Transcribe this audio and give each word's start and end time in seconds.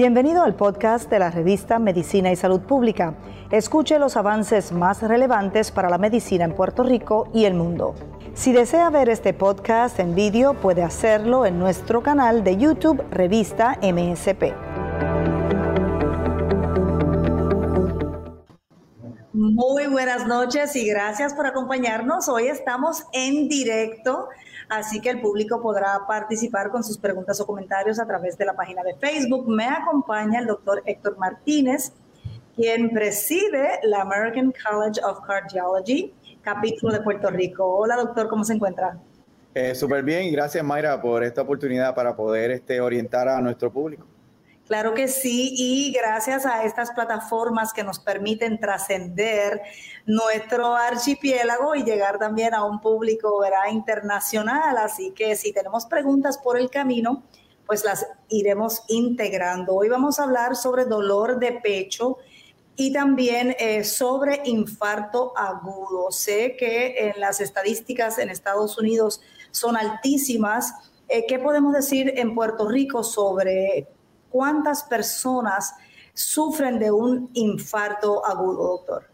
Bienvenido 0.00 0.42
al 0.42 0.54
podcast 0.54 1.10
de 1.10 1.18
la 1.18 1.30
revista 1.30 1.78
Medicina 1.78 2.32
y 2.32 2.36
Salud 2.36 2.62
Pública. 2.62 3.16
Escuche 3.50 3.98
los 3.98 4.16
avances 4.16 4.72
más 4.72 5.02
relevantes 5.02 5.70
para 5.70 5.90
la 5.90 5.98
medicina 5.98 6.46
en 6.46 6.54
Puerto 6.54 6.82
Rico 6.82 7.28
y 7.34 7.44
el 7.44 7.52
mundo. 7.52 7.94
Si 8.32 8.50
desea 8.50 8.88
ver 8.88 9.10
este 9.10 9.34
podcast 9.34 10.00
en 10.00 10.14
vídeo, 10.14 10.54
puede 10.54 10.82
hacerlo 10.82 11.44
en 11.44 11.58
nuestro 11.58 12.02
canal 12.02 12.44
de 12.44 12.56
YouTube 12.56 13.04
Revista 13.10 13.78
MSP. 13.82 14.54
Muy 19.34 19.86
buenas 19.86 20.26
noches 20.26 20.74
y 20.76 20.88
gracias 20.88 21.34
por 21.34 21.46
acompañarnos. 21.46 22.26
Hoy 22.30 22.46
estamos 22.46 23.04
en 23.12 23.48
directo 23.48 24.30
así 24.70 25.00
que 25.00 25.10
el 25.10 25.20
público 25.20 25.60
podrá 25.60 26.06
participar 26.06 26.70
con 26.70 26.82
sus 26.82 26.96
preguntas 26.96 27.38
o 27.40 27.46
comentarios 27.46 28.00
a 28.00 28.06
través 28.06 28.38
de 28.38 28.46
la 28.46 28.54
página 28.54 28.82
de 28.82 28.94
Facebook. 28.94 29.46
Me 29.48 29.66
acompaña 29.66 30.40
el 30.40 30.46
doctor 30.46 30.82
Héctor 30.86 31.18
Martínez, 31.18 31.92
quien 32.56 32.90
preside 32.90 33.80
la 33.82 34.02
American 34.02 34.52
College 34.52 35.00
of 35.04 35.20
Cardiology, 35.26 36.14
capítulo 36.40 36.92
de 36.92 37.00
Puerto 37.00 37.28
Rico. 37.30 37.66
Hola 37.66 37.96
doctor, 37.96 38.28
¿cómo 38.28 38.44
se 38.44 38.54
encuentra? 38.54 38.96
Eh, 39.54 39.74
Súper 39.74 40.04
bien 40.04 40.24
y 40.24 40.30
gracias 40.30 40.64
Mayra 40.64 41.02
por 41.02 41.24
esta 41.24 41.42
oportunidad 41.42 41.94
para 41.94 42.14
poder 42.14 42.52
este, 42.52 42.80
orientar 42.80 43.28
a 43.28 43.40
nuestro 43.40 43.72
público. 43.72 44.06
Claro 44.70 44.94
que 44.94 45.08
sí, 45.08 45.52
y 45.56 45.90
gracias 45.90 46.46
a 46.46 46.62
estas 46.62 46.92
plataformas 46.92 47.72
que 47.72 47.82
nos 47.82 47.98
permiten 47.98 48.60
trascender 48.60 49.62
nuestro 50.06 50.76
archipiélago 50.76 51.74
y 51.74 51.82
llegar 51.82 52.20
también 52.20 52.54
a 52.54 52.62
un 52.64 52.80
público 52.80 53.42
internacional. 53.68 54.78
Así 54.78 55.10
que 55.10 55.34
si 55.34 55.52
tenemos 55.52 55.86
preguntas 55.86 56.38
por 56.38 56.56
el 56.56 56.70
camino, 56.70 57.24
pues 57.66 57.84
las 57.84 58.06
iremos 58.28 58.84
integrando. 58.86 59.74
Hoy 59.74 59.88
vamos 59.88 60.20
a 60.20 60.22
hablar 60.22 60.54
sobre 60.54 60.84
dolor 60.84 61.40
de 61.40 61.50
pecho 61.50 62.18
y 62.76 62.92
también 62.92 63.56
eh, 63.58 63.82
sobre 63.82 64.40
infarto 64.44 65.36
agudo. 65.36 66.12
Sé 66.12 66.54
que 66.56 67.08
en 67.08 67.20
las 67.20 67.40
estadísticas 67.40 68.20
en 68.20 68.30
Estados 68.30 68.78
Unidos 68.78 69.20
son 69.50 69.76
altísimas. 69.76 70.72
Eh, 71.08 71.24
¿Qué 71.26 71.40
podemos 71.40 71.72
decir 71.72 72.12
en 72.16 72.36
Puerto 72.36 72.68
Rico 72.68 73.02
sobre 73.02 73.88
¿Cuántas 74.30 74.84
personas 74.84 75.74
sufren 76.14 76.78
de 76.78 76.90
un 76.90 77.30
infarto 77.34 78.24
agudo, 78.24 78.68
doctor? 78.68 79.04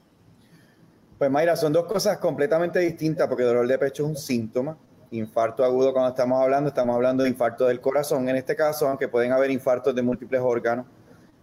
Pues 1.19 1.31
Mayra, 1.31 1.56
son 1.56 1.72
dos 1.72 1.86
cosas 1.86 2.19
completamente 2.19 2.78
distintas 2.78 3.27
porque 3.27 3.42
dolor 3.42 3.67
de 3.67 3.78
pecho 3.78 4.05
es 4.05 4.11
un 4.11 4.17
síntoma. 4.17 4.77
Infarto 5.11 5.64
agudo, 5.64 5.92
cuando 5.92 6.11
estamos 6.11 6.42
hablando, 6.42 6.69
estamos 6.69 6.94
hablando 6.94 7.22
de 7.22 7.31
infarto 7.31 7.67
del 7.67 7.81
corazón. 7.81 8.28
En 8.28 8.37
este 8.37 8.55
caso, 8.55 8.87
aunque 8.87 9.09
pueden 9.09 9.33
haber 9.33 9.50
infartos 9.50 9.94
de 9.94 10.03
múltiples 10.03 10.42
órganos, 10.42 10.84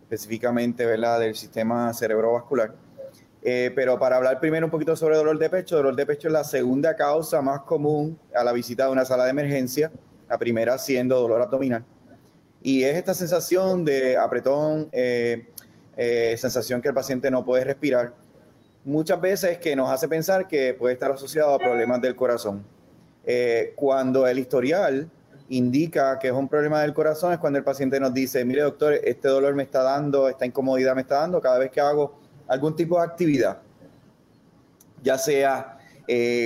específicamente 0.04 0.86
¿verdad? 0.86 1.20
del 1.20 1.34
sistema 1.34 1.92
cerebrovascular. 1.94 2.76
Eh, 3.42 3.72
pero 3.76 3.98
para 3.98 4.18
hablar 4.18 4.40
primero 4.40 4.68
un 4.68 4.72
poquito 4.72 4.96
sobre 4.96 5.18
dolor 5.18 5.40
de 5.40 5.50
pecho, 5.50 5.76
dolor 5.76 5.96
de 5.96 6.06
pecho 6.06 6.28
es 6.28 6.34
la 6.34 6.44
segunda 6.44 6.96
causa 6.96 7.42
más 7.42 7.62
común 7.62 8.18
a 8.36 8.44
la 8.44 8.54
visita 8.54 8.86
de 8.86 8.92
una 8.92 9.06
sala 9.06 9.26
de 9.26 9.32
emergencia, 9.32 9.92
la 10.30 10.38
primera 10.38 10.78
siendo 10.78 11.20
dolor 11.20 11.42
abdominal. 11.42 11.84
Y 12.66 12.86
es 12.86 12.96
esta 12.96 13.14
sensación 13.14 13.84
de 13.84 14.16
apretón, 14.16 14.88
eh, 14.94 15.50
eh, 15.98 16.36
sensación 16.38 16.82
que 16.82 16.88
el 16.88 16.94
paciente 16.94 17.30
no 17.30 17.44
puede 17.44 17.66
respirar, 17.66 18.14
muchas 18.86 19.20
veces 19.20 19.58
que 19.58 19.76
nos 19.76 19.90
hace 19.90 20.08
pensar 20.08 20.48
que 20.48 20.74
puede 20.74 20.94
estar 20.94 21.12
asociado 21.12 21.54
a 21.54 21.60
problemas 21.60 22.02
del 22.02 22.16
corazón. 22.16 22.66
Eh, 23.26 23.74
cuando 23.76 24.26
el 24.26 24.40
historial 24.40 25.10
indica 25.50 26.18
que 26.20 26.30
es 26.30 26.34
un 26.34 26.48
problema 26.48 26.82
del 26.82 26.94
corazón 26.94 27.34
es 27.34 27.40
cuando 27.40 27.60
el 27.60 27.66
paciente 27.66 28.00
nos 28.00 28.14
dice, 28.14 28.46
mire 28.46 28.62
doctor, 28.62 28.94
este 28.94 29.28
dolor 29.28 29.54
me 29.56 29.64
está 29.64 29.84
dando, 29.84 30.30
esta 30.30 30.46
incomodidad 30.46 30.96
me 30.96 31.02
está 31.02 31.20
dando 31.20 31.42
cada 31.42 31.60
vez 31.60 31.70
que 31.70 31.82
hago 31.82 32.18
algún 32.48 32.78
tipo 32.78 32.98
de 32.98 33.04
actividad, 33.04 33.58
ya 35.04 35.18
sea 35.18 35.80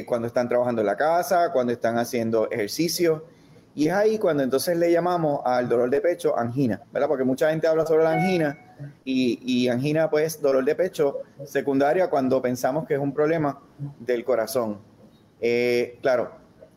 cuando 0.06 0.28
están 0.28 0.50
trabajando 0.50 0.82
en 0.82 0.88
la 0.88 0.96
casa, 0.96 1.52
cuando 1.52 1.74
están 1.74 1.98
haciendo 1.98 2.50
ejercicio, 2.50 3.24
y 3.78 3.90
es 3.90 3.94
ahí 3.94 4.18
cuando 4.18 4.42
entonces 4.42 4.76
le 4.76 4.92
llamamos 4.92 5.42
al 5.46 5.70
dolor 5.70 5.92
de 5.92 6.02
pecho 6.02 6.36
angina, 6.36 6.82
¿verdad? 6.92 7.08
Porque 7.08 7.24
mucha 7.24 7.52
gente 7.52 7.68
habla 7.68 7.86
sobre 7.86 8.06
la 8.06 8.14
angina 8.14 8.58
y, 9.06 9.68
angina, 9.68 10.10
pues, 10.10 10.42
dolor 10.42 10.66
de 10.66 10.74
pecho 10.74 11.20
secundaria 11.46 12.10
cuando 12.10 12.42
pensamos 12.42 12.88
que 12.88 12.96
es 12.96 13.00
un 13.00 13.14
problema 13.14 13.62
del 14.00 14.26
corazón. 14.26 14.80
Eh, 15.40 16.00
claro, 16.02 16.32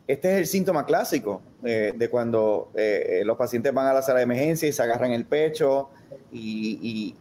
este 0.06 0.30
es 0.30 0.38
el 0.40 0.46
síntoma 0.46 0.84
clásico 0.84 1.40
eh, 1.64 1.94
de 1.96 2.10
cuando 2.10 2.70
eh, 2.74 3.22
los 3.24 3.38
pacientes 3.38 3.72
van 3.72 3.86
a 3.86 3.94
la 3.94 4.02
sala 4.02 4.18
de 4.18 4.24
emergencia 4.24 4.68
y 4.68 4.72
se 4.72 4.82
agarran 4.82 5.12
el 5.12 5.24
pecho 5.24 5.88
y, 6.30 7.16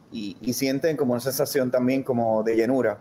sienten 0.52 0.98
como 0.98 1.14
una 1.14 1.22
sensación 1.22 1.72
también 1.72 2.04
como 2.04 2.44
de 2.44 2.58
llenura 2.58 2.98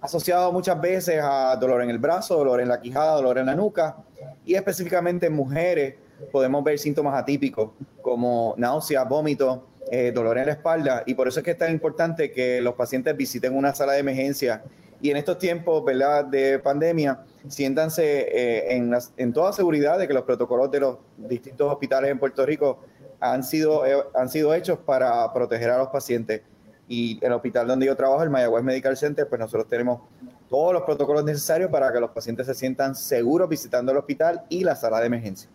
asociado 0.00 0.50
muchas 0.50 0.80
veces 0.80 1.20
a 1.22 1.54
dolor 1.56 1.82
en 1.82 1.90
el 1.90 1.98
brazo, 1.98 2.36
dolor 2.36 2.60
en 2.60 2.68
la 2.68 2.80
quijada, 2.80 3.14
dolor 3.14 3.38
en 3.38 3.46
la 3.46 3.54
nuca 3.54 3.96
y 4.44 4.54
específicamente 4.54 5.26
en 5.26 5.32
mujeres 5.32 5.94
podemos 6.32 6.62
ver 6.64 6.78
síntomas 6.78 7.14
atípicos 7.20 7.70
como 8.02 8.54
náuseas, 8.56 9.08
vómito, 9.08 9.66
eh, 9.90 10.12
dolor 10.12 10.38
en 10.38 10.46
la 10.46 10.52
espalda 10.52 11.02
y 11.06 11.14
por 11.14 11.28
eso 11.28 11.40
es 11.40 11.44
que 11.44 11.52
es 11.52 11.58
tan 11.58 11.70
importante 11.70 12.32
que 12.32 12.60
los 12.60 12.74
pacientes 12.74 13.16
visiten 13.16 13.56
una 13.56 13.74
sala 13.74 13.92
de 13.92 14.00
emergencia 14.00 14.64
y 15.00 15.10
en 15.10 15.16
estos 15.16 15.38
tiempos 15.38 15.84
¿verdad? 15.84 16.24
de 16.24 16.58
pandemia 16.58 17.20
siéntanse 17.48 18.02
eh, 18.04 18.76
en, 18.76 18.92
en, 19.16 19.32
toda 19.32 19.52
seguridad 19.52 19.98
de 19.98 20.08
que 20.08 20.14
los 20.14 20.24
protocolos 20.24 20.70
de 20.70 20.80
los 20.80 20.98
distintos 21.16 21.70
hospitales 21.70 22.10
en 22.10 22.18
Puerto 22.18 22.44
Rico 22.44 22.80
han 23.20 23.42
sido, 23.44 23.86
eh, 23.86 23.96
han 24.14 24.28
sido 24.28 24.54
hechos 24.54 24.78
para 24.78 25.32
proteger 25.32 25.70
a 25.70 25.78
los 25.78 25.88
pacientes. 25.88 26.42
Y 26.88 27.18
el 27.24 27.32
hospital 27.32 27.66
donde 27.66 27.86
yo 27.86 27.96
trabajo, 27.96 28.22
el 28.22 28.30
Mayagüez 28.30 28.62
Medical 28.62 28.96
Center, 28.96 29.28
pues 29.28 29.40
nosotros 29.40 29.66
tenemos 29.68 30.02
todos 30.48 30.72
los 30.72 30.82
protocolos 30.82 31.24
necesarios 31.24 31.70
para 31.70 31.92
que 31.92 31.98
los 31.98 32.10
pacientes 32.10 32.46
se 32.46 32.54
sientan 32.54 32.94
seguros 32.94 33.48
visitando 33.48 33.90
el 33.90 33.98
hospital 33.98 34.42
y 34.48 34.62
la 34.62 34.76
sala 34.76 35.00
de 35.00 35.06
emergencia. 35.06 35.50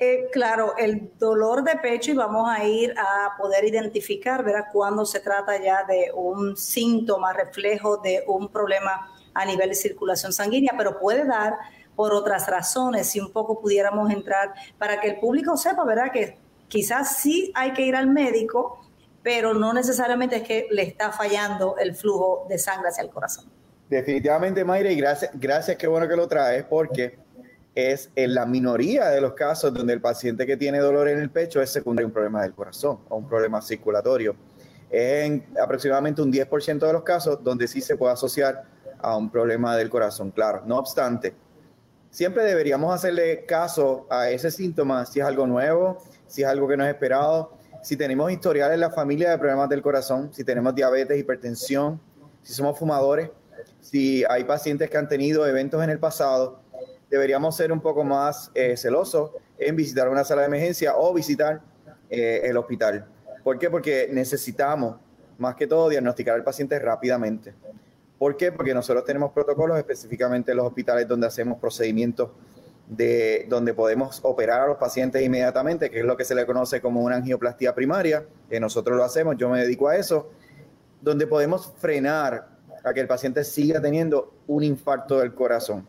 Eh, 0.00 0.28
claro, 0.32 0.76
el 0.76 1.10
dolor 1.18 1.64
de 1.64 1.76
pecho 1.76 2.12
y 2.12 2.14
vamos 2.14 2.48
a 2.48 2.64
ir 2.64 2.94
a 2.96 3.36
poder 3.36 3.64
identificar, 3.64 4.44
¿verdad? 4.44 4.66
Cuando 4.72 5.04
se 5.04 5.18
trata 5.18 5.60
ya 5.60 5.84
de 5.84 6.12
un 6.14 6.56
síntoma, 6.56 7.32
reflejo 7.32 7.96
de 7.96 8.22
un 8.28 8.48
problema 8.48 9.10
a 9.34 9.44
nivel 9.44 9.70
de 9.70 9.74
circulación 9.74 10.32
sanguínea, 10.32 10.72
pero 10.76 11.00
puede 11.00 11.24
dar 11.24 11.54
por 11.96 12.12
otras 12.14 12.46
razones, 12.46 13.08
si 13.08 13.18
un 13.18 13.32
poco 13.32 13.60
pudiéramos 13.60 14.08
entrar 14.12 14.54
para 14.78 15.00
que 15.00 15.08
el 15.08 15.18
público 15.18 15.56
sepa, 15.56 15.84
¿verdad? 15.84 16.12
Que 16.12 16.38
quizás 16.68 17.16
sí 17.16 17.50
hay 17.56 17.72
que 17.72 17.82
ir 17.82 17.96
al 17.96 18.06
médico, 18.06 18.80
pero 19.24 19.52
no 19.52 19.72
necesariamente 19.72 20.36
es 20.36 20.42
que 20.44 20.68
le 20.70 20.82
está 20.82 21.10
fallando 21.10 21.76
el 21.76 21.96
flujo 21.96 22.46
de 22.48 22.56
sangre 22.56 22.90
hacia 22.90 23.02
el 23.02 23.10
corazón. 23.10 23.46
Definitivamente, 23.88 24.64
Mayra, 24.64 24.92
y 24.92 24.96
gracias, 24.96 25.32
gracias, 25.34 25.76
qué 25.76 25.88
bueno 25.88 26.06
que 26.06 26.14
lo 26.14 26.28
traes, 26.28 26.62
porque 26.64 27.18
es 27.78 28.10
en 28.16 28.34
la 28.34 28.44
minoría 28.44 29.08
de 29.08 29.20
los 29.20 29.34
casos 29.34 29.72
donde 29.72 29.92
el 29.92 30.00
paciente 30.00 30.44
que 30.46 30.56
tiene 30.56 30.80
dolor 30.80 31.08
en 31.08 31.20
el 31.20 31.30
pecho 31.30 31.62
es 31.62 31.70
secundario 31.70 32.06
a 32.06 32.08
un 32.08 32.12
problema 32.12 32.42
del 32.42 32.52
corazón 32.52 32.98
o 33.08 33.16
un 33.16 33.28
problema 33.28 33.62
circulatorio. 33.62 34.34
En 34.90 35.46
aproximadamente 35.62 36.20
un 36.20 36.32
10% 36.32 36.84
de 36.84 36.92
los 36.92 37.04
casos 37.04 37.38
donde 37.44 37.68
sí 37.68 37.80
se 37.80 37.96
puede 37.96 38.14
asociar 38.14 38.64
a 38.98 39.16
un 39.16 39.30
problema 39.30 39.76
del 39.76 39.90
corazón, 39.90 40.32
claro. 40.32 40.62
No 40.66 40.76
obstante, 40.76 41.36
siempre 42.10 42.42
deberíamos 42.42 42.92
hacerle 42.92 43.44
caso 43.46 44.08
a 44.10 44.28
ese 44.28 44.50
síntoma 44.50 45.06
si 45.06 45.20
es 45.20 45.26
algo 45.26 45.46
nuevo, 45.46 46.02
si 46.26 46.42
es 46.42 46.48
algo 46.48 46.66
que 46.66 46.76
no 46.76 46.84
es 46.84 46.90
esperado, 46.90 47.52
si 47.84 47.96
tenemos 47.96 48.32
historial 48.32 48.72
en 48.72 48.80
la 48.80 48.90
familia 48.90 49.30
de 49.30 49.38
problemas 49.38 49.68
del 49.68 49.82
corazón, 49.82 50.34
si 50.34 50.42
tenemos 50.42 50.74
diabetes, 50.74 51.16
hipertensión, 51.16 52.00
si 52.42 52.54
somos 52.54 52.76
fumadores, 52.76 53.30
si 53.80 54.24
hay 54.28 54.42
pacientes 54.42 54.90
que 54.90 54.96
han 54.96 55.08
tenido 55.08 55.46
eventos 55.46 55.80
en 55.84 55.90
el 55.90 56.00
pasado 56.00 56.66
deberíamos 57.10 57.56
ser 57.56 57.72
un 57.72 57.80
poco 57.80 58.04
más 58.04 58.50
eh, 58.54 58.76
celosos 58.76 59.30
en 59.58 59.76
visitar 59.76 60.08
una 60.08 60.24
sala 60.24 60.42
de 60.42 60.48
emergencia 60.48 60.96
o 60.96 61.12
visitar 61.12 61.60
eh, 62.10 62.42
el 62.44 62.56
hospital. 62.56 63.06
¿Por 63.42 63.58
qué? 63.58 63.70
Porque 63.70 64.08
necesitamos, 64.12 64.96
más 65.38 65.54
que 65.54 65.66
todo, 65.66 65.88
diagnosticar 65.88 66.34
al 66.34 66.44
paciente 66.44 66.78
rápidamente. 66.78 67.54
¿Por 68.18 68.36
qué? 68.36 68.52
Porque 68.52 68.74
nosotros 68.74 69.04
tenemos 69.04 69.32
protocolos 69.32 69.78
específicamente 69.78 70.50
en 70.50 70.56
los 70.56 70.66
hospitales 70.66 71.06
donde 71.06 71.26
hacemos 71.26 71.58
procedimientos 71.58 72.30
de 72.88 73.46
donde 73.48 73.74
podemos 73.74 74.20
operar 74.22 74.62
a 74.62 74.66
los 74.66 74.78
pacientes 74.78 75.22
inmediatamente, 75.22 75.90
que 75.90 76.00
es 76.00 76.04
lo 76.04 76.16
que 76.16 76.24
se 76.24 76.34
le 76.34 76.46
conoce 76.46 76.80
como 76.80 77.02
una 77.02 77.16
angioplastía 77.16 77.74
primaria, 77.74 78.24
que 78.48 78.58
nosotros 78.58 78.96
lo 78.96 79.04
hacemos, 79.04 79.36
yo 79.36 79.50
me 79.50 79.60
dedico 79.60 79.88
a 79.88 79.96
eso, 79.96 80.30
donde 81.02 81.26
podemos 81.26 81.72
frenar 81.78 82.48
a 82.82 82.94
que 82.94 83.00
el 83.00 83.06
paciente 83.06 83.44
siga 83.44 83.80
teniendo 83.80 84.32
un 84.46 84.64
infarto 84.64 85.18
del 85.18 85.34
corazón 85.34 85.86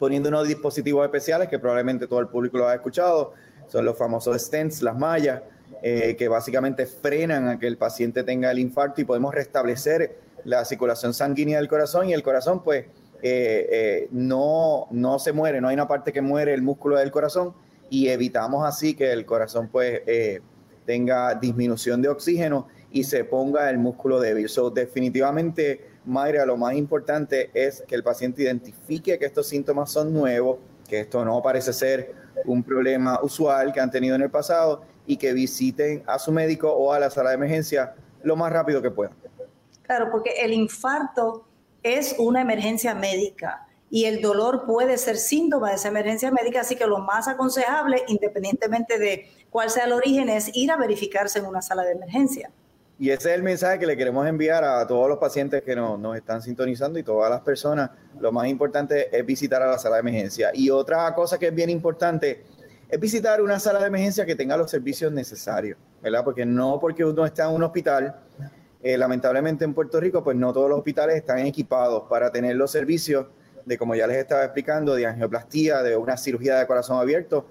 poniendo 0.00 0.30
unos 0.30 0.48
dispositivos 0.48 1.04
especiales 1.04 1.46
que 1.48 1.58
probablemente 1.58 2.06
todo 2.06 2.20
el 2.20 2.28
público 2.28 2.56
lo 2.56 2.66
ha 2.66 2.74
escuchado, 2.74 3.34
son 3.68 3.84
los 3.84 3.98
famosos 3.98 4.40
stents, 4.40 4.80
las 4.80 4.96
mallas, 4.96 5.42
eh, 5.82 6.16
que 6.18 6.26
básicamente 6.26 6.86
frenan 6.86 7.48
a 7.48 7.58
que 7.58 7.66
el 7.66 7.76
paciente 7.76 8.24
tenga 8.24 8.50
el 8.50 8.58
infarto 8.58 9.02
y 9.02 9.04
podemos 9.04 9.34
restablecer 9.34 10.18
la 10.44 10.64
circulación 10.64 11.12
sanguínea 11.12 11.58
del 11.58 11.68
corazón 11.68 12.08
y 12.08 12.14
el 12.14 12.22
corazón 12.22 12.62
pues 12.62 12.86
eh, 13.22 13.68
eh, 13.70 14.08
no, 14.10 14.88
no 14.90 15.18
se 15.18 15.32
muere, 15.32 15.60
no 15.60 15.68
hay 15.68 15.74
una 15.74 15.86
parte 15.86 16.14
que 16.14 16.22
muere 16.22 16.54
el 16.54 16.62
músculo 16.62 16.96
del 16.96 17.10
corazón 17.10 17.52
y 17.90 18.08
evitamos 18.08 18.66
así 18.66 18.94
que 18.94 19.12
el 19.12 19.26
corazón 19.26 19.68
pues 19.68 20.00
tenga 20.86 21.34
disminución 21.34 22.00
de 22.00 22.08
oxígeno 22.08 22.68
y 22.90 23.04
se 23.04 23.24
ponga 23.24 23.68
el 23.68 23.76
músculo 23.76 24.18
débil. 24.18 24.48
So, 24.48 24.70
definitivamente, 24.70 25.89
Mayra, 26.04 26.46
lo 26.46 26.56
más 26.56 26.74
importante 26.74 27.50
es 27.52 27.82
que 27.86 27.94
el 27.94 28.02
paciente 28.02 28.42
identifique 28.42 29.18
que 29.18 29.26
estos 29.26 29.48
síntomas 29.48 29.90
son 29.90 30.12
nuevos, 30.12 30.58
que 30.88 31.00
esto 31.00 31.24
no 31.24 31.42
parece 31.42 31.72
ser 31.72 32.14
un 32.44 32.62
problema 32.62 33.20
usual 33.22 33.72
que 33.72 33.80
han 33.80 33.90
tenido 33.90 34.16
en 34.16 34.22
el 34.22 34.30
pasado 34.30 34.82
y 35.06 35.16
que 35.16 35.32
visiten 35.32 36.02
a 36.06 36.18
su 36.18 36.32
médico 36.32 36.72
o 36.72 36.92
a 36.92 36.98
la 36.98 37.10
sala 37.10 37.30
de 37.30 37.36
emergencia 37.36 37.94
lo 38.22 38.36
más 38.36 38.52
rápido 38.52 38.80
que 38.80 38.90
puedan. 38.90 39.14
Claro, 39.82 40.08
porque 40.10 40.30
el 40.40 40.52
infarto 40.52 41.46
es 41.82 42.14
una 42.18 42.40
emergencia 42.40 42.94
médica 42.94 43.66
y 43.90 44.04
el 44.04 44.22
dolor 44.22 44.64
puede 44.66 44.96
ser 44.98 45.16
síntoma 45.16 45.70
de 45.70 45.76
esa 45.76 45.88
emergencia 45.88 46.30
médica, 46.30 46.60
así 46.60 46.76
que 46.76 46.86
lo 46.86 46.98
más 46.98 47.26
aconsejable, 47.26 48.04
independientemente 48.06 48.98
de 48.98 49.28
cuál 49.50 49.68
sea 49.68 49.84
el 49.84 49.92
origen, 49.92 50.28
es 50.28 50.50
ir 50.54 50.70
a 50.70 50.76
verificarse 50.76 51.40
en 51.40 51.46
una 51.46 51.60
sala 51.60 51.82
de 51.82 51.92
emergencia. 51.92 52.50
Y 53.00 53.10
ese 53.10 53.30
es 53.30 53.36
el 53.36 53.42
mensaje 53.42 53.78
que 53.78 53.86
le 53.86 53.96
queremos 53.96 54.26
enviar 54.26 54.62
a 54.62 54.86
todos 54.86 55.08
los 55.08 55.16
pacientes 55.16 55.62
que 55.62 55.74
nos, 55.74 55.98
nos, 55.98 56.14
están 56.18 56.42
sintonizando 56.42 56.98
y 56.98 57.02
todas 57.02 57.30
las 57.30 57.40
personas. 57.40 57.90
Lo 58.20 58.30
más 58.30 58.46
importante 58.46 59.08
es 59.16 59.24
visitar 59.24 59.62
a 59.62 59.66
la 59.68 59.78
sala 59.78 59.96
de 59.96 60.00
emergencia. 60.00 60.50
Y 60.52 60.68
otra 60.68 61.14
cosa 61.14 61.38
que 61.38 61.46
es 61.46 61.54
bien 61.54 61.70
importante 61.70 62.44
es 62.90 63.00
visitar 63.00 63.40
una 63.40 63.58
sala 63.58 63.80
de 63.80 63.86
emergencia 63.86 64.26
que 64.26 64.34
tenga 64.36 64.54
los 64.54 64.70
servicios 64.70 65.10
necesarios, 65.12 65.78
¿verdad? 66.02 66.22
Porque 66.22 66.44
no 66.44 66.78
porque 66.78 67.02
uno 67.02 67.24
está 67.24 67.48
en 67.48 67.54
un 67.54 67.62
hospital, 67.62 68.16
eh, 68.82 68.98
lamentablemente 68.98 69.64
en 69.64 69.72
Puerto 69.72 69.98
Rico, 69.98 70.22
pues 70.22 70.36
no 70.36 70.52
todos 70.52 70.68
los 70.68 70.80
hospitales 70.80 71.16
están 71.16 71.38
equipados 71.38 72.02
para 72.10 72.30
tener 72.30 72.56
los 72.56 72.70
servicios 72.70 73.28
de, 73.64 73.78
como 73.78 73.94
ya 73.94 74.06
les 74.06 74.18
estaba 74.18 74.44
explicando, 74.44 74.94
de 74.94 75.06
angioplastía, 75.06 75.82
de 75.82 75.96
una 75.96 76.18
cirugía 76.18 76.58
de 76.58 76.66
corazón 76.66 76.98
abierto, 76.98 77.46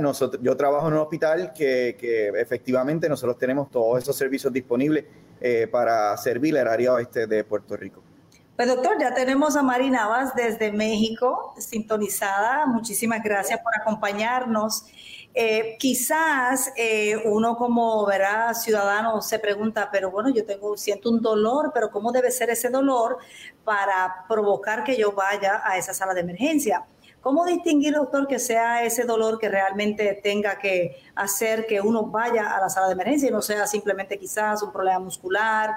nosotros, 0.00 0.42
yo 0.42 0.56
trabajo 0.56 0.88
en 0.88 0.94
un 0.94 1.00
hospital 1.00 1.52
que, 1.52 1.96
efectivamente 2.36 3.08
nosotros 3.08 3.38
tenemos 3.38 3.70
todos 3.70 4.02
esos 4.02 4.16
servicios 4.16 4.52
disponibles 4.52 5.04
eh, 5.40 5.66
para 5.70 6.16
servir 6.16 6.56
el 6.56 6.68
área 6.68 6.92
oeste 6.92 7.26
de 7.26 7.44
Puerto 7.44 7.76
Rico. 7.76 8.02
Pues 8.56 8.68
doctor, 8.68 8.96
ya 9.00 9.12
tenemos 9.12 9.56
a 9.56 9.64
Mari 9.64 9.90
Navas 9.90 10.32
desde 10.36 10.70
México 10.70 11.54
sintonizada. 11.58 12.66
Muchísimas 12.66 13.20
gracias 13.20 13.60
por 13.60 13.74
acompañarnos. 13.74 14.86
Eh, 15.34 15.76
quizás 15.80 16.72
eh, 16.76 17.16
uno 17.24 17.56
como 17.56 18.06
ciudadano 18.54 19.20
se 19.20 19.40
pregunta, 19.40 19.88
pero 19.90 20.12
bueno, 20.12 20.30
yo 20.30 20.46
tengo 20.46 20.76
siento 20.76 21.10
un 21.10 21.20
dolor, 21.20 21.72
pero 21.74 21.90
cómo 21.90 22.12
debe 22.12 22.30
ser 22.30 22.50
ese 22.50 22.70
dolor 22.70 23.18
para 23.64 24.24
provocar 24.28 24.84
que 24.84 24.96
yo 24.96 25.10
vaya 25.10 25.60
a 25.64 25.76
esa 25.76 25.92
sala 25.92 26.14
de 26.14 26.20
emergencia. 26.20 26.86
¿Cómo 27.24 27.46
distinguir, 27.46 27.94
doctor, 27.94 28.26
que 28.26 28.38
sea 28.38 28.84
ese 28.84 29.04
dolor 29.04 29.38
que 29.38 29.48
realmente 29.48 30.20
tenga 30.22 30.58
que 30.58 30.98
hacer 31.14 31.64
que 31.64 31.80
uno 31.80 32.04
vaya 32.04 32.54
a 32.54 32.60
la 32.60 32.68
sala 32.68 32.86
de 32.86 32.92
emergencia 32.92 33.30
y 33.30 33.32
no 33.32 33.40
sea 33.40 33.66
simplemente 33.66 34.18
quizás 34.18 34.62
un 34.62 34.70
problema 34.70 34.98
muscular? 34.98 35.70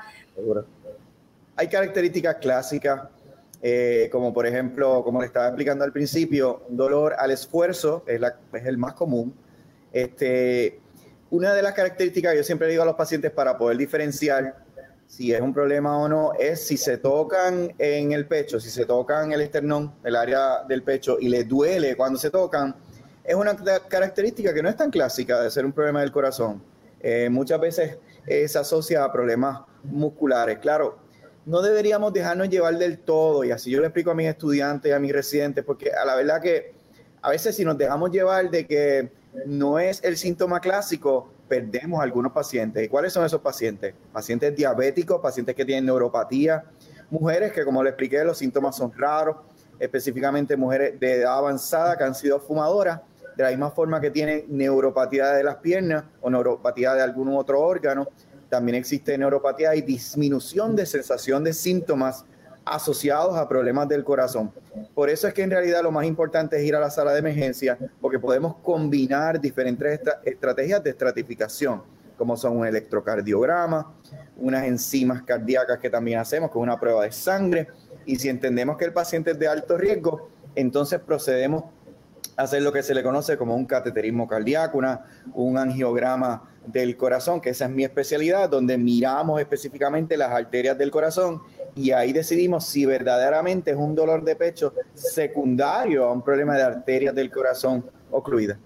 Hay 1.56 1.70
características 1.70 2.36
clásicas, 2.36 3.04
eh, 3.62 4.10
como 4.12 4.34
por 4.34 4.46
ejemplo, 4.46 5.02
como 5.06 5.22
le 5.22 5.28
estaba 5.28 5.48
explicando 5.48 5.86
al 5.86 5.94
principio, 5.94 6.64
dolor 6.68 7.16
al 7.18 7.32
esfuerzo 7.32 8.04
es, 8.08 8.22
es 8.52 8.66
el 8.66 8.78
más 8.78 8.94
común. 8.94 9.34
Este, 9.94 10.82
una 11.30 11.54
de 11.54 11.62
las 11.62 11.72
características 11.72 12.34
que 12.34 12.40
yo 12.40 12.44
siempre 12.44 12.68
digo 12.68 12.84
a 12.84 12.86
los 12.86 12.96
pacientes 12.96 13.32
para 13.32 13.58
poder 13.58 13.78
diferenciar 13.78 14.67
si 15.08 15.34
es 15.34 15.42
un 15.42 15.54
problema 15.54 15.98
o 15.98 16.08
no 16.08 16.34
es 16.38 16.68
si 16.68 16.78
se 16.78 16.98
tocan 16.98 17.74
en 17.80 18.12
el 18.12 18.28
pecho, 18.28 18.60
si 18.60 18.70
se 18.70 18.86
tocan 18.86 19.32
el 19.32 19.42
esternón, 19.42 19.94
el 20.04 20.16
área 20.16 20.64
del 20.68 20.84
pecho, 20.84 21.18
y 21.20 21.30
les 21.30 21.48
duele 21.48 21.96
cuando 21.96 22.20
se 22.20 22.30
tocan, 22.30 22.76
es 23.24 23.36
una 23.36 23.56
característica 23.88 24.54
que 24.54 24.62
no 24.62 24.70
es 24.70 24.76
tan 24.76 24.92
clásica 24.92 25.42
de 25.42 25.50
ser 25.50 25.66
un 25.66 25.72
problema 25.72 26.02
del 26.02 26.12
corazón. 26.12 26.62
Eh, 27.00 27.30
muchas 27.30 27.60
veces 27.60 27.98
se 28.26 28.60
asocia 28.60 29.04
a 29.04 29.12
problemas 29.12 29.62
musculares. 29.84 30.60
Claro, 30.60 30.98
no 31.46 31.62
deberíamos 31.62 32.12
dejarnos 32.12 32.50
llevar 32.50 32.78
del 32.78 33.00
todo, 33.00 33.46
y 33.46 33.52
así 33.52 33.72
yo 33.72 33.80
le 33.80 33.88
explico 33.88 34.12
a 34.12 34.16
mis 34.16 34.28
estudiantes 34.28 34.90
y 34.90 34.94
a 34.94 35.00
mis 35.00 35.14
residentes, 35.14 35.64
porque 35.64 35.92
a 35.92 36.04
la 36.06 36.16
verdad 36.16 36.42
que 36.42 36.74
a 37.22 37.30
veces 37.30 37.56
si 37.56 37.64
nos 37.64 37.78
dejamos 37.78 38.12
llevar 38.12 38.50
de 38.52 38.68
que 38.68 39.10
no 39.46 39.80
es 39.80 40.04
el 40.04 40.18
síntoma 40.18 40.60
clásico, 40.60 41.32
perdemos 41.48 42.02
algunos 42.02 42.32
pacientes. 42.32 42.84
¿Y 42.84 42.88
cuáles 42.88 43.14
son 43.14 43.26
esos 43.26 43.42
pacientes? 43.42 43.94
Pacientes 44.12 44.56
diabéticos, 44.56 45.22
pacientes 45.22 45.56
que 45.56 45.66
tienen 45.66 45.86
neuropatía, 45.86 46.66
mujeres 47.10 47.52
que 47.54 47.64
como 47.64 47.84
le 47.84 47.90
expliqué 47.90 48.24
los 48.24 48.38
síntomas 48.38 48.76
son 48.76 48.92
raros, 48.96 49.38
específicamente 49.80 50.58
mujeres 50.58 51.00
de 51.00 51.22
edad 51.22 51.38
avanzada 51.38 51.98
que 51.98 52.04
han 52.04 52.16
sido 52.16 52.40
fumadoras, 52.40 53.02
de 53.36 53.44
la 53.44 53.50
misma 53.50 53.70
forma 53.70 54.02
que 54.02 54.10
tienen 54.10 54.46
neuropatía 54.50 55.32
de 55.34 55.44
las 55.44 55.58
piernas 55.58 56.06
o 56.22 56.30
neuropatía 56.30 56.96
de 56.96 57.04
algún 57.04 57.36
otro 57.36 57.62
órgano, 57.62 58.08
también 58.50 58.76
existe 58.76 59.18
neuropatía 59.18 59.76
y 59.76 59.82
disminución 59.82 60.76
de 60.76 60.86
sensación 60.86 61.44
de 61.44 61.54
síntomas 61.54 62.26
asociados 62.76 63.38
a 63.38 63.48
problemas 63.48 63.88
del 63.88 64.04
corazón. 64.04 64.52
Por 64.94 65.10
eso 65.10 65.28
es 65.28 65.34
que 65.34 65.44
en 65.44 65.52
realidad 65.52 65.82
lo 65.84 65.92
más 65.92 66.06
importante 66.06 66.58
es 66.58 66.64
ir 66.64 66.76
a 66.76 66.80
la 66.80 66.90
sala 66.90 67.14
de 67.14 67.20
emergencia, 67.20 67.78
porque 68.02 68.20
podemos 68.20 68.56
combinar 68.58 69.40
diferentes 69.40 70.00
estrategias 70.24 70.84
de 70.84 70.90
estratificación, 70.92 71.82
como 72.18 72.36
son 72.36 72.58
un 72.58 72.66
electrocardiograma, 72.66 73.94
unas 74.38 74.66
enzimas 74.66 75.22
cardíacas 75.24 75.80
que 75.80 75.90
también 75.90 76.20
hacemos, 76.20 76.52
con 76.52 76.62
una 76.62 76.80
prueba 76.80 77.04
de 77.04 77.12
sangre, 77.12 77.68
y 78.06 78.16
si 78.16 78.30
entendemos 78.30 78.78
que 78.78 78.86
el 78.86 78.94
paciente 78.94 79.32
es 79.32 79.40
de 79.40 79.48
alto 79.48 79.78
riesgo, 79.78 80.30
entonces 80.56 81.00
procedemos 81.00 81.66
a 82.36 82.44
hacer 82.44 82.62
lo 82.62 82.72
que 82.72 82.84
se 82.84 82.94
le 82.94 83.04
conoce 83.04 83.38
como 83.38 83.56
un 83.56 83.66
cateterismo 83.66 84.28
cardíaco, 84.28 84.80
un 85.34 85.58
angiograma 85.58 86.50
del 86.68 86.98
corazón, 86.98 87.42
que 87.42 87.50
esa 87.50 87.66
es 87.66 87.72
mi 87.72 87.84
especialidad, 87.84 88.50
donde 88.50 88.78
miramos 88.78 89.40
específicamente 89.40 90.18
las 90.18 90.32
arterias 90.32 90.78
del 90.78 90.92
corazón 90.92 91.42
y 91.76 91.92
ahí 91.92 92.12
decidimos 92.12 92.66
si 92.66 92.86
verdaderamente 92.86 93.72
es 93.72 93.78
un 93.78 93.96
dolor 93.96 94.24
de 94.24 94.36
pecho 94.36 94.74
secundario 94.94 96.06
a 96.06 96.12
un 96.12 96.22
problema 96.22 96.56
de 96.56 96.64
arterias 96.64 97.14
del 97.14 97.32
corazón 97.32 97.86
ocluidas. 98.12 98.58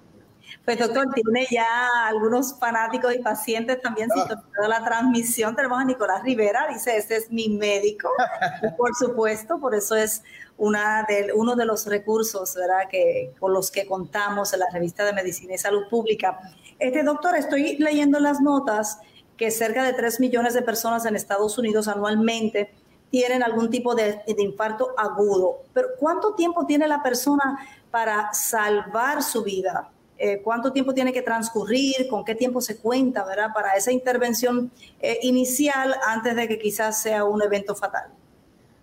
Pues 0.66 0.78
doctor, 0.78 1.12
tiene 1.14 1.48
ya 1.50 1.88
algunos 2.06 2.58
fanáticos 2.60 3.16
y 3.16 3.20
pacientes 3.20 3.82
también 3.82 4.10
ah. 4.12 4.16
sintonizados 4.16 4.70
la 4.70 4.84
transmisión. 4.84 5.56
Tenemos 5.56 5.80
a 5.80 5.86
Nicolás 5.86 6.24
Rivera, 6.24 6.68
dice, 6.72 6.96
este 6.98 7.18
es 7.18 7.32
mi 7.32 7.50
médico. 7.50 8.10
por 8.78 8.96
supuesto, 8.96 9.60
por 9.60 9.74
eso 9.74 9.96
es 9.96 10.24
una 10.58 11.04
de, 11.08 11.32
uno 11.34 11.56
de 11.56 11.66
los 11.66 11.88
recursos 11.88 12.56
¿verdad? 12.56 12.88
Que, 12.90 13.34
con 13.40 13.54
los 13.54 13.72
que 13.72 13.88
contamos 13.88 14.54
en 14.54 14.60
la 14.60 14.70
revista 14.72 15.04
de 15.04 15.14
Medicina 15.14 15.56
y 15.56 15.58
Salud 15.58 15.88
Pública. 15.90 16.40
Este 16.78 17.04
doctor, 17.04 17.36
estoy 17.36 17.78
leyendo 17.78 18.20
las 18.20 18.42
notas 18.42 19.00
que 19.38 19.50
cerca 19.50 19.84
de 19.84 19.94
3 19.94 20.20
millones 20.20 20.54
de 20.54 20.62
personas 20.62 21.06
en 21.06 21.16
Estados 21.16 21.58
Unidos 21.58 21.88
anualmente 21.88 22.72
tienen 23.10 23.44
algún 23.44 23.70
tipo 23.70 23.96
de, 23.96 24.22
infarto 24.38 24.94
agudo. 24.98 25.64
Pero 25.74 25.90
¿cuánto 26.00 26.36
tiempo 26.36 26.66
tiene 26.66 26.88
la 26.88 27.04
persona 27.04 27.58
para 27.90 28.32
salvar 28.34 29.22
su 29.22 29.44
vida? 29.44 29.90
Eh, 30.24 30.40
¿Cuánto 30.44 30.72
tiempo 30.72 30.94
tiene 30.94 31.12
que 31.12 31.24
transcurrir? 31.24 32.08
¿Con 32.08 32.24
qué 32.24 32.36
tiempo 32.36 32.62
se 32.62 32.78
cuenta, 32.78 33.26
verdad? 33.26 33.48
Para 33.56 33.74
esa 33.74 33.92
intervención 33.92 34.70
eh, 35.00 35.18
inicial 35.24 35.96
antes 36.08 36.36
de 36.36 36.48
que 36.48 36.60
quizás 36.60 37.02
sea 37.02 37.26
un 37.26 37.42
evento 37.42 37.74
fatal. 37.74 38.12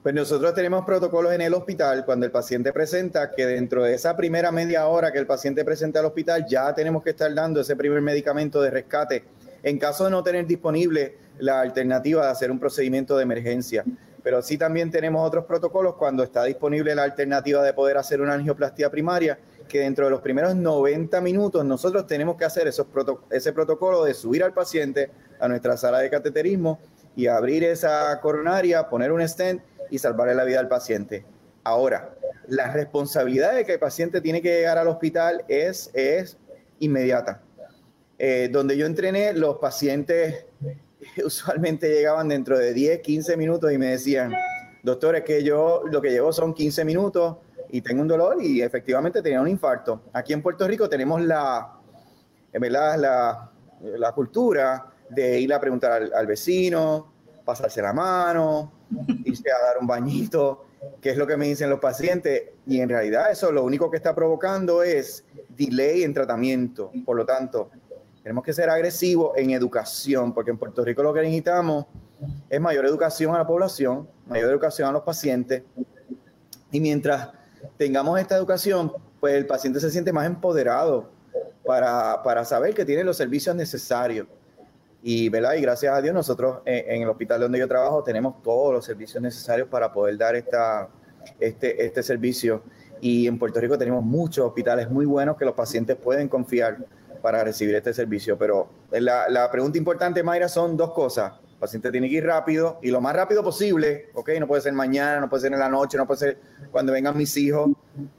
Pues 0.03 0.13
nosotros 0.17 0.53
tenemos 0.53 0.85
protocolos 0.85 1.33
en 1.33 1.41
el 1.41 1.55
hospital 1.55 2.05
cuando 2.05 2.27
el 2.27 2.33
paciente 2.33 2.73
presenta 2.73 3.31
que 3.31 3.47
dentro 3.47 3.85
de 3.85 3.95
esa 3.95 4.17
primera 4.17 4.51
media 4.51 4.89
hora 4.89 5.13
que 5.13 5.19
el 5.21 5.29
paciente 5.29 5.65
presenta 5.65 6.01
al 6.01 6.07
hospital 6.07 6.45
ya 6.49 6.75
tenemos 6.75 7.05
que 7.05 7.11
estar 7.11 7.33
dando 7.33 7.61
ese 7.61 7.77
primer 7.77 8.03
medicamento 8.03 8.61
de 8.61 8.71
rescate 8.73 9.23
en 9.63 9.79
caso 9.79 10.07
de 10.07 10.11
no 10.11 10.25
tener 10.25 10.45
disponible 10.45 11.19
la 11.39 11.61
alternativa 11.61 12.25
de 12.25 12.33
hacer 12.33 12.51
un 12.51 12.59
procedimiento 12.59 13.17
de 13.17 13.23
emergencia 13.23 13.85
pero 14.23 14.43
sí 14.43 14.59
también 14.59 14.91
tenemos 14.91 15.27
otros 15.27 15.45
protocolos 15.47 15.95
cuando 15.95 16.23
está 16.23 16.45
disponible 16.45 16.95
la 16.95 17.05
alternativa 17.05 17.63
de 17.63 17.73
poder 17.73 17.97
hacer 17.97 18.21
una 18.21 18.35
angioplastía 18.35 18.91
primaria, 18.91 19.39
que 19.69 19.81
dentro 19.81 20.07
de 20.07 20.11
los 20.11 20.21
primeros 20.21 20.57
90 20.57 21.21
minutos 21.21 21.65
nosotros 21.65 22.07
tenemos 22.07 22.37
que 22.37 22.45
hacer 22.45 22.67
esos 22.67 22.87
ese 23.31 23.53
protocolo 23.53 24.05
de 24.05 24.15
subir 24.15 24.43
al 24.43 24.53
paciente 24.53 25.11
a 25.39 25.47
nuestra 25.49 25.77
sala 25.77 26.01
de 26.01 26.11
cateterismo 26.11 26.81
y 27.15 27.27
abrir 27.27 27.65
esa 27.65 28.21
coronaria, 28.21 28.89
poner 28.89 29.13
un 29.13 29.27
stent 29.27 29.63
y 29.91 29.99
salvarle 29.99 30.35
la 30.35 30.45
vida 30.45 30.61
al 30.61 30.69
paciente. 30.69 31.25
Ahora, 31.65 32.15
la 32.47 32.73
responsabilidad 32.73 33.55
de 33.55 33.65
que 33.65 33.75
el 33.75 33.79
paciente 33.79 34.21
tiene 34.21 34.41
que 34.41 34.49
llegar 34.49 34.79
al 34.79 34.89
hospital 34.89 35.45
es, 35.49 35.91
es 35.95 36.39
inmediata. 36.79 37.43
Eh, 38.19 38.49
donde 38.51 38.77
yo 38.77 38.87
entrené, 38.87 39.33
los 39.33 39.59
pacientes 39.59 40.47
usualmente 41.25 41.89
llegaban 41.89 42.29
dentro 42.29 42.59
de 42.59 42.73
10, 42.73 43.01
15 43.01 43.37
minutos 43.37 43.73
y 43.73 43.79
me 43.79 43.87
decían, 43.87 44.33
doctor, 44.83 45.17
es 45.17 45.25
que 45.25 45.43
yo 45.43 45.83
lo 45.91 46.01
que 46.01 46.11
llevo 46.11 46.33
son 46.33 46.55
15 46.55 46.85
minutos 46.85 47.37
y 47.71 47.81
tengo 47.81 48.03
un 48.03 48.09
dolor 48.09 48.43
y 48.43 48.63
efectivamente 48.63 49.23
tenía 49.23 49.41
un 49.41 49.49
infarto. 49.49 50.03
Aquí 50.13 50.33
en 50.33 50.43
Puerto 50.43 50.67
Rico 50.67 50.89
tenemos 50.89 51.21
la, 51.23 51.73
¿verdad? 52.53 52.97
La, 52.99 53.51
la 53.99 54.13
cultura 54.13 54.87
de 55.11 55.41
ir 55.41 55.53
a 55.53 55.61
preguntar 55.61 56.03
al, 56.15 56.27
vecino, 56.27 57.13
pasarse 57.45 57.81
la 57.81 57.93
mano, 57.93 58.73
irse 59.25 59.51
a 59.51 59.65
dar 59.65 59.79
un 59.81 59.87
bañito, 59.87 60.67
que 61.01 61.11
es 61.11 61.17
lo 61.17 61.27
que 61.27 61.37
me 61.37 61.47
dicen 61.47 61.71
los 61.71 61.81
pacientes. 61.81 62.51
Y 62.67 62.81
en 62.81 62.89
realidad 62.89 63.31
eso 63.31 63.51
lo 63.53 63.65
único 63.65 63.91
que 63.91 63.97
está 63.97 64.15
provocando 64.15 64.83
es 64.83 65.25
delay 65.57 66.03
en 66.03 66.15
tratamiento. 66.15 66.91
Por 67.05 67.17
lo 67.17 67.25
tanto, 67.25 67.71
Tenemos 68.23 68.45
que 68.45 68.53
ser 68.53 68.69
agresivos 68.69 69.33
en 69.39 69.53
educación, 69.53 70.35
porque 70.35 70.51
en 70.51 70.59
Puerto 70.59 70.85
Rico 70.85 71.03
lo 71.03 71.15
que 71.15 71.23
necesitamos 71.23 71.87
es 72.51 72.61
mayor 72.61 72.85
educación 72.85 73.35
a 73.35 73.39
la 73.39 73.47
población, 73.47 74.07
mayor 74.27 74.51
educación 74.51 74.87
a 74.87 74.93
los 74.93 75.03
pacientes. 75.03 75.63
Y 76.71 76.79
mientras 76.79 77.31
tengamos 77.77 78.19
esta 78.21 78.37
educación, 78.37 78.93
pues 79.21 79.35
el 79.35 79.47
paciente 79.47 79.81
se 79.81 79.91
siente 79.91 80.13
más 80.13 80.27
empoderado 80.27 81.11
para, 81.65 82.23
para 82.23 82.45
saber 82.45 82.75
que 82.75 82.85
tiene 82.85 83.05
los 83.05 83.17
servicios 83.17 83.55
necesarios. 83.55 84.27
Y, 85.03 85.29
¿verdad? 85.29 85.55
y 85.55 85.61
gracias 85.61 85.95
a 85.95 86.03
Dios 86.03 86.13
nosotros 86.13 86.59
en, 86.65 87.03
el 87.03 87.09
hospital 87.09 87.41
donde 87.41 87.59
yo 87.59 87.69
trabajo 87.69 88.03
tenemos 88.03 88.43
todos 88.43 88.73
los 88.73 88.85
servicios 88.85 89.23
necesarios 89.23 89.69
para 89.69 89.93
poder 89.93 90.19
dar 90.19 90.35
esta, 90.35 90.89
este, 91.39 91.85
este 91.85 92.03
servicio. 92.03 92.63
Y 93.01 93.29
en 93.29 93.39
Puerto 93.39 93.61
Rico 93.61 93.79
tenemos 93.79 94.03
muchos 94.03 94.45
hospitales 94.45 94.91
muy 94.91 95.07
buenos 95.07 95.37
que 95.37 95.45
los 95.45 95.55
pacientes 95.55 95.97
pueden 95.97 96.29
confiar 96.29 96.79
para 97.23 97.45
recibir 97.45 97.77
este 97.77 97.95
servicio. 97.95 98.37
Pero 98.37 98.69
la, 98.91 99.29
la 99.29 99.51
pregunta 99.51 99.79
importante, 99.79 100.23
Mayra, 100.23 100.49
son 100.49 100.77
dos 100.77 100.93
cosas. 100.93 101.33
El 101.59 101.63
paciente 101.63 101.91
tiene 101.91 102.09
que 102.09 102.15
ir 102.15 102.25
rápido 102.25 102.79
y 102.83 102.93
lo 102.93 103.01
más 103.01 103.17
rápido 103.17 103.43
posible, 103.43 104.11
¿ok? 104.15 104.31
No 104.39 104.47
puede 104.47 104.63
ser 104.63 104.73
mañana, 104.75 105.19
no 105.19 105.29
puede 105.29 105.43
ser 105.43 105.53
en 105.53 105.59
la 105.59 105.69
noche, 105.69 105.99
no 105.99 106.07
puede 106.07 106.21
ser 106.21 106.41
cuando 106.71 106.93
vengan 106.93 107.17
mis 107.17 107.37
hijos. 107.37 107.71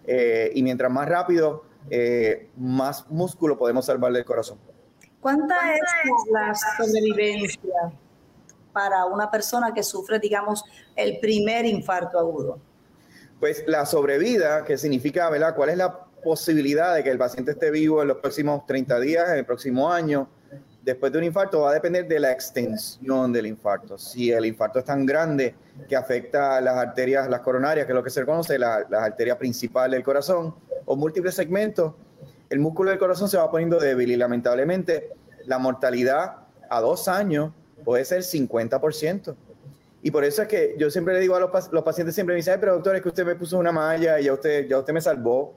Eh, 0.06 0.52
y 0.54 0.62
mientras 0.62 0.92
más 0.92 1.08
rápido, 1.08 1.64
eh, 1.90 2.50
más 2.58 3.10
músculo 3.10 3.58
podemos 3.58 3.86
salvar 3.86 4.12
del 4.12 4.26
corazón. 4.26 4.58
¿Cuánta 5.22 5.56
es 5.74 5.82
la 6.30 6.54
sobrevivencia 6.54 7.94
para 8.74 9.06
una 9.06 9.32
persona 9.32 9.74
que 9.74 9.84
sufre, 9.84 10.20
digamos, 10.20 10.66
el 10.98 11.20
primer 11.22 11.66
infarto 11.66 12.20
agudo? 12.20 12.60
Pues 13.40 13.64
la 13.68 13.86
sobrevida, 13.86 14.66
que 14.66 14.78
significa, 14.78 15.30
¿verdad? 15.30 15.56
¿Cuál 15.56 15.70
es 15.70 15.78
la 15.78 15.98
posibilidad 16.22 16.94
de 16.94 17.06
que 17.06 17.10
el 17.10 17.18
paciente 17.18 17.52
esté 17.52 17.72
vivo 17.72 18.02
en 18.02 18.10
los 18.10 18.18
próximos 18.18 18.66
30 18.66 19.00
días, 19.00 19.30
en 19.30 19.38
el 19.38 19.46
próximo 19.46 19.90
año? 19.90 20.28
Después 20.84 21.12
de 21.12 21.18
un 21.18 21.24
infarto 21.26 21.62
va 21.62 21.72
a 21.72 21.74
depender 21.74 22.08
de 22.08 22.20
la 22.20 22.32
extensión 22.32 23.32
del 23.32 23.46
infarto. 23.48 23.98
Si 23.98 24.32
el 24.32 24.46
infarto 24.46 24.80
es 24.80 24.86
tan 24.86 25.06
grande 25.06 25.56
que 25.88 25.96
afecta 25.96 26.60
las 26.62 26.78
arterias, 26.78 27.30
las 27.30 27.42
coronarias, 27.42 27.86
que 27.86 27.92
es 27.92 27.96
lo 27.96 28.04
que 28.04 28.10
se 28.10 28.26
conoce, 28.26 28.58
la, 28.58 28.86
las 28.90 29.04
arterias 29.04 29.38
principales 29.38 29.98
del 29.98 30.04
corazón, 30.04 30.56
o 30.86 30.96
múltiples 30.96 31.36
segmentos, 31.36 31.94
el 32.50 32.60
músculo 32.60 32.90
del 32.90 33.00
corazón 33.00 33.30
se 33.30 33.38
va 33.38 33.50
poniendo 33.52 33.80
débil 33.80 34.12
y 34.12 34.16
lamentablemente 34.16 35.10
la 35.46 35.60
mortalidad 35.60 36.38
a 36.70 36.82
dos 36.82 37.08
años 37.08 37.52
puede 37.84 38.06
ser 38.06 38.22
50%. 38.22 39.36
Y 40.02 40.12
por 40.12 40.24
eso 40.24 40.42
es 40.42 40.48
que 40.48 40.76
yo 40.78 40.90
siempre 40.90 41.14
le 41.14 41.20
digo 41.20 41.36
a 41.36 41.40
los, 41.40 41.84
pacientes, 41.84 42.16
siempre 42.16 42.34
me 42.34 42.38
dicen, 42.38 42.60
pero 42.60 42.74
doctor, 42.74 42.96
es 42.96 43.02
que 43.02 43.10
usted 43.10 43.26
me 43.26 43.36
puso 43.36 43.58
una 43.58 43.72
malla 43.72 44.20
y 44.20 44.26
ya 44.26 44.34
usted, 44.34 44.68
ya 44.68 44.80
usted 44.80 44.94
me 44.94 45.02
salvó 45.02 45.56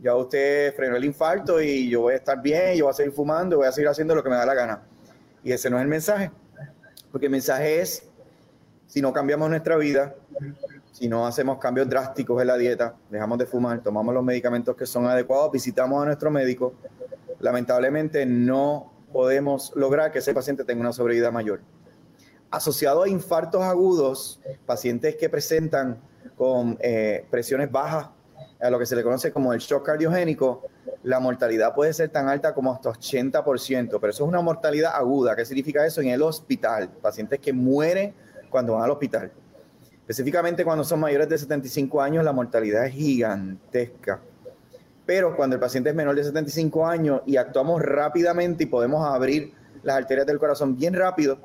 ya 0.00 0.14
usted 0.14 0.74
frenó 0.74 0.96
el 0.96 1.04
infarto 1.04 1.60
y 1.60 1.88
yo 1.88 2.02
voy 2.02 2.14
a 2.14 2.16
estar 2.16 2.40
bien, 2.40 2.76
yo 2.76 2.84
voy 2.84 2.92
a 2.92 2.94
seguir 2.94 3.12
fumando, 3.12 3.56
voy 3.56 3.66
a 3.66 3.72
seguir 3.72 3.88
haciendo 3.88 4.14
lo 4.14 4.22
que 4.22 4.30
me 4.30 4.36
da 4.36 4.46
la 4.46 4.54
gana. 4.54 4.82
Y 5.42 5.52
ese 5.52 5.70
no 5.70 5.76
es 5.76 5.82
el 5.82 5.88
mensaje, 5.88 6.30
porque 7.10 7.26
el 7.26 7.32
mensaje 7.32 7.80
es, 7.80 8.08
si 8.86 9.02
no 9.02 9.12
cambiamos 9.12 9.50
nuestra 9.50 9.76
vida, 9.76 10.14
si 10.92 11.08
no 11.08 11.26
hacemos 11.26 11.58
cambios 11.58 11.88
drásticos 11.88 12.40
en 12.40 12.46
la 12.46 12.56
dieta, 12.56 12.94
dejamos 13.10 13.38
de 13.38 13.46
fumar, 13.46 13.82
tomamos 13.82 14.14
los 14.14 14.24
medicamentos 14.24 14.76
que 14.76 14.86
son 14.86 15.06
adecuados, 15.06 15.50
visitamos 15.52 16.02
a 16.02 16.06
nuestro 16.06 16.30
médico, 16.30 16.74
lamentablemente 17.40 18.24
no 18.24 18.92
podemos 19.12 19.72
lograr 19.74 20.12
que 20.12 20.18
ese 20.18 20.34
paciente 20.34 20.64
tenga 20.64 20.80
una 20.80 20.92
sobrevida 20.92 21.30
mayor. 21.30 21.60
Asociado 22.50 23.02
a 23.02 23.08
infartos 23.08 23.62
agudos, 23.62 24.40
pacientes 24.64 25.16
que 25.16 25.28
presentan 25.28 26.00
con 26.36 26.78
eh, 26.80 27.26
presiones 27.30 27.70
bajas 27.70 28.08
a 28.60 28.70
lo 28.70 28.78
que 28.78 28.86
se 28.86 28.96
le 28.96 29.02
conoce 29.02 29.32
como 29.32 29.52
el 29.52 29.60
shock 29.60 29.86
cardiogénico, 29.86 30.64
la 31.04 31.20
mortalidad 31.20 31.74
puede 31.74 31.92
ser 31.92 32.08
tan 32.10 32.28
alta 32.28 32.54
como 32.54 32.72
hasta 32.72 32.90
80%, 32.90 33.98
pero 34.00 34.10
eso 34.10 34.24
es 34.24 34.28
una 34.28 34.40
mortalidad 34.40 34.92
aguda. 34.94 35.36
¿Qué 35.36 35.44
significa 35.44 35.86
eso? 35.86 36.00
En 36.00 36.08
el 36.08 36.22
hospital, 36.22 36.88
pacientes 37.00 37.38
que 37.38 37.52
mueren 37.52 38.14
cuando 38.50 38.74
van 38.74 38.82
al 38.82 38.90
hospital. 38.90 39.30
Específicamente 40.00 40.64
cuando 40.64 40.84
son 40.84 41.00
mayores 41.00 41.28
de 41.28 41.38
75 41.38 42.00
años, 42.02 42.24
la 42.24 42.32
mortalidad 42.32 42.86
es 42.86 42.94
gigantesca. 42.94 44.20
Pero 45.06 45.36
cuando 45.36 45.54
el 45.54 45.60
paciente 45.60 45.90
es 45.90 45.96
menor 45.96 46.16
de 46.16 46.24
75 46.24 46.86
años 46.86 47.22
y 47.26 47.36
actuamos 47.36 47.80
rápidamente 47.80 48.64
y 48.64 48.66
podemos 48.66 49.06
abrir 49.06 49.52
las 49.82 49.96
arterias 49.96 50.26
del 50.26 50.38
corazón 50.38 50.76
bien 50.76 50.94
rápido 50.94 51.38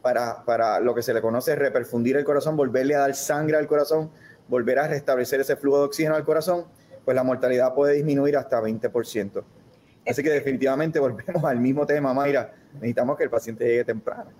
para, 0.00 0.44
para 0.44 0.80
lo 0.80 0.94
que 0.94 1.02
se 1.02 1.14
le 1.14 1.20
conoce 1.20 1.54
reperfundir 1.54 2.16
el 2.16 2.24
corazón, 2.24 2.56
volverle 2.56 2.94
a 2.94 3.00
dar 3.00 3.14
sangre 3.14 3.56
al 3.56 3.66
corazón, 3.66 4.10
volver 4.48 4.78
a 4.78 4.88
restablecer 4.88 5.40
ese 5.40 5.56
flujo 5.56 5.78
de 5.78 5.84
oxígeno 5.84 6.14
al 6.14 6.24
corazón, 6.24 6.66
pues 7.04 7.14
la 7.14 7.22
mortalidad 7.22 7.74
puede 7.74 7.94
disminuir 7.94 8.36
hasta 8.36 8.60
20%. 8.60 9.44
Así 10.06 10.22
que 10.22 10.30
definitivamente 10.30 10.98
volvemos 11.00 11.44
al 11.44 11.58
mismo 11.58 11.86
tema, 11.86 12.12
Mayra. 12.12 12.52
Necesitamos 12.74 13.16
que 13.16 13.24
el 13.24 13.30
paciente 13.30 13.64
llegue 13.64 13.84
temprano. 13.84 14.30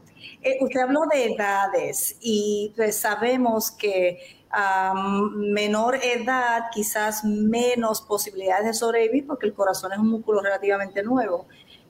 Eh, 0.43 0.59
usted 0.61 0.81
habló 0.81 1.03
de 1.13 1.33
edades 1.33 2.17
y 2.21 2.73
pues 2.77 2.97
sabemos 2.97 3.71
que 3.71 4.19
a 4.51 4.95
menor 5.35 5.97
edad 5.97 6.65
quizás 6.73 7.25
menos 7.25 8.01
posibilidades 8.03 8.67
de 8.67 8.75
sobrevivir 8.75 9.27
porque 9.27 9.47
el 9.47 9.55
corazón 9.55 9.93
es 9.93 9.99
un 9.99 10.09
músculo 10.09 10.41
relativamente 10.41 11.03
nuevo. 11.03 11.47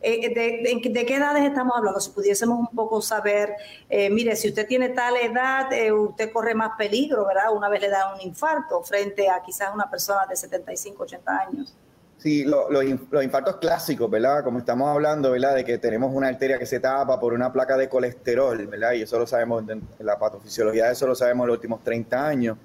Eh, 0.07 0.35
de, 0.35 1.07
qué 1.07 1.17
edades 1.17 1.45
estamos 1.45 1.75
hablando? 1.75 1.99
Si 1.99 2.11
pudiésemos 2.11 2.59
un 2.59 2.77
poco 2.77 3.01
saber, 3.01 3.55
eh, 3.89 4.11
mire, 4.11 4.37
si 4.37 4.49
usted 4.49 4.67
tiene 4.67 4.91
tal 4.91 5.17
edad, 5.17 5.73
eh, 5.73 5.91
usted 5.93 6.31
corre 6.31 6.55
más 6.55 6.73
peligro, 6.77 7.27
¿verdad? 7.27 7.45
Una 7.55 7.71
vez 7.71 7.81
le 7.81 7.89
da 7.89 8.13
un 8.15 8.21
infarto 8.21 8.83
frente 8.83 9.31
a 9.31 9.41
quizás 9.43 9.73
una 9.73 9.91
persona 9.91 10.27
de 10.29 10.37
75, 10.37 11.05
80 11.05 11.39
años. 11.39 11.75
Sí, 12.19 12.45
los 12.45 12.85
infartos 13.25 13.57
clásicos, 13.57 14.11
¿verdad? 14.11 14.45
Como 14.45 14.59
estamos 14.59 14.91
hablando, 14.91 15.31
¿verdad? 15.31 15.55
De 15.55 15.65
que 15.65 15.79
tenemos 15.79 16.13
una 16.15 16.29
arteria 16.29 16.59
que 16.59 16.67
se 16.67 16.81
tapa 16.81 17.19
por 17.19 17.33
una 17.33 17.51
placa 17.51 17.79
de 17.79 17.89
colesterol, 17.89 18.67
¿verdad? 18.67 18.93
Y 18.93 19.03
eso 19.03 19.19
lo 19.19 19.27
sabemos, 19.27 19.67
en 19.71 19.83
la 20.01 20.19
patofisiología, 20.19 20.91
eso 20.91 21.07
lo 21.07 21.15
sabemos 21.15 21.45
en 21.45 21.49
los 21.49 21.57
últimos 21.57 21.83
30 21.83 22.27
años. 22.27 22.59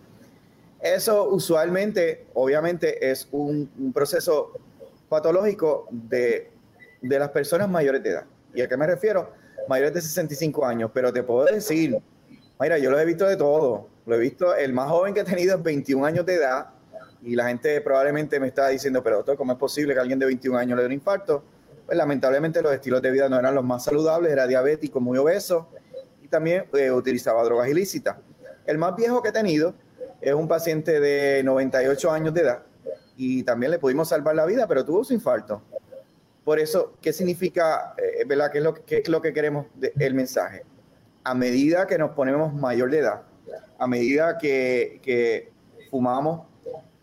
Eso 0.82 1.30
usualmente, 1.30 2.26
obviamente, 2.34 3.10
es 3.10 3.30
un 3.32 3.92
proceso 3.94 4.52
patológico 5.08 5.88
de 5.90 6.59
de 7.02 7.20
las 7.20 7.30
personas 7.30 7.70
mayores 7.70 8.04
de 8.04 8.10
edad. 8.10 8.26
¿Y 8.54 8.62
a 8.62 8.68
qué 8.68 8.78
me 8.78 8.88
refiero? 8.88 9.32
Mayores 9.68 9.94
de 9.94 10.02
65 10.02 10.66
años, 10.66 10.92
pero 10.94 11.14
te 11.14 11.24
puedo 11.24 11.46
decir, 11.46 11.98
mira, 12.60 12.78
yo 12.78 12.90
lo 12.92 13.00
he 13.00 13.06
visto 13.06 13.26
de 13.28 13.38
todo. 13.38 13.88
Lo 14.06 14.16
he 14.16 14.20
visto, 14.20 14.56
el 14.56 14.74
más 14.74 14.90
joven 14.90 15.14
que 15.14 15.20
he 15.20 15.24
tenido 15.24 15.56
es 15.56 15.64
21 15.64 16.06
años 16.06 16.26
de 16.26 16.36
edad 16.36 16.70
y 17.22 17.36
la 17.36 17.48
gente 17.48 17.80
probablemente 17.82 18.40
me 18.40 18.48
está 18.48 18.70
diciendo, 18.70 19.04
pero 19.04 19.18
doctor, 19.18 19.38
¿cómo 19.38 19.52
es 19.52 19.60
posible 19.60 19.94
que 19.94 20.00
alguien 20.00 20.18
de 20.18 20.26
21 20.26 20.58
años 20.58 20.76
le 20.78 20.84
dé 20.84 20.88
un 20.88 20.94
infarto? 20.94 21.44
Pues 21.86 21.98
lamentablemente 21.98 22.62
los 22.62 22.74
estilos 22.74 23.02
de 23.02 23.12
vida 23.12 23.30
no 23.30 23.38
eran 23.38 23.54
los 23.54 23.64
más 23.64 23.84
saludables, 23.84 24.32
era 24.32 24.48
diabético, 24.48 25.00
muy 25.00 25.18
obeso 25.18 25.70
y 26.24 26.28
también 26.28 26.66
eh, 26.74 26.92
utilizaba 26.92 27.44
drogas 27.44 27.70
ilícitas. 27.70 28.18
El 28.66 28.78
más 28.78 28.96
viejo 28.96 29.22
que 29.22 29.30
he 29.30 29.32
tenido 29.32 29.74
es 30.22 30.34
un 30.34 30.48
paciente 30.48 31.00
de 31.00 31.44
98 31.44 32.12
años 32.12 32.34
de 32.34 32.42
edad 32.42 32.64
y 33.18 33.44
también 33.44 33.72
le 33.72 33.80
pudimos 33.80 34.10
salvar 34.10 34.36
la 34.36 34.46
vida, 34.46 34.66
pero 34.68 34.86
tuvo 34.86 35.04
su 35.04 35.14
infarto. 35.14 35.62
Por 36.50 36.60
eso, 36.60 36.94
¿qué 37.00 37.14
significa, 37.14 37.94
eh, 37.96 38.26
verdad? 38.26 38.50
¿Qué 38.52 38.58
es, 38.58 38.64
lo, 38.64 38.74
es 38.88 39.08
lo 39.08 39.22
que 39.22 39.34
queremos 39.34 39.68
del 39.76 40.16
mensaje? 40.16 40.64
A 41.24 41.36
medida 41.36 41.86
que 41.86 42.00
nos 42.00 42.10
ponemos 42.16 42.56
mayor 42.56 42.90
de 42.90 42.98
edad, 42.98 43.22
a 43.78 43.86
medida 43.86 44.36
que, 44.40 45.52
fumamos, 45.92 46.48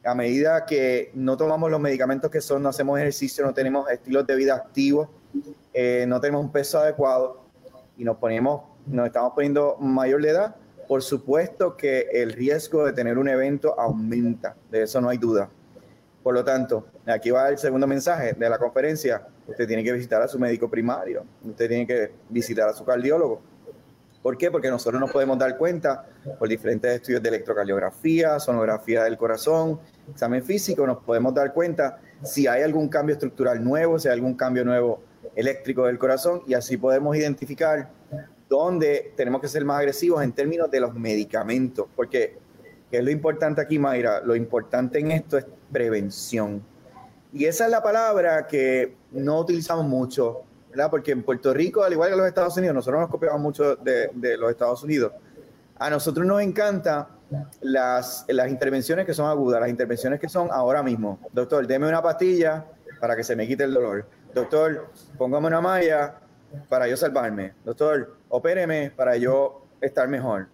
a 0.04 0.16
medida 0.16 0.66
que 0.66 1.12
no 1.14 1.36
tomamos 1.36 1.70
los 1.70 1.78
medicamentos 1.78 2.28
que 2.28 2.40
son, 2.40 2.60
no 2.60 2.70
hacemos 2.70 2.98
ejercicio, 2.98 3.46
no 3.46 3.54
tenemos 3.54 3.88
estilos 3.88 4.26
de 4.26 4.34
vida 4.34 4.56
activos, 4.56 5.10
eh, 5.72 6.06
no 6.08 6.20
tenemos 6.20 6.44
un 6.44 6.50
peso 6.50 6.80
adecuado 6.80 7.44
y 7.96 8.02
nos 8.02 8.16
ponemos, 8.16 8.62
nos 8.84 9.06
estamos 9.06 9.32
poniendo 9.32 9.76
mayor 9.78 10.22
de 10.22 10.30
edad, 10.30 10.56
por 10.88 11.04
supuesto 11.04 11.76
que 11.76 12.08
el 12.12 12.32
riesgo 12.32 12.84
de 12.84 12.92
tener 12.92 13.16
un 13.16 13.28
evento 13.28 13.78
aumenta, 13.78 14.56
de 14.72 14.82
eso 14.82 15.00
no 15.00 15.08
hay 15.08 15.18
duda. 15.18 15.48
Por 16.26 16.34
lo 16.34 16.42
tanto, 16.42 16.88
aquí 17.06 17.30
va 17.30 17.48
el 17.50 17.56
segundo 17.56 17.86
mensaje 17.86 18.32
de 18.32 18.50
la 18.50 18.58
conferencia. 18.58 19.24
Usted 19.46 19.64
tiene 19.64 19.84
que 19.84 19.92
visitar 19.92 20.20
a 20.20 20.26
su 20.26 20.40
médico 20.40 20.68
primario, 20.68 21.24
usted 21.44 21.68
tiene 21.68 21.86
que 21.86 22.10
visitar 22.28 22.68
a 22.68 22.72
su 22.72 22.84
cardiólogo. 22.84 23.40
¿Por 24.22 24.36
qué? 24.36 24.50
Porque 24.50 24.68
nosotros 24.68 25.00
nos 25.00 25.12
podemos 25.12 25.38
dar 25.38 25.56
cuenta 25.56 26.04
por 26.36 26.48
diferentes 26.48 26.96
estudios 26.96 27.22
de 27.22 27.28
electrocardiografía, 27.28 28.40
sonografía 28.40 29.04
del 29.04 29.16
corazón, 29.16 29.78
examen 30.10 30.42
físico, 30.42 30.84
nos 30.84 30.98
podemos 31.04 31.32
dar 31.32 31.54
cuenta 31.54 32.00
si 32.24 32.48
hay 32.48 32.64
algún 32.64 32.88
cambio 32.88 33.12
estructural 33.12 33.62
nuevo, 33.62 33.96
si 34.00 34.08
hay 34.08 34.14
algún 34.14 34.34
cambio 34.34 34.64
nuevo 34.64 35.04
eléctrico 35.36 35.86
del 35.86 35.96
corazón 35.96 36.42
y 36.48 36.54
así 36.54 36.76
podemos 36.76 37.16
identificar 37.16 37.88
dónde 38.48 39.12
tenemos 39.16 39.40
que 39.40 39.46
ser 39.46 39.64
más 39.64 39.78
agresivos 39.78 40.24
en 40.24 40.32
términos 40.32 40.72
de 40.72 40.80
los 40.80 40.92
medicamentos, 40.92 41.86
porque 41.94 42.36
¿qué 42.90 42.98
es 42.98 43.04
lo 43.04 43.10
importante 43.10 43.60
aquí, 43.60 43.78
Mayra? 43.78 44.20
Lo 44.20 44.36
importante 44.36 44.98
en 44.98 45.10
esto 45.10 45.38
es 45.38 45.46
prevención. 45.72 46.62
Y 47.32 47.44
esa 47.44 47.66
es 47.66 47.70
la 47.70 47.82
palabra 47.82 48.46
que 48.46 48.96
no 49.12 49.40
utilizamos 49.40 49.84
mucho, 49.84 50.42
¿verdad? 50.70 50.90
Porque 50.90 51.12
en 51.12 51.22
Puerto 51.22 51.52
Rico, 51.52 51.82
al 51.82 51.92
igual 51.92 52.08
que 52.08 52.14
en 52.14 52.20
los 52.20 52.28
Estados 52.28 52.56
Unidos, 52.56 52.74
nosotros 52.74 53.00
nos 53.00 53.10
copiamos 53.10 53.40
mucho 53.40 53.76
de, 53.76 54.36
los 54.38 54.50
Estados 54.50 54.82
Unidos. 54.82 55.12
A 55.78 55.90
nosotros 55.90 56.26
nos 56.26 56.40
encanta 56.40 57.08
las, 57.60 58.24
las 58.28 58.48
intervenciones 58.48 59.04
que 59.04 59.12
son 59.12 59.28
agudas, 59.28 59.60
las 59.60 59.68
intervenciones 59.68 60.18
que 60.18 60.28
son 60.28 60.48
ahora 60.50 60.82
mismo. 60.82 61.18
Doctor, 61.32 61.66
deme 61.66 61.88
una 61.88 62.00
pastilla 62.00 62.64
para 63.00 63.14
que 63.16 63.24
se 63.24 63.36
me 63.36 63.46
quite 63.46 63.64
el 63.64 63.74
dolor. 63.74 64.06
Doctor, 64.34 64.88
póngame 65.18 65.48
una 65.48 65.60
malla 65.60 66.14
para 66.68 66.88
yo 66.88 66.96
salvarme. 66.96 67.52
Doctor, 67.64 68.16
opéreme 68.28 68.90
para 68.90 69.16
yo 69.16 69.66
estar 69.80 70.08
mejor. 70.08 70.48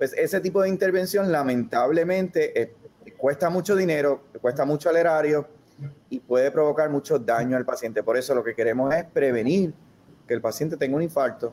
Pues 0.00 0.14
ese 0.14 0.40
tipo 0.40 0.62
de 0.62 0.70
intervención 0.70 1.30
lamentablemente 1.30 2.58
eh, 2.58 2.72
cuesta 3.18 3.50
mucho 3.50 3.76
dinero, 3.76 4.22
cuesta 4.40 4.64
mucho 4.64 4.88
al 4.88 4.96
erario 4.96 5.46
y 6.08 6.20
puede 6.20 6.50
provocar 6.50 6.88
mucho 6.88 7.18
daño 7.18 7.54
al 7.54 7.66
paciente. 7.66 8.02
Por 8.02 8.16
eso 8.16 8.34
lo 8.34 8.42
que 8.42 8.54
queremos 8.54 8.94
es 8.94 9.04
prevenir 9.04 9.74
que 10.26 10.32
el 10.32 10.40
paciente 10.40 10.78
tenga 10.78 10.96
un 10.96 11.02
infarto 11.02 11.52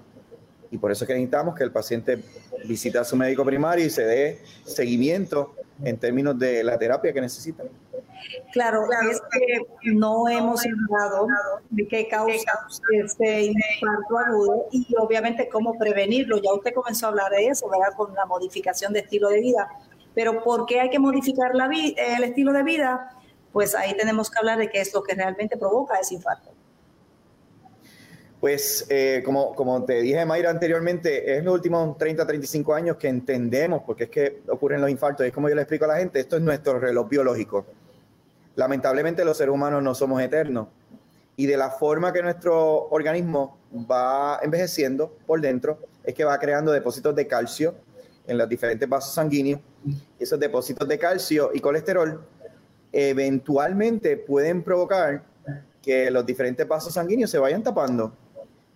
y 0.72 0.78
por 0.78 0.94
eso 0.94 1.04
es 1.04 1.10
que 1.10 1.14
necesitamos 1.16 1.56
que 1.56 1.66
el 1.66 1.74
paciente 1.74 2.24
visite 2.66 2.98
a 2.98 3.04
su 3.04 3.18
médico 3.18 3.44
primario 3.44 3.86
y 3.86 3.90
se 3.90 4.06
dé 4.06 4.40
seguimiento 4.64 5.54
en 5.84 5.98
términos 5.98 6.40
de 6.40 6.64
la 6.64 6.80
terapia 6.80 7.12
que 7.12 7.20
necesita. 7.20 7.66
Claro, 8.52 8.84
es 9.10 9.22
que 9.32 9.92
no 9.94 10.28
hemos 10.28 10.62
hablado 10.66 11.28
de 11.70 11.88
qué 11.88 12.08
causa 12.08 12.52
este 12.92 13.44
infarto 13.44 14.18
agudo 14.18 14.68
y 14.72 14.88
obviamente 14.98 15.50
cómo 15.50 15.78
prevenirlo. 15.78 16.38
Ya 16.38 16.54
usted 16.54 16.74
comenzó 16.74 17.08
a 17.08 17.10
hablar 17.10 17.32
de 17.32 17.48
eso, 17.48 17.70
¿verdad? 17.70 17.94
Con 17.96 18.14
la 18.14 18.26
modificación 18.26 18.94
de 18.94 19.00
estilo 19.00 19.30
de 19.30 19.42
vida. 19.42 19.70
Pero 20.14 20.44
¿por 20.44 20.66
qué 20.66 20.80
hay 20.80 20.90
que 20.90 21.00
modificar 21.00 21.54
la 21.54 21.68
el 21.68 22.24
estilo 22.24 22.52
de 22.54 22.64
vida? 22.64 23.12
Pues 23.52 23.76
ahí 23.76 23.96
tenemos 23.96 24.30
que 24.30 24.40
hablar 24.40 24.58
de 24.58 24.70
qué 24.70 24.82
es 24.82 24.94
lo 24.94 25.04
que 25.04 25.14
realmente 25.14 25.58
provoca 25.58 26.00
ese 26.00 26.16
infarto. 26.16 26.52
Pues 28.40 28.86
eh, 28.90 29.24
como, 29.26 29.56
como 29.56 29.84
te 29.84 30.02
dije, 30.02 30.24
Mayra, 30.26 30.52
anteriormente, 30.52 31.32
es 31.32 31.40
en 31.40 31.46
los 31.46 31.56
últimos 31.56 31.98
30, 31.98 32.26
35 32.26 32.74
años 32.74 32.98
que 32.98 33.08
entendemos 33.08 33.82
por 33.82 33.96
qué 33.96 34.04
es 34.06 34.10
que 34.10 34.42
ocurren 34.48 34.80
los 34.80 34.90
infartos. 34.90 35.26
Es 35.26 35.34
como 35.34 35.50
yo 35.50 35.56
le 35.56 35.62
explico 35.62 35.86
a 35.86 35.90
la 35.90 35.98
gente, 35.98 36.20
esto 36.20 36.38
es 36.38 36.44
nuestro 36.44 36.80
reloj 36.80 37.10
biológico. 37.10 37.66
Lamentablemente 38.58 39.24
los 39.24 39.38
seres 39.38 39.54
humanos 39.54 39.82
no 39.82 39.96
somos 39.96 40.22
eternos. 40.22 40.68
Y 41.36 41.46
de 41.46 41.56
la 41.56 41.70
forma 41.70 42.12
que 42.12 42.24
nuestro 42.24 42.90
organismo 42.90 43.60
va 43.90 44.40
envejeciendo 44.42 45.16
por 45.26 45.40
dentro, 45.40 45.80
es 46.04 46.16
que 46.16 46.26
va 46.26 46.38
creando 46.40 46.72
depósitos 46.72 47.16
de 47.16 47.28
calcio 47.28 47.76
en 48.26 48.38
los 48.38 48.50
diferentes 48.50 48.90
vasos 48.90 49.14
sanguíneos. 49.14 49.62
Esos 50.20 50.40
depósitos 50.40 50.88
de 50.88 50.98
calcio 50.98 51.52
y 51.54 51.60
colesterol 51.60 52.26
eventualmente 52.92 54.18
pueden 54.18 54.64
provocar 54.64 55.24
que 55.82 56.10
los 56.10 56.26
diferentes 56.26 56.68
vasos 56.68 56.96
sanguíneos 56.96 57.30
se 57.30 57.38
vayan 57.38 57.62
tapando 57.62 58.14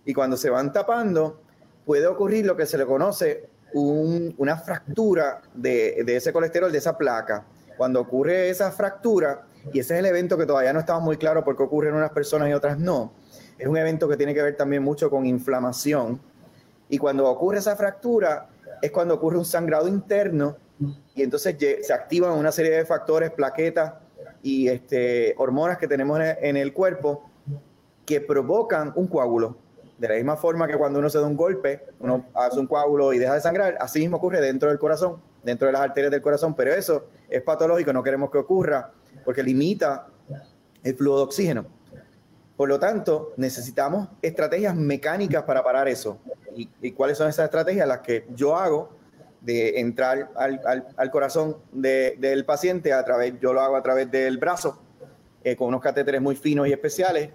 y 0.04 0.14
cuando 0.14 0.36
se 0.36 0.48
van 0.48 0.72
tapando, 0.72 1.40
puede 1.84 2.06
ocurrir 2.06 2.46
lo 2.46 2.56
que 2.56 2.66
se 2.66 2.78
le 2.78 2.86
conoce 2.86 3.48
una 3.74 4.56
fractura 4.58 5.42
de, 5.54 6.04
ese 6.06 6.32
colesterol, 6.32 6.70
de 6.70 6.78
esa 6.78 6.96
placa. 6.96 7.44
Cuando 7.76 8.00
ocurre 8.00 8.50
esa 8.50 8.70
fractura, 8.70 9.46
y 9.72 9.78
ese 9.78 9.94
es 9.94 10.00
el 10.00 10.06
evento 10.06 10.36
que 10.36 10.46
todavía 10.46 10.72
no 10.72 10.80
estamos 10.80 11.02
muy 11.02 11.16
claro 11.16 11.44
por 11.44 11.56
qué 11.56 11.62
ocurre 11.62 11.88
en 11.88 11.94
unas 11.94 12.10
personas 12.10 12.48
y 12.48 12.52
otras 12.52 12.78
no, 12.78 13.12
es 13.58 13.66
un 13.66 13.76
evento 13.76 14.08
que 14.08 14.16
tiene 14.16 14.34
que 14.34 14.42
ver 14.42 14.56
también 14.56 14.82
mucho 14.82 15.08
con 15.08 15.24
inflamación. 15.24 16.20
Y 16.88 16.98
cuando 16.98 17.28
ocurre 17.28 17.58
esa 17.58 17.76
fractura, 17.76 18.48
es 18.80 18.90
cuando 18.90 19.14
ocurre 19.14 19.38
un 19.38 19.44
sangrado 19.44 19.86
interno 19.86 20.56
y 21.14 21.22
entonces 21.22 21.56
se 21.82 21.92
activan 21.92 22.32
una 22.32 22.50
serie 22.50 22.72
de 22.72 22.84
factores, 22.84 23.30
plaquetas 23.30 23.94
y 24.42 24.68
este, 24.68 25.34
hormonas 25.38 25.78
que 25.78 25.86
tenemos 25.86 26.18
en 26.20 26.56
el 26.56 26.72
cuerpo 26.72 27.30
que 28.04 28.20
provocan 28.20 28.92
un 28.96 29.06
coágulo. 29.06 29.56
De 29.96 30.08
la 30.08 30.14
misma 30.14 30.36
forma 30.36 30.66
que 30.66 30.76
cuando 30.76 30.98
uno 30.98 31.08
se 31.08 31.18
da 31.18 31.26
un 31.26 31.36
golpe, 31.36 31.86
uno 32.00 32.26
hace 32.34 32.58
un 32.58 32.66
coágulo 32.66 33.12
y 33.12 33.18
deja 33.18 33.34
de 33.34 33.40
sangrar, 33.40 33.76
así 33.80 34.00
mismo 34.00 34.16
ocurre 34.16 34.40
dentro 34.40 34.68
del 34.68 34.80
corazón, 34.80 35.22
dentro 35.44 35.66
de 35.66 35.72
las 35.72 35.82
arterias 35.82 36.10
del 36.10 36.20
corazón, 36.20 36.56
pero 36.56 36.72
eso 36.72 37.06
es 37.30 37.40
patológico, 37.42 37.92
no 37.92 38.02
queremos 38.02 38.28
que 38.30 38.38
ocurra 38.38 38.90
porque 39.24 39.42
limita 39.42 40.06
el 40.82 40.96
flujo 40.96 41.18
de 41.18 41.22
oxígeno. 41.24 41.66
Por 42.56 42.68
lo 42.68 42.78
tanto, 42.78 43.32
necesitamos 43.36 44.08
estrategias 44.20 44.76
mecánicas 44.76 45.42
para 45.44 45.64
parar 45.64 45.88
eso. 45.88 46.18
¿Y, 46.54 46.92
cuáles 46.92 47.18
son 47.18 47.28
esas 47.28 47.46
estrategias? 47.46 47.88
Las 47.88 48.00
que 48.00 48.26
yo 48.34 48.56
hago 48.56 48.90
de 49.40 49.80
entrar 49.80 50.30
al, 50.36 51.10
corazón 51.10 51.56
del 51.72 52.44
paciente 52.44 52.92
a 52.92 53.04
través, 53.04 53.34
yo 53.40 53.52
lo 53.52 53.60
hago 53.60 53.76
a 53.76 53.82
través 53.82 54.10
del 54.10 54.38
brazo, 54.38 54.78
eh, 55.42 55.56
con 55.56 55.68
unos 55.68 55.80
catéteres 55.80 56.20
muy 56.20 56.36
finos 56.36 56.68
y 56.68 56.72
especiales, 56.72 57.30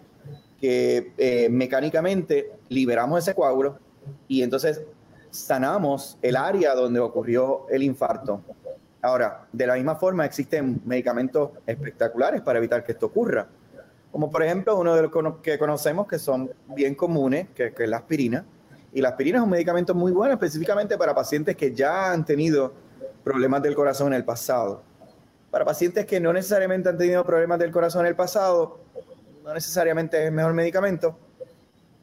que 0.61 1.11
eh, 1.17 1.49
mecánicamente 1.49 2.51
liberamos 2.69 3.19
ese 3.19 3.35
coágulo 3.35 3.79
y 4.27 4.41
entonces 4.41 4.81
sanamos 5.29 6.17
el 6.21 6.35
área 6.35 6.73
donde 6.73 6.99
ocurrió 6.99 7.67
el 7.69 7.83
infarto. 7.83 8.41
Ahora, 9.07 9.47
de 9.53 9.65
la 9.65 9.75
misma 9.75 9.95
forma 9.95 10.25
existen 10.25 10.81
medicamentos 10.83 11.51
espectaculares 11.65 12.41
para 12.41 12.59
evitar 12.59 12.83
que 12.83 12.91
esto 12.91 13.05
ocurra, 13.05 13.47
como 14.11 14.29
por 14.29 14.43
ejemplo 14.43 14.77
uno 14.77 14.93
de 14.93 15.03
los 15.03 15.37
que 15.41 15.57
conocemos 15.57 16.07
que 16.07 16.19
son 16.19 16.51
bien 16.75 16.93
comunes, 16.93 17.47
que, 17.55 17.73
es 17.73 17.89
la 17.89 17.97
aspirina. 17.99 18.43
Y 18.91 18.99
la 18.99 19.07
aspirina 19.07 19.37
es 19.37 19.45
un 19.45 19.49
medicamento 19.49 19.95
muy 19.95 20.11
bueno 20.11 20.33
específicamente 20.33 20.97
para 20.97 21.15
pacientes 21.15 21.55
que 21.55 21.73
ya 21.73 22.11
han 22.11 22.25
tenido 22.25 22.73
problemas 23.23 23.61
del 23.61 23.75
corazón 23.75 24.07
en 24.07 24.15
el 24.15 24.25
pasado. 24.25 24.83
Para 25.51 25.63
pacientes 25.63 26.05
que 26.05 26.19
no 26.19 26.33
necesariamente 26.33 26.89
han 26.89 26.97
tenido 26.97 27.23
problemas 27.23 27.59
del 27.59 27.71
corazón 27.71 28.01
en 28.01 28.07
el 28.07 28.15
pasado, 28.17 28.81
no 29.41 29.53
necesariamente 29.53 30.19
es 30.19 30.25
el 30.25 30.33
mejor 30.33 30.51
medicamento, 30.51 31.17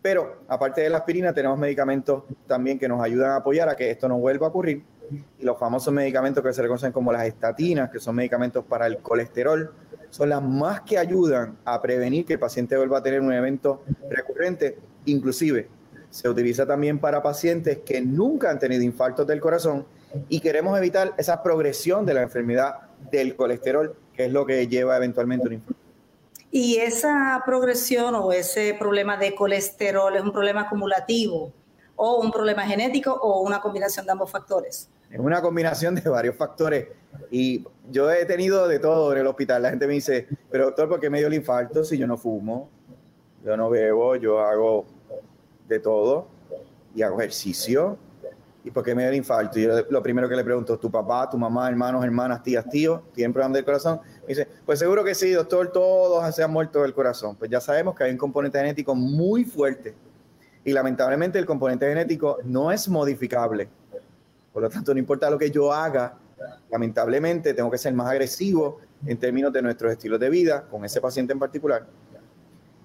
pero 0.01 0.39
aparte 0.49 0.81
de 0.81 0.89
la 0.89 0.97
aspirina 0.97 1.35
tenemos 1.35 1.59
medicamentos 1.59 2.23
también 2.47 2.79
que 2.79 2.89
nos 2.89 3.03
ayudan 3.03 3.33
a 3.33 3.37
apoyar 3.37 3.69
a 3.69 3.77
que 3.77 3.91
esto 3.91 4.09
no 4.09 4.17
vuelva 4.17 4.47
a 4.47 4.49
ocurrir. 4.49 4.94
Y 5.39 5.45
los 5.45 5.59
famosos 5.59 5.93
medicamentos 5.93 6.43
que 6.43 6.53
se 6.53 6.63
reconocen 6.63 6.93
como 6.93 7.13
las 7.13 7.27
estatinas, 7.27 7.91
que 7.91 7.99
son 7.99 8.17
medicamentos 8.17 8.65
para 8.65 8.87
el 8.87 8.99
colesterol, 8.99 9.73
son 10.11 10.29
las 10.29 10.43
más 10.43 10.83
que 10.83 10.97
ayudan 10.99 11.59
a 11.65 11.81
prevenir 11.83 12.25
que 12.25 12.35
el 12.35 12.39
paciente 12.39 12.77
vuelva 12.77 12.99
a 12.99 13.03
tener 13.03 13.21
un 13.21 13.33
evento 13.33 13.83
recurrente. 14.09 14.79
Inclusive 15.07 15.69
se 16.11 16.29
utiliza 16.29 16.65
también 16.65 16.99
para 17.01 17.23
pacientes 17.23 17.79
que 17.85 18.01
nunca 18.01 18.51
han 18.51 18.59
tenido 18.59 18.83
infartos 18.83 19.27
del 19.27 19.41
corazón 19.41 19.85
y 20.29 20.39
queremos 20.41 20.79
evitar 20.79 21.13
esa 21.19 21.43
progresión 21.43 22.07
de 22.07 22.15
la 22.15 22.23
enfermedad 22.23 22.75
del 23.11 23.35
colesterol, 23.35 23.97
que 24.13 24.27
es 24.27 24.33
lo 24.33 24.47
que 24.47 24.69
lleva 24.69 24.97
eventualmente 24.97 25.49
un 25.49 25.55
infarto. 25.55 25.81
Y 26.53 26.77
esa 26.77 27.43
progresión 27.45 28.15
o 28.15 28.33
ese 28.33 28.77
problema 28.79 29.17
de 29.17 29.35
colesterol 29.35 30.15
es 30.15 30.23
un 30.23 30.33
problema 30.33 30.63
acumulativo 30.63 31.53
o 31.97 32.21
un 32.21 32.31
problema 32.31 32.63
genético 32.63 33.13
o 33.13 33.41
una 33.41 33.61
combinación 33.61 34.07
de 34.07 34.13
ambos 34.13 34.31
factores. 34.31 34.89
Es 35.11 35.21
una 35.21 35.41
combinación 35.41 35.95
de 35.95 36.09
varios 36.09 36.37
factores. 36.37 36.89
Y 37.31 37.65
yo 37.91 38.11
he 38.11 38.25
tenido 38.25 38.67
de 38.67 38.79
todo 38.79 39.13
en 39.13 39.19
el 39.19 39.27
hospital. 39.27 39.63
La 39.63 39.71
gente 39.71 39.87
me 39.87 39.95
dice, 39.95 40.27
pero 40.51 40.67
doctor, 40.67 40.89
¿por 40.89 41.01
qué 41.01 41.09
me 41.09 41.19
dio 41.19 41.29
el 41.29 41.35
infarto 41.35 41.85
si 41.85 41.97
yo 41.97 42.07
no 42.07 42.17
fumo? 42.17 42.69
Yo 43.45 43.57
no 43.57 43.71
bebo, 43.71 44.17
yo 44.17 44.41
hago 44.41 44.87
de 45.69 45.79
todo 45.79 46.27
y 46.95 47.03
hago 47.03 47.21
ejercicio. 47.21 47.97
¿Y 48.65 48.71
por 48.71 48.83
qué 48.83 48.95
me 48.95 49.03
dio 49.03 49.11
el 49.11 49.17
infarto? 49.17 49.59
Y 49.59 49.65
yo 49.65 49.83
lo 49.91 50.03
primero 50.03 50.29
que 50.29 50.35
le 50.35 50.43
pregunto, 50.43 50.79
¿tu 50.79 50.91
papá, 50.91 51.29
tu 51.31 51.37
mamá, 51.37 51.69
hermanos, 51.69 52.03
hermanas, 52.03 52.43
tías, 52.43 52.69
tíos, 52.69 53.03
tienen 53.13 53.33
problemas 53.33 53.55
del 53.55 53.65
corazón? 53.65 54.01
dice, 54.27 54.49
pues 54.65 54.79
seguro 54.79 55.05
que 55.05 55.15
sí, 55.15 55.31
doctor, 55.31 55.71
todos 55.71 56.35
se 56.35 56.43
han 56.43 56.51
muerto 56.51 56.81
del 56.83 56.95
corazón. 56.95 57.37
Pues 57.37 57.51
ya 57.51 57.61
sabemos 57.61 57.95
que 57.95 58.05
hay 58.05 58.11
un 58.11 58.19
componente 58.19 58.59
genético 58.59 58.95
muy 58.95 59.45
fuerte 59.45 59.95
y 60.65 60.73
lamentablemente 60.73 61.39
el 61.39 61.47
componente 61.47 61.87
genético 61.89 62.39
no 62.45 62.73
es 62.73 62.89
modificable. 62.89 63.69
Por 64.53 64.63
lo 64.63 64.71
tanto, 64.71 64.95
no 64.95 65.01
importa 65.01 65.29
lo 65.31 65.39
que 65.39 65.51
yo 65.51 65.73
haga, 65.73 66.17
lamentablemente 66.71 67.55
tengo 67.55 67.71
que 67.71 67.79
ser 67.79 67.93
más 67.93 68.09
agresivo 68.11 68.81
en 69.07 69.19
términos 69.19 69.53
de 69.53 69.63
nuestros 69.63 69.93
estilos 69.93 70.19
de 70.21 70.31
vida 70.31 70.63
con 70.71 70.85
ese 70.85 71.01
paciente 71.01 71.33
en 71.33 71.39
particular 71.39 71.87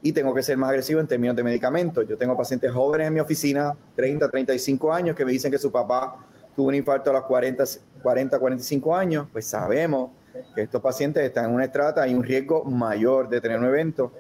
y 0.02 0.12
tengo 0.12 0.34
que 0.34 0.42
ser 0.42 0.58
más 0.58 0.70
agresivo 0.70 1.00
en 1.00 1.08
términos 1.08 1.36
de 1.36 1.44
medicamentos. 1.44 2.08
Yo 2.08 2.18
tengo 2.18 2.36
pacientes 2.38 2.72
jóvenes 2.72 3.08
en 3.08 3.14
mi 3.14 3.20
oficina, 3.20 3.76
30, 3.96 4.30
35 4.30 4.94
años, 4.94 5.16
que 5.16 5.26
me 5.26 5.32
dicen 5.32 5.52
que 5.52 5.58
su 5.58 5.72
papá 5.72 6.26
tuvo 6.56 6.70
un 6.70 6.76
infarto 6.76 7.10
a 7.10 7.14
los 7.14 7.24
40, 7.24 7.64
40 8.02 8.40
45 8.40 8.96
años, 8.96 9.28
pues 9.32 9.46
sabemos 9.46 10.12
que 10.56 10.62
estos 10.62 10.82
pacientes 10.82 11.24
están 11.24 11.46
en 11.46 11.52
una 11.52 11.66
estrata 11.66 12.08
y 12.08 12.14
un 12.14 12.24
riesgo 12.24 12.64
mayor 12.64 13.30
de 13.30 13.42
tener 13.42 13.60
un 13.60 13.66
evento. 13.66 14.12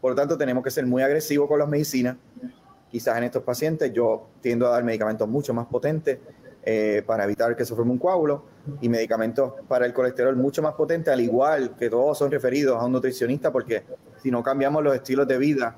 Por 0.00 0.12
lo 0.12 0.16
tanto, 0.16 0.36
tenemos 0.36 0.62
que 0.62 0.70
ser 0.70 0.86
muy 0.86 1.02
agresivos 1.02 1.48
con 1.48 1.58
las 1.58 1.68
medicinas. 1.68 2.16
Quizás 2.94 3.18
en 3.18 3.24
estos 3.24 3.42
pacientes 3.42 3.92
yo 3.92 4.28
tiendo 4.40 4.68
a 4.68 4.70
dar 4.70 4.84
medicamentos 4.84 5.28
mucho 5.28 5.52
más 5.52 5.66
potentes 5.66 6.20
eh, 6.62 7.02
para 7.04 7.24
evitar 7.24 7.56
que 7.56 7.64
se 7.64 7.74
forme 7.74 7.90
un 7.90 7.98
coágulo 7.98 8.44
y 8.80 8.88
medicamentos 8.88 9.54
para 9.66 9.84
el 9.84 9.92
colesterol 9.92 10.36
mucho 10.36 10.62
más 10.62 10.74
potentes, 10.74 11.12
al 11.12 11.20
igual 11.20 11.74
que 11.76 11.90
todos 11.90 12.16
son 12.16 12.30
referidos 12.30 12.80
a 12.80 12.84
un 12.84 12.92
nutricionista, 12.92 13.50
porque 13.50 13.82
si 14.22 14.30
no 14.30 14.44
cambiamos 14.44 14.84
los 14.84 14.94
estilos 14.94 15.26
de 15.26 15.38
vida 15.38 15.76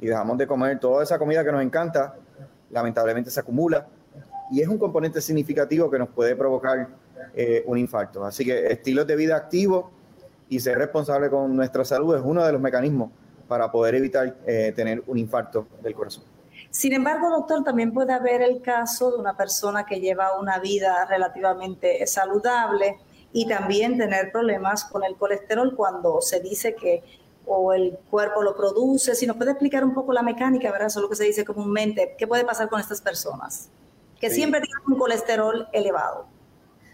y 0.00 0.06
dejamos 0.06 0.38
de 0.38 0.46
comer 0.46 0.80
toda 0.80 1.02
esa 1.02 1.18
comida 1.18 1.44
que 1.44 1.52
nos 1.52 1.60
encanta, 1.60 2.16
lamentablemente 2.70 3.30
se 3.30 3.40
acumula 3.40 3.86
y 4.50 4.62
es 4.62 4.68
un 4.68 4.78
componente 4.78 5.20
significativo 5.20 5.90
que 5.90 5.98
nos 5.98 6.08
puede 6.08 6.34
provocar 6.34 6.88
eh, 7.34 7.62
un 7.66 7.76
infarto. 7.76 8.24
Así 8.24 8.42
que 8.42 8.68
estilos 8.68 9.06
de 9.06 9.16
vida 9.16 9.36
activos 9.36 9.84
y 10.48 10.60
ser 10.60 10.78
responsable 10.78 11.28
con 11.28 11.54
nuestra 11.54 11.84
salud 11.84 12.16
es 12.16 12.22
uno 12.24 12.42
de 12.42 12.52
los 12.52 12.60
mecanismos 12.62 13.10
para 13.48 13.70
poder 13.70 13.96
evitar 13.96 14.34
eh, 14.46 14.72
tener 14.74 15.02
un 15.06 15.18
infarto 15.18 15.66
del 15.82 15.94
corazón. 15.94 16.24
Sin 16.74 16.92
embargo, 16.92 17.30
doctor, 17.30 17.62
también 17.62 17.94
puede 17.94 18.12
haber 18.12 18.42
el 18.42 18.60
caso 18.60 19.12
de 19.12 19.18
una 19.18 19.36
persona 19.36 19.86
que 19.86 20.00
lleva 20.00 20.36
una 20.36 20.58
vida 20.58 21.06
relativamente 21.08 22.04
saludable 22.08 22.98
y 23.32 23.46
también 23.46 23.96
tener 23.96 24.32
problemas 24.32 24.84
con 24.84 25.04
el 25.04 25.14
colesterol 25.14 25.76
cuando 25.76 26.20
se 26.20 26.40
dice 26.40 26.74
que 26.74 27.04
o 27.46 27.72
el 27.72 27.96
cuerpo 28.10 28.42
lo 28.42 28.56
produce. 28.56 29.14
Si 29.14 29.24
nos 29.24 29.36
puede 29.36 29.52
explicar 29.52 29.84
un 29.84 29.94
poco 29.94 30.12
la 30.12 30.24
mecánica, 30.24 30.72
¿verdad? 30.72 30.88
Eso 30.88 30.98
es 30.98 31.02
lo 31.04 31.08
que 31.08 31.14
se 31.14 31.22
dice 31.22 31.44
comúnmente. 31.44 32.16
¿Qué 32.18 32.26
puede 32.26 32.44
pasar 32.44 32.68
con 32.68 32.80
estas 32.80 33.00
personas? 33.00 33.68
Que 34.18 34.28
siempre 34.28 34.60
tienen 34.60 34.82
un 34.88 34.98
colesterol 34.98 35.68
elevado. 35.72 36.26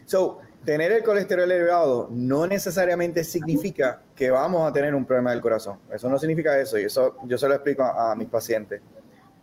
So, 0.05 0.41
tener 0.63 0.93
el 0.93 1.03
colesterol 1.03 1.51
elevado 1.51 2.07
no 2.11 2.47
necesariamente 2.47 3.25
significa 3.25 4.03
que 4.15 4.31
vamos 4.31 4.69
a 4.69 4.75
tener 4.75 4.95
un 4.95 5.07
problema 5.07 5.31
del 5.31 5.41
corazón. 5.41 5.79
Eso 5.91 6.07
no 6.11 6.19
significa 6.19 6.59
eso 6.61 6.79
y 6.79 6.85
eso 6.85 7.17
yo 7.25 7.39
se 7.39 7.49
lo 7.49 7.55
explico 7.55 7.83
a, 7.83 8.13
a 8.13 8.15
mis 8.15 8.29
pacientes. 8.29 8.83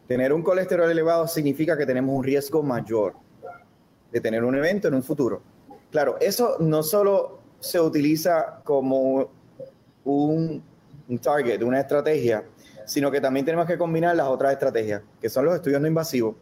Tener 0.07 0.31
un 0.31 0.41
colesterol 0.41 0.89
elevado 0.89 1.27
significa 1.27 1.77
que 1.77 1.85
tenemos 1.85 2.15
un 2.15 2.23
riesgo 2.23 2.63
mayor 2.63 3.13
de 4.11 4.21
tener 4.21 4.43
un 4.43 4.55
evento 4.55 4.87
en 4.87 4.93
un 4.93 5.03
futuro. 5.03 5.41
Claro, 5.91 6.17
eso 6.19 6.57
no 6.59 6.81
solo 6.81 7.39
se 7.59 7.79
utiliza 7.79 8.61
como 8.63 9.29
un, 10.05 10.63
target, 11.21 11.61
una 11.61 11.81
estrategia, 11.81 12.45
sino 12.85 13.11
que 13.11 13.19
también 13.19 13.45
tenemos 13.45 13.67
que 13.67 13.77
combinar 13.77 14.15
las 14.15 14.27
otras 14.27 14.53
estrategias, 14.53 15.01
que 15.19 15.29
son 15.29 15.45
los 15.45 15.55
estudios 15.55 15.81
no 15.81 15.87
invasivos. 15.87 16.35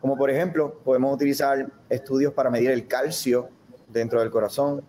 Como 0.00 0.16
por 0.16 0.30
ejemplo, 0.30 0.80
podemos 0.84 1.14
utilizar 1.14 1.66
estudios 1.88 2.32
para 2.32 2.50
medir 2.50 2.70
el 2.70 2.86
calcio 2.86 3.48
dentro 3.88 4.20
del 4.20 4.30
corazón, 4.30 4.82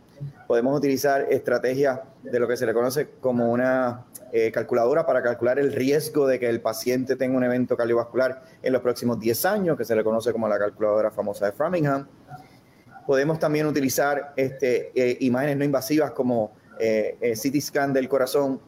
podemos 0.47 0.77
utilizar 0.77 1.27
estrategias 1.29 1.99
de 2.21 2.39
lo 2.39 2.47
que 2.47 2.57
se 2.57 2.65
le 2.65 2.73
conoce 2.73 3.09
como 3.19 3.51
una 3.51 4.05
eh, 4.35 4.51
calculadora 4.51 5.05
para 5.05 5.21
calcular 5.21 5.59
el 5.59 5.71
riesgo 5.71 6.25
de 6.25 6.39
que 6.39 6.49
el 6.49 6.59
paciente 6.59 7.15
tenga 7.15 7.37
un 7.37 7.43
evento 7.43 7.77
cardiovascular 7.77 8.41
en 8.63 8.73
los 8.73 8.81
próximos 8.81 9.19
10 9.19 9.45
años, 9.45 9.77
que 9.77 9.85
se 9.85 9.95
le 9.95 10.03
conoce 10.03 10.31
como 10.31 10.47
la 10.47 10.57
calculadora 10.57 11.11
famosa 11.11 11.45
de 11.45 11.51
Framingham. 11.51 12.07
Podemos 13.05 13.37
también 13.37 13.67
utilizar 13.67 14.33
este, 14.35 14.91
eh, 14.95 15.17
imágenes 15.19 15.57
no 15.57 15.63
invasivas 15.63 16.13
como 16.13 16.51
eh, 16.79 17.15
eh 17.21 17.33
CT 17.33 17.61
scan 17.61 17.93
del 17.93 18.09
corazón 18.09 18.59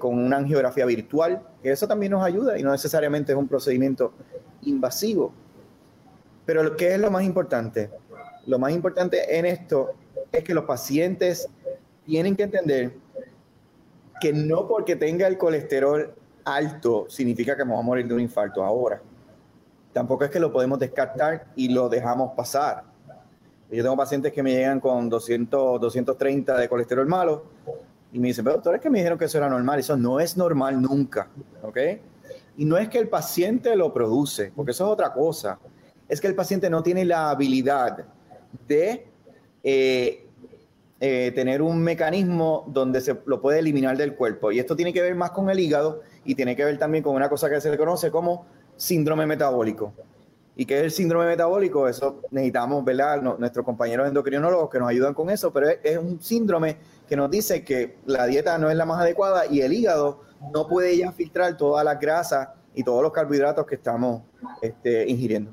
con 0.00 0.18
una 0.18 0.38
angiografía 0.38 0.84
virtual, 0.84 1.42
que 1.62 1.70
eso 1.70 1.86
también 1.86 2.10
nos 2.10 2.24
ayuda 2.24 2.58
y 2.58 2.64
no 2.64 2.72
necesariamente 2.72 3.30
es 3.30 3.38
un 3.38 3.46
procedimiento 3.46 4.14
invasivo. 4.62 5.32
Pero 6.44 6.74
¿qué 6.76 6.94
es 6.94 7.00
lo 7.00 7.12
más 7.12 7.22
importante? 7.22 7.88
Lo 8.46 8.58
más 8.58 8.72
importante 8.72 9.38
en 9.38 9.46
esto 9.46 9.92
es 10.32 10.42
que 10.42 10.54
los 10.54 10.64
pacientes 10.64 11.48
tienen 12.04 12.34
que 12.34 12.42
entender 12.42 12.94
que 14.20 14.32
no 14.32 14.66
porque 14.66 14.96
tenga 14.96 15.26
el 15.26 15.38
colesterol 15.38 16.14
alto 16.44 17.06
significa 17.08 17.56
que 17.56 17.62
vamos 17.62 17.80
a 17.80 17.82
morir 17.82 18.06
de 18.06 18.14
un 18.14 18.20
infarto 18.20 18.62
ahora. 18.64 19.00
Tampoco 19.92 20.24
es 20.24 20.30
que 20.30 20.40
lo 20.40 20.52
podemos 20.52 20.78
descartar 20.78 21.46
y 21.56 21.68
lo 21.68 21.88
dejamos 21.88 22.32
pasar. 22.34 22.84
Yo 23.70 23.82
tengo 23.82 23.96
pacientes 23.96 24.32
que 24.32 24.42
me 24.42 24.52
llegan 24.52 24.80
con 24.80 25.08
200, 25.08 25.80
230 25.80 26.56
de 26.56 26.68
colesterol 26.68 27.06
malo 27.06 27.44
y 28.12 28.18
me 28.18 28.28
dicen, 28.28 28.44
pero 28.44 28.56
doctor, 28.56 28.76
es 28.76 28.80
que 28.80 28.88
me 28.88 28.98
dijeron 28.98 29.18
que 29.18 29.26
eso 29.26 29.36
era 29.38 29.48
normal. 29.48 29.78
Eso 29.78 29.96
no 29.96 30.20
es 30.20 30.36
normal 30.36 30.80
nunca, 30.80 31.28
¿ok? 31.62 31.78
Y 32.56 32.64
no 32.64 32.78
es 32.78 32.88
que 32.88 32.98
el 32.98 33.08
paciente 33.08 33.76
lo 33.76 33.92
produce, 33.92 34.52
porque 34.56 34.70
eso 34.72 34.86
es 34.86 34.92
otra 34.92 35.12
cosa. 35.12 35.58
Es 36.08 36.20
que 36.20 36.26
el 36.26 36.34
paciente 36.34 36.70
no 36.70 36.82
tiene 36.82 37.04
la 37.04 37.30
habilidad 37.30 38.06
de 38.66 39.06
eh, 39.62 40.27
eh, 41.00 41.30
tener 41.32 41.62
un 41.62 41.80
mecanismo 41.80 42.64
donde 42.68 43.00
se 43.00 43.16
lo 43.26 43.40
puede 43.40 43.60
eliminar 43.60 43.96
del 43.96 44.16
cuerpo. 44.16 44.50
Y 44.50 44.58
esto 44.58 44.74
tiene 44.74 44.92
que 44.92 45.00
ver 45.00 45.14
más 45.14 45.30
con 45.30 45.48
el 45.48 45.60
hígado 45.60 46.02
y 46.24 46.34
tiene 46.34 46.56
que 46.56 46.64
ver 46.64 46.76
también 46.76 47.04
con 47.04 47.14
una 47.14 47.28
cosa 47.28 47.48
que 47.48 47.60
se 47.60 47.70
le 47.70 47.78
conoce 47.78 48.10
como 48.10 48.46
síndrome 48.76 49.24
metabólico. 49.24 49.92
¿Y 50.56 50.66
qué 50.66 50.78
es 50.78 50.82
el 50.82 50.90
síndrome 50.90 51.26
metabólico? 51.26 51.86
Eso 51.86 52.22
necesitamos, 52.32 52.84
¿verdad? 52.84 53.22
nuestros 53.38 53.64
compañeros 53.64 54.08
endocrinólogos 54.08 54.68
que 54.68 54.80
nos 54.80 54.88
ayudan 54.88 55.14
con 55.14 55.30
eso, 55.30 55.52
pero 55.52 55.68
es, 55.68 55.98
un 55.98 56.20
síndrome 56.20 56.78
que 57.08 57.14
nos 57.14 57.30
dice 57.30 57.62
que 57.62 57.98
la 58.06 58.26
dieta 58.26 58.58
no 58.58 58.68
es 58.68 58.76
la 58.76 58.84
más 58.84 59.00
adecuada 59.00 59.46
y 59.46 59.60
el 59.60 59.72
hígado 59.72 60.22
no 60.52 60.66
puede 60.66 60.96
ya 60.96 61.12
filtrar 61.12 61.56
todas 61.56 61.84
las 61.84 62.00
grasas 62.00 62.48
y 62.74 62.82
todos 62.82 63.04
los 63.04 63.12
carbohidratos 63.12 63.66
que 63.66 63.76
estamos 63.76 64.22
este, 64.60 65.08
ingiriendo. 65.08 65.52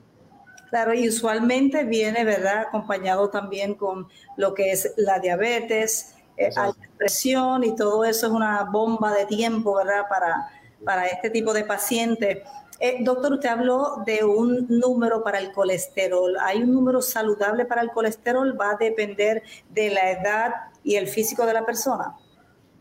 Claro, 0.75 0.93
y 0.93 1.07
usualmente 1.07 1.85
viene, 1.85 2.25
¿verdad?, 2.25 2.63
acompañado 2.67 3.29
también 3.29 3.75
con 3.75 4.09
lo 4.35 4.53
que 4.53 4.73
es 4.73 4.91
la 4.97 5.19
diabetes, 5.19 6.15
eh, 6.35 6.49
alta 6.53 6.81
presión 6.97 7.63
y 7.63 7.73
todo 7.77 8.03
eso 8.03 8.27
es 8.27 8.33
una 8.33 8.61
bomba 8.63 9.13
de 9.13 9.25
tiempo, 9.25 9.75
¿verdad?, 9.75 10.01
para, 10.09 10.49
para 10.83 11.05
este 11.05 11.29
tipo 11.29 11.53
de 11.53 11.63
pacientes. 11.63 12.39
Eh, 12.81 12.97
doctor, 13.05 13.31
usted 13.31 13.47
habló 13.47 14.03
de 14.05 14.25
un 14.25 14.67
número 14.67 15.23
para 15.23 15.39
el 15.39 15.53
colesterol. 15.53 16.35
¿Hay 16.41 16.61
un 16.61 16.73
número 16.73 17.01
saludable 17.01 17.63
para 17.63 17.81
el 17.81 17.91
colesterol? 17.91 18.59
¿Va 18.59 18.71
a 18.71 18.75
depender 18.75 19.43
de 19.69 19.91
la 19.91 20.11
edad 20.11 20.51
y 20.83 20.95
el 20.95 21.07
físico 21.07 21.45
de 21.45 21.53
la 21.53 21.65
persona? 21.65 22.17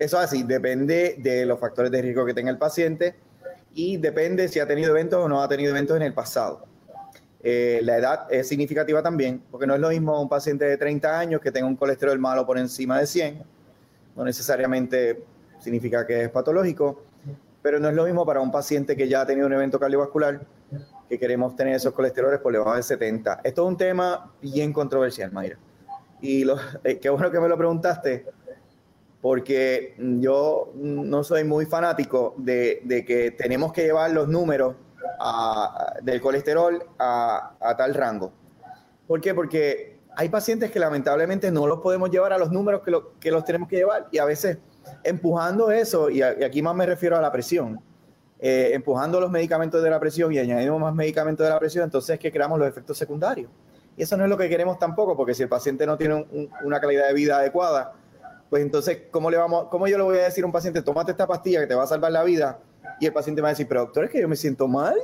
Eso 0.00 0.18
es 0.18 0.24
así, 0.24 0.42
depende 0.42 1.14
de 1.18 1.46
los 1.46 1.60
factores 1.60 1.92
de 1.92 2.02
riesgo 2.02 2.26
que 2.26 2.34
tenga 2.34 2.50
el 2.50 2.58
paciente 2.58 3.14
y 3.72 3.98
depende 3.98 4.48
si 4.48 4.58
ha 4.58 4.66
tenido 4.66 4.90
eventos 4.90 5.24
o 5.24 5.28
no 5.28 5.40
ha 5.40 5.48
tenido 5.48 5.70
eventos 5.70 5.96
en 5.96 6.02
el 6.02 6.12
pasado. 6.12 6.73
Eh, 7.46 7.80
la 7.82 7.98
edad 7.98 8.26
es 8.32 8.48
significativa 8.48 9.02
también, 9.02 9.42
porque 9.50 9.66
no 9.66 9.74
es 9.74 9.80
lo 9.80 9.90
mismo 9.90 10.20
un 10.20 10.30
paciente 10.30 10.64
de 10.64 10.78
30 10.78 11.18
años 11.18 11.40
que 11.42 11.52
tenga 11.52 11.66
un 11.66 11.76
colesterol 11.76 12.18
malo 12.18 12.46
por 12.46 12.56
encima 12.56 12.98
de 12.98 13.06
100, 13.06 13.42
no 14.16 14.24
necesariamente 14.24 15.22
significa 15.58 16.06
que 16.06 16.22
es 16.24 16.30
patológico, 16.30 17.02
pero 17.60 17.78
no 17.78 17.90
es 17.90 17.94
lo 17.94 18.04
mismo 18.04 18.24
para 18.24 18.40
un 18.40 18.50
paciente 18.50 18.96
que 18.96 19.08
ya 19.08 19.20
ha 19.20 19.26
tenido 19.26 19.46
un 19.46 19.52
evento 19.52 19.78
cardiovascular, 19.78 20.40
que 21.08 21.18
queremos 21.18 21.54
tener 21.54 21.74
esos 21.74 21.92
colesteroles 21.92 22.40
por 22.40 22.52
debajo 22.52 22.76
de 22.76 22.82
70. 22.82 23.40
Esto 23.44 23.62
es 23.62 23.68
un 23.68 23.76
tema 23.76 24.32
bien 24.40 24.72
controversial, 24.72 25.30
Mayra. 25.30 25.58
Y 26.22 26.44
lo, 26.44 26.56
eh, 26.84 26.98
qué 26.98 27.10
bueno 27.10 27.30
que 27.30 27.40
me 27.40 27.48
lo 27.48 27.58
preguntaste, 27.58 28.24
porque 29.20 29.94
yo 29.98 30.72
no 30.74 31.24
soy 31.24 31.44
muy 31.44 31.66
fanático 31.66 32.34
de, 32.36 33.04
que 33.06 33.30
tenemos 33.30 33.72
que 33.72 33.84
llevar 33.84 34.10
los 34.10 34.28
números 34.28 34.76
del 36.02 36.20
colesterol 36.20 36.82
a, 36.98 37.74
tal 37.76 37.94
rango. 37.94 38.32
¿Por 39.06 39.20
qué? 39.20 39.34
Porque 39.34 40.00
hay 40.16 40.28
pacientes 40.28 40.70
que 40.70 40.78
lamentablemente 40.78 41.50
no 41.50 41.66
los 41.66 41.80
podemos 41.80 42.10
llevar 42.10 42.32
a 42.32 42.38
los 42.38 42.50
números 42.50 42.82
que, 43.20 43.30
los 43.30 43.44
tenemos 43.44 43.68
que 43.68 43.76
llevar 43.76 44.08
y 44.10 44.18
a 44.18 44.24
veces 44.24 44.58
empujando 45.02 45.70
eso, 45.70 46.10
y, 46.10 46.22
aquí 46.22 46.62
más 46.62 46.74
me 46.74 46.86
refiero 46.86 47.16
a 47.16 47.20
la 47.20 47.32
presión, 47.32 47.80
eh, 48.38 48.70
empujando 48.74 49.20
los 49.20 49.30
medicamentos 49.30 49.82
de 49.82 49.90
la 49.90 49.98
presión 49.98 50.32
y 50.32 50.38
añadimos 50.38 50.80
más 50.80 50.94
medicamentos 50.94 51.46
de 51.46 51.50
la 51.50 51.58
presión, 51.58 51.84
entonces 51.84 52.14
es 52.14 52.20
que 52.20 52.30
creamos 52.30 52.58
los 52.58 52.68
efectos 52.68 52.98
secundarios. 52.98 53.50
Y 53.96 54.02
eso 54.02 54.16
no 54.16 54.24
es 54.24 54.30
lo 54.30 54.36
que 54.36 54.48
queremos 54.48 54.78
tampoco, 54.78 55.16
porque 55.16 55.34
si 55.34 55.42
el 55.42 55.48
paciente 55.48 55.86
no 55.86 55.96
tiene 55.96 56.26
una 56.62 56.80
calidad 56.80 57.06
de 57.06 57.14
vida 57.14 57.38
adecuada, 57.38 57.94
pues 58.50 58.62
entonces, 58.62 59.02
¿cómo, 59.10 59.30
le 59.30 59.36
vamos, 59.36 59.66
¿cómo 59.70 59.86
yo 59.86 59.96
le 59.96 60.04
voy 60.04 60.18
a 60.18 60.24
decir 60.24 60.44
a 60.44 60.46
un 60.46 60.52
paciente, 60.52 60.82
tómate 60.82 61.12
esta 61.12 61.26
pastilla 61.26 61.60
que 61.60 61.66
te 61.66 61.74
va 61.74 61.84
a 61.84 61.86
salvar 61.86 62.12
la 62.12 62.22
vida? 62.22 62.58
Y 63.04 63.06
el 63.06 63.12
paciente 63.12 63.42
va 63.42 63.48
a 63.48 63.50
decir, 63.50 63.68
pero 63.68 63.82
doctor, 63.82 64.04
es 64.04 64.10
que 64.10 64.18
yo 64.18 64.26
me 64.26 64.34
siento 64.34 64.66
mal. 64.66 64.94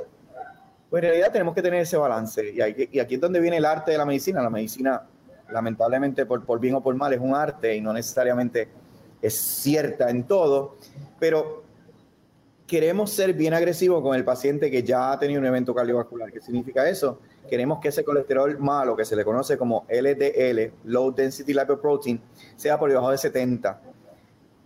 Pues 0.89 1.03
en 1.03 1.09
realidad 1.09 1.31
tenemos 1.31 1.53
que 1.53 1.61
tener 1.61 1.81
ese 1.81 1.97
balance. 1.97 2.43
Y, 2.51 2.97
y 2.97 2.99
aquí 2.99 3.13
es 3.13 3.21
donde 3.21 3.39
viene 3.39 3.57
el 3.57 3.65
arte 3.65 3.91
de 3.91 3.97
la 3.99 4.05
medicina. 4.07 4.41
La 4.41 4.49
medicina, 4.49 5.03
lamentablemente, 5.51 6.25
por, 6.25 6.43
por 6.43 6.59
bien 6.59 6.73
o 6.73 6.81
por 6.81 6.95
mal, 6.95 7.13
es 7.13 7.19
un 7.19 7.35
arte 7.35 7.75
y 7.75 7.79
no 7.79 7.93
necesariamente 7.93 8.69
es 9.21 9.39
cierta 9.39 10.09
en 10.09 10.23
todo, 10.23 10.77
pero 11.19 11.61
queremos 12.65 13.11
ser 13.11 13.35
bien 13.35 13.53
agresivos 13.53 14.01
con 14.01 14.15
el 14.15 14.25
paciente 14.25 14.71
que 14.71 14.81
ya 14.81 15.11
ha 15.11 15.19
tenido 15.19 15.39
un 15.39 15.45
evento 15.45 15.75
cardiovascular. 15.75 16.31
¿Qué 16.31 16.41
significa 16.41 16.89
eso? 16.89 17.19
Queremos 17.47 17.79
que 17.79 17.89
ese 17.89 18.03
colesterol 18.03 18.57
malo, 18.57 18.95
que 18.95 19.05
se 19.05 19.15
le 19.15 19.23
conoce 19.23 19.59
como 19.59 19.85
LDL, 19.87 20.73
Low 20.85 21.13
Density 21.13 21.53
Lipoprotein, 21.53 22.19
sea 22.55 22.79
por 22.79 22.89
debajo 22.89 23.11
de 23.11 23.19
70. 23.19 23.90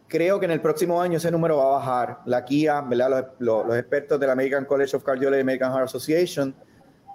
Creo 0.08 0.40
que 0.40 0.46
en 0.46 0.52
el 0.52 0.62
próximo 0.62 1.02
año 1.02 1.18
ese 1.18 1.32
número 1.32 1.58
va 1.58 1.66
a 1.66 1.80
bajar. 1.80 2.20
La 2.26 2.46
KIA, 2.46 2.82
¿verdad? 2.82 3.34
Los, 3.40 3.66
los 3.66 3.78
expertos 3.78 4.20
de 4.20 4.28
la 4.28 4.34
American 4.34 4.66
College 4.66 4.96
of 4.96 5.04
Cardiology 5.04 5.38
y 5.38 5.42
American 5.42 5.72
Heart 5.72 5.86
Association 5.86 6.56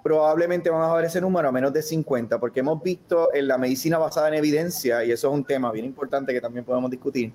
probablemente 0.03 0.69
van 0.69 0.81
a 0.81 0.87
bajar 0.87 1.05
ese 1.05 1.21
número 1.21 1.47
a 1.49 1.51
menos 1.51 1.71
de 1.73 1.81
50, 1.81 2.39
porque 2.39 2.61
hemos 2.61 2.81
visto 2.81 3.33
en 3.33 3.47
la 3.47 3.57
medicina 3.57 3.97
basada 3.97 4.29
en 4.29 4.33
evidencia, 4.33 5.05
y 5.05 5.11
eso 5.11 5.27
es 5.29 5.33
un 5.33 5.45
tema 5.45 5.71
bien 5.71 5.85
importante 5.85 6.33
que 6.33 6.41
también 6.41 6.65
podemos 6.65 6.89
discutir, 6.89 7.31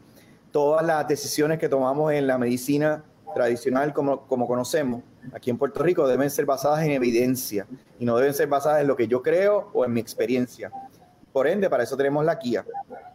todas 0.51 0.85
las 0.85 1.07
decisiones 1.07 1.59
que 1.59 1.69
tomamos 1.69 2.13
en 2.13 2.27
la 2.27 2.39
medicina 2.39 3.05
tradicional 3.35 3.93
como, 3.93 4.27
como 4.27 4.49
conocemos 4.49 5.03
aquí 5.33 5.51
en 5.51 5.59
Puerto 5.59 5.83
Rico 5.83 6.07
deben 6.07 6.31
ser 6.31 6.47
basadas 6.47 6.85
en 6.85 6.93
evidencia 6.93 7.67
y 7.99 8.05
no 8.05 8.17
deben 8.17 8.35
ser 8.35 8.49
basadas 8.49 8.81
en 8.81 8.87
lo 8.87 8.97
que 8.97 9.09
yo 9.09 9.23
creo 9.23 9.71
o 9.73 9.85
en 9.85 9.93
mi 9.93 10.01
experiencia. 10.01 10.71
Por 11.37 11.47
ende, 11.47 11.69
para 11.69 11.83
eso 11.83 11.99
tenemos 11.99 12.25
la 12.25 12.37
guía. 12.37 12.65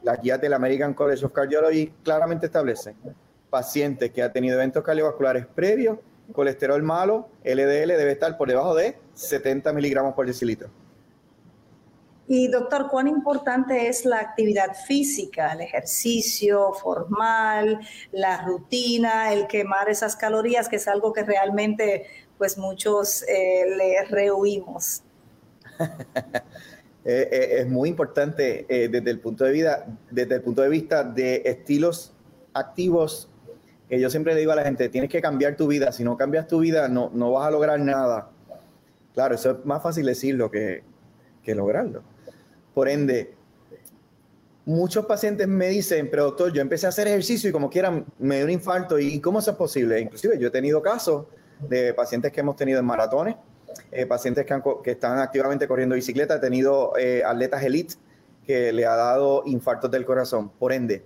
La 0.03 0.15
guía 0.15 0.37
del 0.37 0.53
American 0.53 0.93
College 0.93 1.25
of 1.25 1.31
Cardiology 1.31 1.91
claramente 2.03 2.45
establece 2.45 2.93
pacientes 3.49 4.11
que 4.11 4.21
han 4.21 4.31
tenido 4.31 4.57
eventos 4.59 4.83
cardiovasculares 4.83 5.47
previos 5.47 5.97
colesterol 6.31 6.83
malo, 6.83 7.29
LDL 7.43 7.87
debe 7.87 8.11
estar 8.11 8.37
por 8.37 8.47
debajo 8.47 8.75
de 8.75 8.99
70 9.15 9.73
miligramos 9.73 10.13
por 10.13 10.27
decilitro. 10.27 10.69
Y 12.27 12.47
doctor, 12.47 12.89
¿cuán 12.91 13.07
importante 13.07 13.87
es 13.87 14.05
la 14.05 14.19
actividad 14.19 14.75
física, 14.85 15.53
el 15.53 15.61
ejercicio 15.61 16.73
formal, 16.73 17.79
la 18.11 18.43
rutina, 18.45 19.33
el 19.33 19.47
quemar 19.47 19.89
esas 19.89 20.15
calorías, 20.15 20.69
que 20.69 20.75
es 20.75 20.87
algo 20.87 21.11
que 21.11 21.23
realmente 21.23 22.05
pues 22.37 22.55
muchos 22.59 23.23
eh, 23.23 23.65
le 23.75 24.05
rehuimos? 24.05 25.01
Eh, 27.03 27.29
eh, 27.31 27.47
es 27.59 27.67
muy 27.67 27.89
importante 27.89 28.65
desde 28.67 29.09
el 29.09 29.19
punto 29.19 29.43
de 29.43 29.51
vida, 29.51 29.87
desde 30.11 30.35
el 30.35 30.41
punto 30.41 30.61
de 30.61 30.69
vista 30.69 31.03
de 31.03 31.41
estilos 31.45 32.13
activos 32.53 33.31
que 33.91 33.99
yo 33.99 34.09
siempre 34.09 34.33
le 34.33 34.39
digo 34.39 34.53
a 34.53 34.55
la 34.55 34.63
gente, 34.63 34.87
tienes 34.87 35.09
que 35.09 35.21
cambiar 35.21 35.57
tu 35.57 35.67
vida, 35.67 35.91
si 35.91 36.05
no 36.05 36.15
cambias 36.15 36.47
tu 36.47 36.59
vida 36.59 36.87
no, 36.87 37.09
vas 37.31 37.47
a 37.47 37.51
lograr 37.51 37.77
nada. 37.77 38.29
Claro, 39.13 39.35
eso 39.35 39.51
es 39.51 39.65
más 39.65 39.83
fácil 39.83 40.05
decirlo 40.05 40.49
que, 40.49 40.81
que 41.43 41.53
lograrlo. 41.53 42.01
Por 42.73 42.87
ende, 42.87 43.33
muchos 44.65 45.05
pacientes 45.05 45.45
me 45.45 45.67
dicen, 45.67 46.07
pero 46.09 46.23
doctor, 46.23 46.53
yo 46.53 46.61
empecé 46.61 46.85
a 46.85 46.89
hacer 46.89 47.07
ejercicio 47.07 47.49
y 47.49 47.51
como 47.51 47.69
quiera 47.69 48.03
me 48.17 48.37
dio 48.37 48.45
un 48.45 48.51
infarto. 48.51 48.97
¿Y 48.97 49.19
cómo 49.19 49.39
eso 49.39 49.51
es 49.51 49.57
posible? 49.57 49.99
Inclusive 49.99 50.39
yo 50.39 50.47
he 50.47 50.51
tenido 50.51 50.81
casos 50.81 51.25
de 51.67 51.93
pacientes 51.93 52.31
que 52.31 52.39
hemos 52.39 52.55
tenido 52.55 52.79
en 52.79 52.85
maratones, 52.85 53.35
eh, 53.91 54.05
pacientes 54.05 54.45
que, 54.45 54.61
que, 54.83 54.91
están 54.91 55.19
activamente 55.19 55.67
corriendo 55.67 55.95
bicicleta, 55.95 56.35
he 56.35 56.39
tenido 56.39 56.93
eh, 56.97 57.23
atletas 57.23 57.63
elite 57.63 57.95
que 58.45 58.71
le 58.71 58.85
ha 58.85 58.95
dado 58.95 59.43
infartos 59.45 59.91
del 59.91 60.05
corazón. 60.05 60.49
Por 60.49 60.73
ende, 60.73 61.03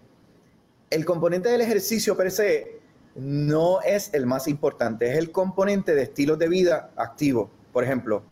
el 0.90 1.06
componente 1.06 1.50
del 1.50 1.62
ejercicio 1.62 2.16
per 2.16 2.32
se 2.32 2.80
no 3.16 3.82
es 3.82 4.14
el 4.14 4.26
más 4.26 4.48
importante, 4.48 5.10
es 5.12 5.18
el 5.18 5.32
componente 5.32 5.96
de 5.96 6.04
estilos 6.04 6.38
de 6.38 6.50
vida 6.50 6.92
activo. 6.96 7.50
Por 7.72 7.84
ejemplo, 7.84 8.24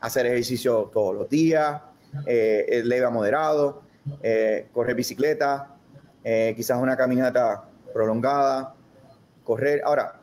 hacer 0.00 0.26
ejercicio 0.26 0.90
todos 0.92 1.14
los 1.14 1.28
días, 1.28 1.80
eh, 2.26 2.82
leve 2.84 3.06
a 3.06 3.10
moderado, 3.10 3.82
eh, 4.22 4.68
correr 4.72 4.94
bicicleta, 4.94 5.76
eh, 6.24 6.54
quizás 6.56 6.80
una 6.80 6.96
caminata 6.96 7.64
prolongada, 7.92 8.74
correr. 9.44 9.82
Ahora, 9.84 10.17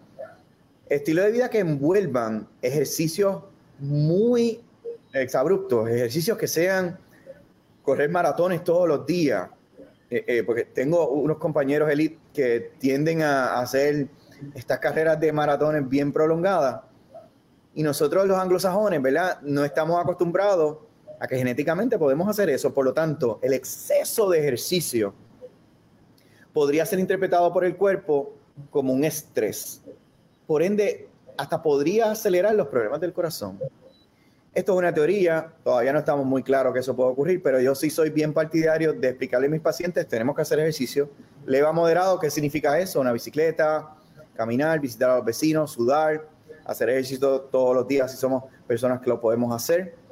estilo 0.90 1.24
de 1.24 1.32
vida 1.32 1.50
que 1.50 1.60
envuelvan 1.60 2.48
ejercicios 2.62 3.44
muy 3.80 4.62
exabruptos, 5.14 5.90
ejercicios 5.90 6.38
que 6.38 6.48
sean 6.48 7.00
correr 7.82 8.10
maratones 8.10 8.64
todos 8.64 8.88
los 8.88 9.06
días, 9.06 9.50
eh, 10.10 10.44
porque 10.46 10.66
tengo 10.66 11.10
unos 11.10 11.38
compañeros 11.38 11.90
elite 11.90 12.20
que 12.34 12.72
tienden 12.80 13.22
a 13.22 13.60
hacer 13.60 14.08
estas 14.54 14.80
carreras 14.80 15.20
de 15.20 15.32
maratones 15.32 15.88
bien 15.88 16.12
prolongadas 16.12 16.82
y 17.74 17.84
nosotros 17.84 18.26
los 18.26 18.38
anglosajones, 18.38 19.02
¿verdad? 19.02 19.40
No 19.42 19.66
estamos 19.66 20.00
acostumbrados 20.02 20.78
a 21.20 21.28
que 21.28 21.38
genéticamente 21.38 21.98
podemos 21.98 22.28
hacer 22.28 22.50
eso. 22.50 22.74
Por 22.74 22.86
lo 22.86 22.94
tanto, 22.94 23.40
el 23.42 23.54
exceso 23.54 24.30
de 24.30 24.40
ejercicio 24.40 25.14
podría 26.54 26.86
ser 26.86 27.00
interpretado 27.00 27.52
por 27.52 27.66
el 27.66 27.76
cuerpo 27.76 28.34
como 28.70 28.94
un 28.94 29.04
estrés. 29.04 29.82
Por 30.48 30.64
ende, 30.64 31.08
hasta 31.38 31.62
podría 31.62 32.12
acelerar 32.12 32.56
los 32.56 32.68
problemas 32.68 33.02
del 33.02 33.14
corazón. 33.14 33.60
Esto 34.54 34.72
es 34.72 34.78
una 34.78 34.94
teoría, 34.94 35.54
todavía 35.64 35.92
no 35.92 36.00
estamos 36.00 36.26
muy 36.26 36.42
claros 36.42 36.74
que 36.74 36.80
eso 36.80 36.96
puede 36.96 37.10
ocurrir, 37.10 37.44
pero 37.44 37.60
yo 37.60 37.76
sí 37.76 37.90
soy 37.90 38.10
bien 38.10 38.32
partidario 38.32 38.94
de 38.94 39.10
explicarle 39.10 39.48
a 39.48 39.50
mis 39.50 39.60
pacientes, 39.60 40.08
tenemos 40.08 40.36
que 40.36 40.44
hacer 40.44 40.60
ejercicio. 40.60 41.10
Leva 41.46 41.74
moderado, 41.74 42.20
¿qué 42.20 42.30
significa 42.30 42.80
eso? 42.80 43.02
Una 43.02 43.12
bicicleta, 43.12 43.96
caminar, 44.34 44.80
visitar 44.80 45.10
a 45.10 45.16
los 45.18 45.26
vecinos, 45.26 45.72
sudar, 45.72 46.30
hacer 46.64 46.90
ejercicio 46.90 47.42
todos 47.42 47.76
los 47.76 47.88
días 47.88 48.12
si 48.12 48.18
somos 48.18 48.46
personas 48.66 49.02
que 49.02 49.10
lo 49.10 49.20
podemos 49.20 49.54
hacer 49.54 50.06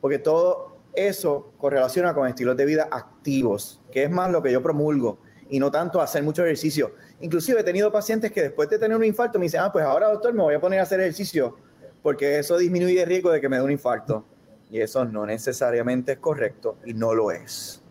porque 0.00 0.18
todo 0.18 0.76
eso 0.94 1.52
correlaciona 1.58 2.14
con 2.14 2.26
estilos 2.26 2.56
de 2.56 2.64
vida 2.64 2.88
activos, 2.90 3.80
que 3.90 4.04
es 4.04 4.10
más 4.10 4.30
lo 4.30 4.42
que 4.42 4.52
yo 4.52 4.62
promulgo 4.62 5.18
y 5.50 5.58
no 5.58 5.70
tanto 5.70 6.00
hacer 6.00 6.22
mucho 6.22 6.44
ejercicio. 6.44 6.92
Inclusive 7.20 7.60
he 7.60 7.64
tenido 7.64 7.90
pacientes 7.90 8.32
que 8.32 8.42
después 8.42 8.68
de 8.68 8.78
tener 8.78 8.96
un 8.96 9.04
infarto 9.04 9.38
me 9.38 9.46
dicen, 9.46 9.60
ah, 9.60 9.72
pues 9.72 9.84
ahora 9.84 10.08
doctor 10.10 10.32
me 10.34 10.42
voy 10.42 10.54
a 10.54 10.60
poner 10.60 10.80
a 10.80 10.82
hacer 10.82 11.00
ejercicio 11.00 11.56
porque 12.02 12.38
eso 12.38 12.56
disminuye 12.56 13.02
el 13.02 13.08
riesgo 13.08 13.30
de 13.30 13.40
que 13.40 13.48
me 13.48 13.56
dé 13.56 13.62
un 13.62 13.70
infarto. 13.70 14.24
Y 14.70 14.80
eso 14.80 15.04
no 15.04 15.24
necesariamente 15.24 16.12
es 16.12 16.18
correcto 16.18 16.76
y 16.84 16.92
no 16.92 17.14
lo 17.14 17.30
es. 17.30 17.82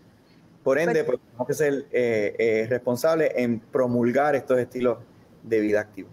Por 0.63 0.77
ende, 0.77 1.03
pues, 1.03 1.19
tenemos 1.19 1.47
que 1.47 1.53
ser 1.53 1.85
eh, 1.91 2.35
eh, 2.37 2.67
responsables 2.69 3.31
en 3.35 3.59
promulgar 3.59 4.35
estos 4.35 4.59
estilos 4.59 4.97
de 5.41 5.59
vida 5.59 5.79
activos. 5.79 6.11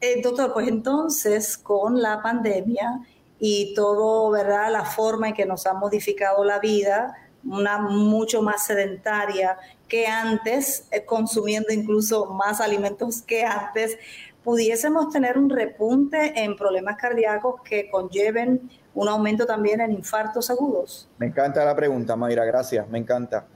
Eh, 0.00 0.20
doctor, 0.22 0.52
pues 0.52 0.68
entonces 0.68 1.56
con 1.56 2.00
la 2.02 2.22
pandemia 2.22 3.00
y 3.38 3.72
todo, 3.74 4.30
¿verdad? 4.30 4.70
La 4.70 4.84
forma 4.84 5.28
en 5.28 5.34
que 5.34 5.46
nos 5.46 5.66
ha 5.66 5.72
modificado 5.72 6.44
la 6.44 6.58
vida, 6.58 7.14
una 7.46 7.78
mucho 7.78 8.42
más 8.42 8.66
sedentaria 8.66 9.58
que 9.88 10.06
antes, 10.06 10.88
eh, 10.90 11.04
consumiendo 11.04 11.72
incluso 11.72 12.26
más 12.26 12.60
alimentos 12.60 13.22
que 13.22 13.44
antes, 13.44 13.98
pudiésemos 14.42 15.10
tener 15.10 15.38
un 15.38 15.50
repunte 15.50 16.42
en 16.42 16.56
problemas 16.56 16.96
cardíacos 16.96 17.60
que 17.62 17.90
conlleven 17.90 18.70
un 18.94 19.08
aumento 19.08 19.46
también 19.46 19.80
en 19.80 19.92
infartos 19.92 20.50
agudos? 20.50 21.08
Me 21.18 21.26
encanta 21.26 21.64
la 21.64 21.74
pregunta, 21.74 22.16
Mayra, 22.16 22.44
gracias, 22.44 22.88
me 22.88 22.98
encanta. 22.98 23.46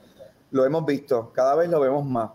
Lo 0.50 0.64
hemos 0.64 0.84
visto, 0.86 1.32
cada 1.32 1.54
vez 1.54 1.68
lo 1.68 1.80
vemos 1.80 2.04
más. 2.04 2.30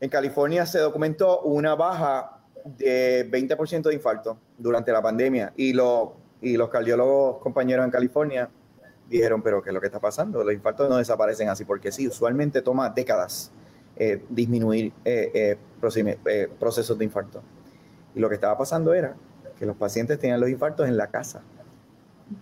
En 0.00 0.08
California 0.08 0.66
se 0.66 0.78
documentó 0.78 1.40
una 1.42 1.74
baja 1.74 2.40
de 2.64 3.30
20% 3.30 3.82
de 3.82 3.94
infarto 3.94 4.38
durante 4.58 4.90
la 4.90 5.02
pandemia 5.02 5.52
y 5.56 5.72
lo 5.72 6.24
y 6.44 6.56
los 6.56 6.68
cardiólogos 6.68 7.38
compañeros 7.38 7.84
en 7.84 7.90
California 7.90 8.48
dijeron, 9.08 9.42
pero 9.42 9.62
¿qué 9.62 9.70
es 9.70 9.74
lo 9.74 9.80
que 9.80 9.86
está 9.86 10.00
pasando? 10.00 10.42
Los 10.42 10.54
infartos 10.54 10.88
no 10.88 10.96
desaparecen 10.96 11.48
así 11.48 11.64
porque 11.64 11.92
sí, 11.92 12.08
usualmente 12.08 12.62
toma 12.62 12.90
décadas 12.90 13.52
eh, 13.96 14.24
disminuir 14.28 14.92
eh, 15.04 15.56
eh, 16.26 16.48
procesos 16.58 16.98
de 16.98 17.04
infarto. 17.04 17.42
Y 18.14 18.20
lo 18.20 18.28
que 18.28 18.36
estaba 18.36 18.56
pasando 18.56 18.94
era 18.94 19.14
que 19.58 19.66
los 19.66 19.76
pacientes 19.76 20.18
tenían 20.18 20.40
los 20.40 20.50
infartos 20.50 20.88
en 20.88 20.96
la 20.96 21.08
casa 21.08 21.42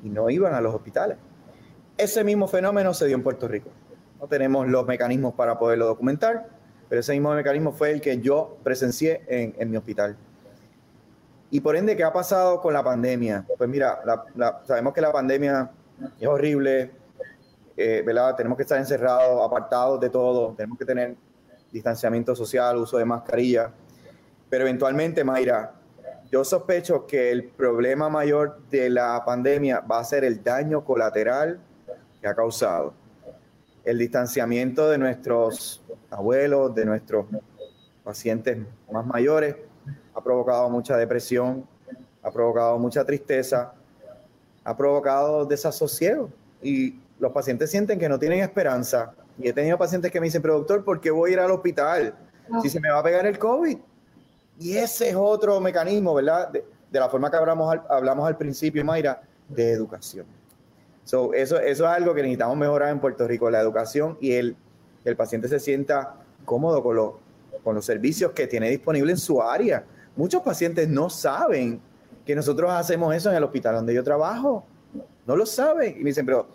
y 0.03 0.09
no 0.09 0.31
iban 0.31 0.55
a 0.55 0.61
los 0.61 0.75
hospitales. 0.75 1.18
Ese 1.98 2.25
mismo 2.25 2.48
fenómeno 2.48 2.94
se 2.94 3.07
dio 3.07 3.16
en 3.16 3.22
Puerto 3.22 3.48
Rico. 3.48 3.70
No 4.20 4.29
tenemos 4.29 4.66
los 4.68 4.87
mecanismos 4.87 5.35
para 5.35 5.59
poderlo 5.59 5.87
documentar, 5.87 6.48
pero 6.88 7.01
ese 7.01 7.12
mismo 7.12 7.35
mecanismo 7.35 7.72
fue 7.72 7.90
el 7.90 8.01
que 8.01 8.18
yo 8.20 8.57
presencié 8.62 9.22
en, 9.27 9.55
en 9.59 9.70
mi 9.70 9.77
hospital. 9.77 10.16
Y 11.51 11.61
por 11.61 11.77
ende, 11.77 11.96
¿qué 11.96 12.05
ha 12.05 12.12
pasado 12.14 12.62
con 12.62 12.72
la 12.72 12.83
pandemia? 12.83 13.44
Pues 13.59 13.68
mira, 13.68 14.01
sabemos 14.64 14.94
que 14.94 15.03
la 15.03 15.12
pandemia 15.12 15.70
es 16.21 16.27
horrible, 16.27 16.91
eh, 17.77 18.03
¿verdad? 18.05 18.37
Tenemos 18.37 18.57
que 18.57 18.62
estar 18.62 18.79
encerrados, 18.79 19.45
apartados 19.45 20.01
de 20.01 20.11
todo, 20.11 20.55
tenemos 20.55 20.79
que 20.79 20.85
tener 20.85 21.17
distanciamiento 21.71 22.35
social, 22.35 22.77
uso 22.77 22.99
de 22.99 23.05
mascarilla. 23.05 23.73
Pero 24.49 24.65
eventualmente, 24.65 25.25
Mayra, 25.25 25.73
yo 26.31 26.45
sospecho 26.45 27.07
que 27.07 27.31
el 27.31 27.45
problema 27.49 28.09
mayor 28.09 28.61
de 28.71 28.91
la 28.91 29.23
pandemia 29.25 29.81
va 29.81 29.99
a 29.99 30.05
ser 30.05 30.25
el 30.25 30.43
daño 30.43 30.85
colateral 30.85 31.61
que 32.21 32.29
ha 32.29 32.35
causado. 32.35 32.95
El 33.85 33.99
distanciamiento 33.99 34.88
de 34.88 34.99
nuestros 34.99 35.83
abuelos, 36.11 36.75
de 36.75 36.85
nuestros 36.85 37.27
pacientes 38.05 38.59
más 38.91 39.07
mayores, 39.07 39.57
ha 40.15 40.23
provocado 40.23 40.69
mucha 40.71 40.97
depresión, 40.97 41.67
ha 42.23 42.31
provocado 42.31 42.79
mucha 42.79 43.05
tristeza, 43.05 43.75
ha 44.64 44.77
provocado 44.77 45.44
desasosiego 45.44 46.31
y 46.62 47.01
los 47.18 47.33
pacientes 47.33 47.70
sienten 47.70 47.98
que 47.98 48.09
no 48.09 48.18
tienen 48.18 48.40
esperanza. 48.40 49.14
Y 49.38 49.48
he 49.48 49.53
tenido 49.53 49.79
pacientes 49.79 50.11
que 50.11 50.20
me 50.20 50.27
dicen, 50.27 50.42
pero 50.42 50.59
doctor, 50.59 50.85
¿por 50.85 51.01
qué 51.01 51.11
voy 51.11 51.31
a 51.31 51.33
ir 51.35 51.40
al 51.40 51.51
hospital 51.51 52.14
si 52.62 52.68
se 52.68 52.81
me 52.81 52.90
va 52.90 52.98
a 52.98 53.03
pegar 53.03 53.27
el 53.27 53.38
COVID? 53.38 53.79
Y 54.59 54.77
ese 54.77 55.11
es 55.11 55.16
otro 55.16 55.61
mecanismo, 55.61 56.14
¿verdad? 56.14 56.51
De, 56.51 56.64
la 56.90 57.09
forma 57.09 57.31
que 57.31 57.37
hablamos 57.37 57.72
al, 57.72 57.83
hablamos 57.88 58.29
al 58.29 58.37
principio, 58.37 58.85
Mayra, 58.85 59.22
de 59.48 59.72
educación. 59.72 60.27
eso, 61.05 61.33
eso 61.33 61.62
es 61.62 61.81
algo 61.83 62.14
que 62.14 62.22
necesitamos 62.22 62.57
mejorar 62.57 62.90
en 62.90 63.01
Puerto 63.01 63.27
Rico, 63.27 63.51
la 63.51 63.61
educación 63.61 64.18
y 64.20 64.33
el, 64.33 64.57
el 65.05 65.16
paciente 65.16 65.48
se 65.48 65.59
sienta 65.59 66.16
cómodo 66.44 66.83
con, 66.83 66.96
lo, 66.96 67.20
con 67.64 67.75
los 67.75 67.85
servicios 67.85 68.33
que 68.33 68.46
tiene 68.46 68.68
disponible 68.68 69.12
en 69.12 69.18
su 69.18 69.42
área. 69.42 69.85
Muchos 70.16 70.42
pacientes 70.42 70.88
no 70.88 71.09
saben 71.09 71.81
que 72.25 72.35
nosotros 72.35 72.71
hacemos 72.71 73.15
eso 73.15 73.31
en 73.31 73.37
el 73.37 73.45
hospital 73.45 73.77
donde 73.77 73.95
yo 73.95 74.05
trabajo. 74.05 74.65
No 75.27 75.37
lo 75.37 75.47
saben. 75.47 75.97
Y 75.99 76.03
me 76.03 76.11
dicen, 76.11 76.27
pero 76.27 76.47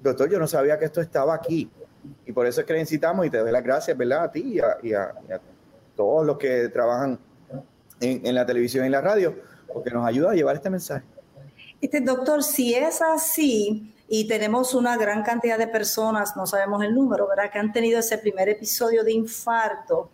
doctor, 0.00 0.30
yo 0.30 0.38
no 0.38 0.46
sabía 0.46 0.78
que 0.78 0.84
esto 0.84 1.00
estaba 1.00 1.34
aquí. 1.34 1.70
Y 2.26 2.32
por 2.32 2.46
eso 2.46 2.60
es 2.60 2.66
que 2.66 2.72
le 2.72 2.80
incitamos 2.80 3.26
y 3.26 3.30
te 3.30 3.38
doy 3.38 3.52
las 3.52 3.62
gracias, 3.62 3.96
¿verdad? 3.96 4.24
A 4.24 4.32
ti 4.32 4.60
y 4.82 4.92
a, 4.92 5.14
todos 5.96 6.24
los 6.24 6.38
que 6.38 6.68
trabajan 6.68 7.18
en, 8.00 8.24
en, 8.24 8.34
la 8.34 8.46
televisión 8.46 8.86
y 8.86 8.88
la 8.88 9.00
radio, 9.00 9.34
porque 9.72 9.90
nos 9.90 10.06
ayuda 10.06 10.30
a 10.30 10.34
llevar 10.34 10.54
este 10.54 10.70
mensaje. 10.70 11.04
Este 11.80 12.00
doctor, 12.00 12.44
si 12.44 12.74
es 12.74 13.02
así 13.02 13.92
y 14.08 14.26
tenemos 14.26 14.74
una 14.74 14.96
gran 14.96 15.22
cantidad 15.22 15.58
de 15.58 15.66
personas, 15.66 16.36
no 16.36 16.46
sabemos 16.46 16.82
el 16.82 16.94
número, 16.94 17.28
¿verdad? 17.28 17.50
Que 17.52 17.58
han 17.58 17.72
tenido 17.72 17.98
ese 17.98 18.16
primer 18.18 18.48
episodio 18.48 19.04
de 19.04 19.12
infarto, 19.12 20.08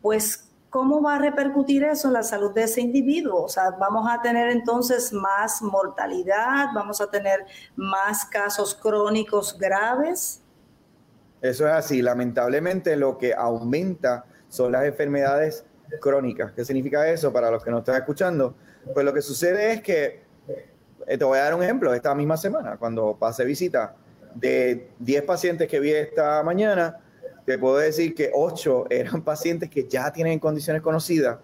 pues 0.00 0.43
¿cómo 0.74 1.00
va 1.00 1.14
a 1.14 1.18
repercutir 1.20 1.84
eso 1.84 2.08
en 2.08 2.14
la 2.14 2.24
salud 2.24 2.52
de 2.52 2.64
ese 2.64 2.80
individuo? 2.80 3.44
O 3.44 3.48
sea, 3.48 3.70
vamos 3.78 4.08
a 4.10 4.20
tener 4.20 4.50
entonces 4.50 5.12
más 5.12 5.62
mortalidad, 5.62 6.66
vamos 6.74 7.00
a 7.00 7.08
tener 7.08 7.46
más 7.76 8.24
casos 8.24 8.74
crónicos 8.74 9.56
graves. 9.56 10.42
Eso 11.40 11.68
es 11.68 11.72
así. 11.72 12.02
Lamentablemente 12.02 12.96
lo 12.96 13.16
que 13.18 13.32
aumenta 13.32 14.24
son 14.48 14.72
las 14.72 14.84
enfermedades 14.84 15.64
crónicas. 16.00 16.50
¿Qué 16.50 16.64
significa 16.64 17.08
eso 17.08 17.32
para 17.32 17.52
los 17.52 17.62
que 17.62 17.70
no 17.70 17.78
están 17.78 17.94
escuchando? 17.94 18.56
Pues 18.92 19.06
lo 19.06 19.14
que 19.14 19.22
sucede 19.22 19.74
es 19.74 19.80
que, 19.80 20.24
eh, 21.06 21.16
te 21.16 21.24
voy 21.24 21.38
a 21.38 21.44
dar 21.44 21.54
un 21.54 21.62
ejemplo, 21.62 21.94
esta 21.94 22.16
misma 22.16 22.36
semana, 22.36 22.78
cuando 22.78 23.14
pasé 23.16 23.44
visita, 23.44 23.94
de 24.34 24.90
10 24.98 25.22
pacientes 25.22 25.68
que 25.68 25.78
vi 25.78 25.92
esta 25.92 26.42
mañana, 26.42 26.98
te 27.44 27.58
puedo 27.58 27.76
decir 27.76 28.14
que 28.14 28.30
ocho 28.34 28.86
eran 28.90 29.22
pacientes 29.24 29.68
que 29.68 29.86
ya 29.88 30.12
tienen 30.12 30.38
condiciones 30.38 30.82
conocidas, 30.82 31.38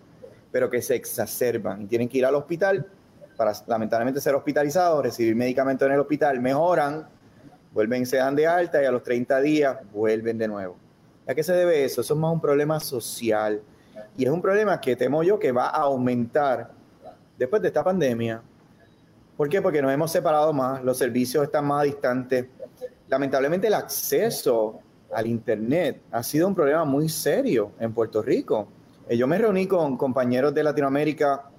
pero 0.50 0.70
que 0.70 0.82
se 0.82 0.94
exacerban 0.94 1.82
y 1.82 1.86
tienen 1.86 2.08
que 2.08 2.18
ir 2.18 2.26
al 2.26 2.34
hospital 2.34 2.86
para 3.36 3.52
lamentablemente 3.66 4.20
ser 4.20 4.34
hospitalizados, 4.34 5.02
recibir 5.02 5.34
medicamentos 5.34 5.86
en 5.86 5.94
el 5.94 6.00
hospital, 6.00 6.40
mejoran, 6.40 7.06
vuelven, 7.72 8.04
se 8.04 8.16
dan 8.16 8.36
de 8.36 8.46
alta 8.46 8.82
y 8.82 8.86
a 8.86 8.90
los 8.90 9.02
30 9.02 9.40
días 9.40 9.78
vuelven 9.92 10.36
de 10.36 10.48
nuevo. 10.48 10.76
¿A 11.26 11.34
qué 11.34 11.42
se 11.42 11.52
debe 11.52 11.84
eso? 11.84 12.00
Eso 12.00 12.14
es 12.14 12.20
más 12.20 12.32
un 12.32 12.40
problema 12.40 12.80
social 12.80 13.62
y 14.16 14.24
es 14.24 14.30
un 14.30 14.42
problema 14.42 14.80
que 14.80 14.96
temo 14.96 15.22
yo 15.22 15.38
que 15.38 15.52
va 15.52 15.68
a 15.68 15.82
aumentar 15.82 16.70
después 17.38 17.62
de 17.62 17.68
esta 17.68 17.84
pandemia. 17.84 18.42
¿Por 19.36 19.48
qué? 19.48 19.62
Porque 19.62 19.80
nos 19.80 19.92
hemos 19.92 20.12
separado 20.12 20.52
más, 20.52 20.82
los 20.82 20.98
servicios 20.98 21.44
están 21.44 21.66
más 21.66 21.84
distantes. 21.84 22.46
Lamentablemente 23.08 23.68
el 23.68 23.74
acceso 23.74 24.80
al 25.12 25.26
Internet 25.26 26.02
ha 26.10 26.22
sido 26.22 26.46
un 26.46 26.54
problema 26.54 26.84
muy 26.84 27.08
serio 27.08 27.72
en 27.78 27.92
Puerto 27.92 28.22
Rico. 28.22 28.68
Eh, 29.08 29.16
yo 29.16 29.26
me 29.26 29.38
reuní 29.38 29.66
con 29.66 29.96
compañeros 29.96 30.54
de 30.54 30.62
Latinoamérica 30.62 31.50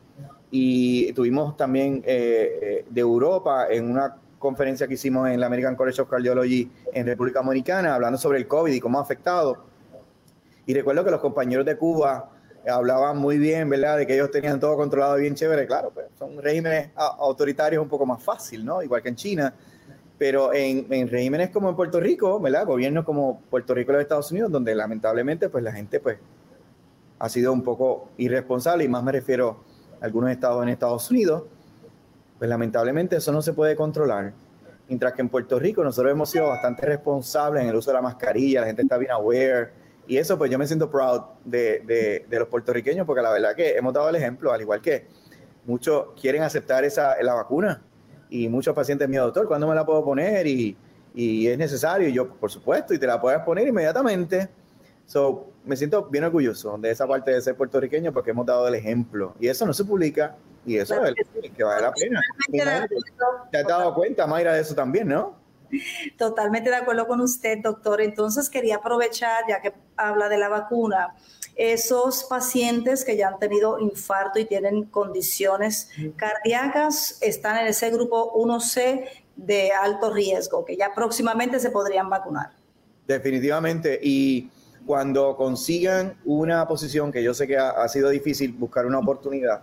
y 0.49 1.11
tuvimos 1.13 1.55
también 1.57 2.03
eh, 2.05 2.59
eh, 2.61 2.85
de 2.89 3.01
Europa 3.01 3.67
en 3.69 3.89
una 3.91 4.17
conferencia 4.39 4.87
que 4.87 4.95
hicimos 4.95 5.29
en 5.29 5.39
la 5.39 5.45
American 5.45 5.75
College 5.75 6.01
of 6.01 6.09
Cardiology 6.09 6.71
en 6.93 7.05
República 7.05 7.41
Dominicana, 7.41 7.95
hablando 7.95 8.17
sobre 8.17 8.39
el 8.39 8.47
COVID 8.47 8.73
y 8.73 8.79
cómo 8.79 8.99
ha 8.99 9.01
afectado. 9.01 9.65
Y 10.65 10.73
recuerdo 10.73 11.03
que 11.03 11.11
los 11.11 11.19
compañeros 11.19 11.65
de 11.65 11.77
Cuba 11.77 12.29
hablaban 12.67 13.17
muy 13.17 13.37
bien, 13.37 13.69
¿verdad? 13.69 13.97
De 13.97 14.07
que 14.07 14.13
ellos 14.13 14.31
tenían 14.31 14.59
todo 14.59 14.75
controlado 14.75 15.15
bien 15.15 15.35
chévere. 15.35 15.67
Claro, 15.67 15.91
pero 15.93 16.07
son 16.17 16.41
regímenes 16.41 16.89
autoritarios 16.95 17.81
un 17.81 17.89
poco 17.89 18.05
más 18.05 18.21
fácil, 18.23 18.63
¿no? 18.65 18.81
Igual 18.81 19.01
que 19.01 19.09
en 19.09 19.15
China. 19.15 19.53
Pero 20.21 20.53
en, 20.53 21.07
regímenes 21.07 21.49
como 21.49 21.69
en 21.69 21.75
Puerto 21.75 21.99
Rico, 21.99 22.39
¿verdad? 22.39 22.67
Gobiernos 22.67 23.05
como 23.05 23.41
Puerto 23.49 23.73
Rico 23.73 23.91
y 23.91 23.93
los 23.93 24.03
Estados 24.03 24.31
Unidos, 24.31 24.51
donde 24.51 24.75
lamentablemente 24.75 25.49
pues 25.49 25.63
la 25.63 25.71
gente 25.71 25.99
pues 25.99 26.19
ha 27.17 27.27
sido 27.27 27.51
un 27.51 27.63
poco 27.63 28.11
irresponsable 28.17 28.83
y 28.83 28.87
más 28.87 29.03
me 29.03 29.13
refiero 29.13 29.63
a 29.99 30.05
algunos 30.05 30.29
estados 30.29 30.61
en 30.61 30.69
Estados 30.69 31.09
Unidos, 31.09 31.45
pues 32.37 32.47
lamentablemente 32.47 33.15
eso 33.15 33.31
no 33.31 33.41
se 33.41 33.53
puede 33.53 33.75
controlar. 33.75 34.31
Mientras 34.87 35.13
que 35.13 35.23
en 35.23 35.29
Puerto 35.29 35.57
Rico 35.57 35.83
nosotros 35.83 36.11
hemos 36.11 36.29
sido 36.29 36.49
bastante 36.49 36.85
responsables 36.85 37.63
en 37.63 37.69
el 37.69 37.75
uso 37.75 37.89
de 37.89 37.95
la 37.95 38.03
mascarilla, 38.03 38.61
la 38.61 38.67
gente 38.67 38.83
está 38.83 38.99
bien 38.99 39.09
aware, 39.09 39.71
y 40.05 40.17
eso 40.17 40.37
pues 40.37 40.51
yo 40.51 40.59
me 40.59 40.67
siento 40.67 40.91
proud 40.91 41.21
de, 41.43 42.27
de, 42.29 42.39
los 42.39 42.47
puertorriqueños 42.47 43.07
porque 43.07 43.23
la 43.23 43.31
verdad 43.31 43.55
que 43.55 43.75
hemos 43.75 43.91
dado 43.91 44.07
el 44.09 44.17
ejemplo, 44.17 44.51
al 44.51 44.61
igual 44.61 44.83
que 44.83 45.07
muchos 45.65 46.09
quieren 46.21 46.43
aceptar 46.43 46.85
esa, 46.85 47.15
la 47.23 47.33
vacuna 47.33 47.81
y 48.31 48.49
muchos 48.49 48.73
pacientes 48.73 49.07
mi 49.07 49.17
doctor, 49.17 49.47
¿cuándo 49.47 49.67
me 49.67 49.75
la 49.75 49.85
puedo 49.85 50.03
poner? 50.03 50.47
Y, 50.47 50.75
y 51.13 51.47
es 51.47 51.57
necesario, 51.57 52.07
y 52.07 52.13
yo, 52.13 52.33
por 52.33 52.49
supuesto, 52.49 52.93
y 52.93 52.97
te 52.97 53.05
la 53.05 53.21
puedes 53.21 53.41
poner 53.41 53.67
inmediatamente. 53.67 54.49
So, 55.05 55.51
me 55.65 55.75
siento 55.75 56.05
bien 56.05 56.23
orgulloso 56.23 56.77
de 56.77 56.89
esa 56.89 57.05
parte 57.05 57.31
de 57.31 57.41
ser 57.41 57.55
puertorriqueño 57.55 58.13
porque 58.13 58.31
hemos 58.31 58.45
dado 58.45 58.67
el 58.67 58.75
ejemplo. 58.75 59.35
Y 59.39 59.49
eso 59.49 59.65
no 59.65 59.73
se 59.73 59.83
publica, 59.83 60.37
y 60.65 60.77
eso 60.77 60.95
es 61.03 61.13
el, 61.43 61.51
que 61.51 61.63
vale 61.63 61.81
la 61.81 61.91
pena. 61.91 62.21
Te 63.51 63.57
has 63.57 63.67
dado 63.67 63.93
cuenta, 63.93 64.25
Mayra, 64.25 64.53
de 64.53 64.61
eso 64.61 64.73
también, 64.73 65.09
¿no? 65.09 65.40
Totalmente 66.17 66.69
de 66.69 66.75
acuerdo 66.75 67.07
con 67.07 67.21
usted, 67.21 67.59
doctor. 67.59 68.01
Entonces, 68.01 68.49
quería 68.49 68.77
aprovechar, 68.77 69.43
ya 69.47 69.61
que 69.61 69.73
habla 69.97 70.29
de 70.29 70.37
la 70.37 70.49
vacuna, 70.49 71.15
esos 71.55 72.23
pacientes 72.23 73.03
que 73.03 73.17
ya 73.17 73.27
han 73.27 73.39
tenido 73.39 73.79
infarto 73.79 74.39
y 74.39 74.45
tienen 74.45 74.85
condiciones 74.85 75.89
cardíacas 76.15 77.17
están 77.21 77.57
en 77.57 77.67
ese 77.67 77.91
grupo 77.91 78.33
1C 78.33 79.05
de 79.35 79.71
alto 79.71 80.13
riesgo, 80.13 80.65
que 80.65 80.77
ya 80.77 80.93
próximamente 80.93 81.59
se 81.59 81.69
podrían 81.71 82.09
vacunar. 82.09 82.51
Definitivamente. 83.07 83.99
Y 84.01 84.49
cuando 84.85 85.35
consigan 85.35 86.17
una 86.25 86.67
posición, 86.67 87.11
que 87.11 87.23
yo 87.23 87.33
sé 87.33 87.47
que 87.47 87.57
ha, 87.57 87.87
sido 87.87 88.09
difícil 88.09 88.53
buscar 88.53 88.85
una 88.85 88.99
oportunidad, 88.99 89.61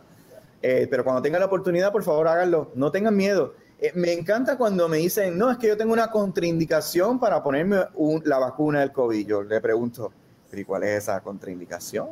eh, 0.60 0.86
pero 0.90 1.04
cuando 1.04 1.22
tengan 1.22 1.40
la 1.40 1.46
oportunidad, 1.46 1.92
por 1.92 2.02
favor 2.02 2.28
háganlo. 2.28 2.70
No 2.74 2.90
tengan 2.90 3.16
miedo. 3.16 3.54
Eh, 3.80 3.92
me 3.94 4.12
encanta 4.12 4.58
cuando 4.58 4.88
me 4.88 4.96
dicen, 4.96 5.38
no, 5.38 5.50
es 5.50 5.58
que 5.58 5.68
yo 5.68 5.76
tengo 5.76 5.92
una 5.92 6.10
contraindicación 6.10 7.20
para 7.20 7.42
ponerme 7.42 7.84
la 8.24 8.38
vacuna 8.38 8.80
del 8.80 8.90
COVID. 8.90 9.26
Yo 9.26 9.42
le 9.42 9.60
pregunto, 9.60 10.12
¿y 10.52 10.64
cuál 10.64 10.82
es 10.82 11.04
esa 11.04 11.20
contraindicación? 11.20 12.08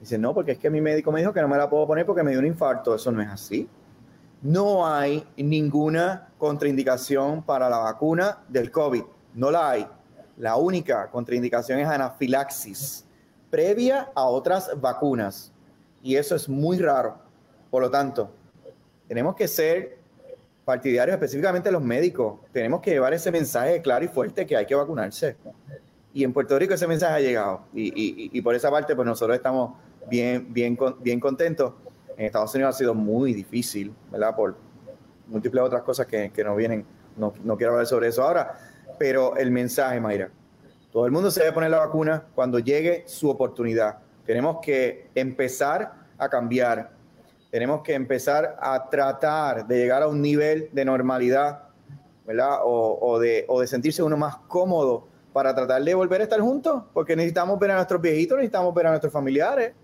Dice, 0.00 0.18
no, 0.18 0.34
porque 0.34 0.52
es 0.52 0.58
que 0.58 0.70
mi 0.70 0.80
médico 0.80 1.12
me 1.12 1.20
dijo 1.20 1.32
que 1.32 1.40
no 1.40 1.46
me 1.46 1.56
la 1.56 1.70
puedo 1.70 1.86
poner 1.86 2.04
porque 2.04 2.24
me 2.24 2.32
dio 2.32 2.40
un 2.40 2.46
infarto. 2.46 2.94
Eso 2.96 3.12
no 3.12 3.22
es 3.22 3.28
así. 3.28 3.68
No 4.42 4.84
hay 4.84 5.24
ninguna 5.36 6.30
contraindicación 6.36 7.44
para 7.44 7.70
la 7.70 7.78
vacuna 7.78 8.38
del 8.48 8.72
COVID. 8.72 9.04
No 9.34 9.52
la 9.52 9.70
hay. 9.70 9.86
La 10.36 10.56
única 10.56 11.08
contraindicación 11.10 11.78
es 11.78 11.86
anafilaxis 11.86 13.04
previa 13.52 14.10
a 14.14 14.24
otras 14.24 14.70
vacunas. 14.80 15.52
Y 16.02 16.16
eso 16.16 16.34
es 16.34 16.48
muy 16.48 16.78
raro. 16.78 17.18
Por 17.70 17.82
lo 17.82 17.90
tanto, 17.90 18.30
tenemos 19.06 19.36
que 19.36 19.46
ser 19.46 20.01
partidarios, 20.64 21.14
específicamente 21.14 21.70
los 21.70 21.82
médicos. 21.82 22.40
Tenemos 22.52 22.80
que 22.80 22.90
llevar 22.90 23.12
ese 23.14 23.30
mensaje 23.30 23.82
claro 23.82 24.04
y 24.04 24.08
fuerte 24.08 24.46
que 24.46 24.56
hay 24.56 24.66
que 24.66 24.74
vacunarse 24.74 25.36
y 26.14 26.24
en 26.24 26.32
Puerto 26.32 26.58
Rico 26.58 26.74
ese 26.74 26.86
mensaje 26.86 27.14
ha 27.14 27.20
llegado. 27.20 27.62
Y, 27.72 28.40
por 28.42 28.54
esa 28.54 28.70
parte, 28.70 28.94
pues 28.94 29.06
nosotros 29.06 29.36
estamos 29.36 29.72
bien, 30.08 30.52
bien, 30.52 30.78
bien 31.00 31.20
contentos. 31.20 31.74
En 32.16 32.26
Estados 32.26 32.54
Unidos 32.54 32.74
ha 32.74 32.78
sido 32.78 32.94
muy 32.94 33.32
difícil, 33.32 33.94
¿verdad? 34.10 34.36
Por 34.36 34.56
múltiples 35.26 35.62
otras 35.62 35.82
cosas 35.82 36.06
que, 36.06 36.30
que 36.30 36.44
nos 36.44 36.56
vienen. 36.56 36.84
No, 37.16 37.32
no 37.42 37.56
quiero 37.56 37.72
hablar 37.72 37.86
sobre 37.86 38.08
eso 38.08 38.22
ahora, 38.22 38.58
pero 38.98 39.36
el 39.36 39.50
mensaje, 39.50 40.00
Mayra. 40.00 40.30
Todo 40.92 41.06
el 41.06 41.12
mundo 41.12 41.30
se 41.30 41.40
debe 41.40 41.52
poner 41.52 41.70
la 41.70 41.78
vacuna 41.78 42.24
cuando 42.34 42.58
llegue 42.58 43.04
su 43.06 43.30
oportunidad. 43.30 43.98
Tenemos 44.26 44.58
que 44.62 45.08
empezar 45.14 45.94
a 46.18 46.28
cambiar. 46.28 46.91
Tenemos 47.52 47.82
que 47.82 47.92
empezar 47.94 48.56
a 48.60 48.88
tratar 48.88 49.66
de 49.66 49.76
llegar 49.76 50.02
a 50.02 50.08
un 50.08 50.20
nivel 50.20 50.70
de 50.72 50.84
normalidad, 50.84 51.64
¿verdad? 52.26 52.60
O, 52.64 52.98
o, 53.00 53.20
de, 53.20 53.44
o 53.46 53.60
de 53.60 53.66
sentirse 53.66 54.02
uno 54.02 54.16
más 54.16 54.36
cómodo 54.48 55.06
para 55.34 55.54
tratar 55.54 55.84
de 55.84 55.94
volver 55.94 56.22
a 56.22 56.24
estar 56.24 56.40
juntos, 56.40 56.82
porque 56.94 57.14
necesitamos 57.14 57.58
ver 57.58 57.72
a 57.72 57.74
nuestros 57.74 58.00
viejitos, 58.00 58.38
necesitamos 58.38 58.74
ver 58.74 58.86
a 58.86 58.90
nuestros 58.90 59.12
familiares. 59.12 59.74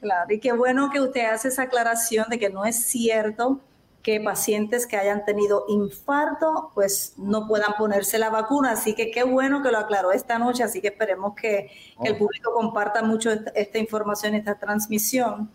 Claro, 0.00 0.34
y 0.34 0.40
qué 0.40 0.52
bueno 0.52 0.90
que 0.90 1.00
usted 1.00 1.24
hace 1.26 1.48
esa 1.48 1.62
aclaración 1.62 2.26
de 2.28 2.38
que 2.38 2.50
no 2.50 2.64
es 2.64 2.84
cierto 2.84 3.60
que 4.02 4.20
pacientes 4.20 4.86
que 4.86 4.98
hayan 4.98 5.24
tenido 5.24 5.64
infarto 5.66 6.70
pues 6.74 7.14
no 7.16 7.48
puedan 7.48 7.72
ponerse 7.78 8.18
la 8.18 8.28
vacuna. 8.28 8.72
Así 8.72 8.94
que 8.94 9.10
qué 9.10 9.24
bueno 9.24 9.62
que 9.62 9.70
lo 9.70 9.78
aclaró 9.78 10.12
esta 10.12 10.38
noche, 10.38 10.62
así 10.62 10.82
que 10.82 10.88
esperemos 10.88 11.34
que, 11.34 11.70
el 12.02 12.14
oh. 12.14 12.18
público 12.18 12.52
comparta 12.52 13.02
mucho 13.02 13.30
esta, 13.54 13.78
información, 13.78 14.34
esta 14.34 14.58
transmisión. 14.58 15.50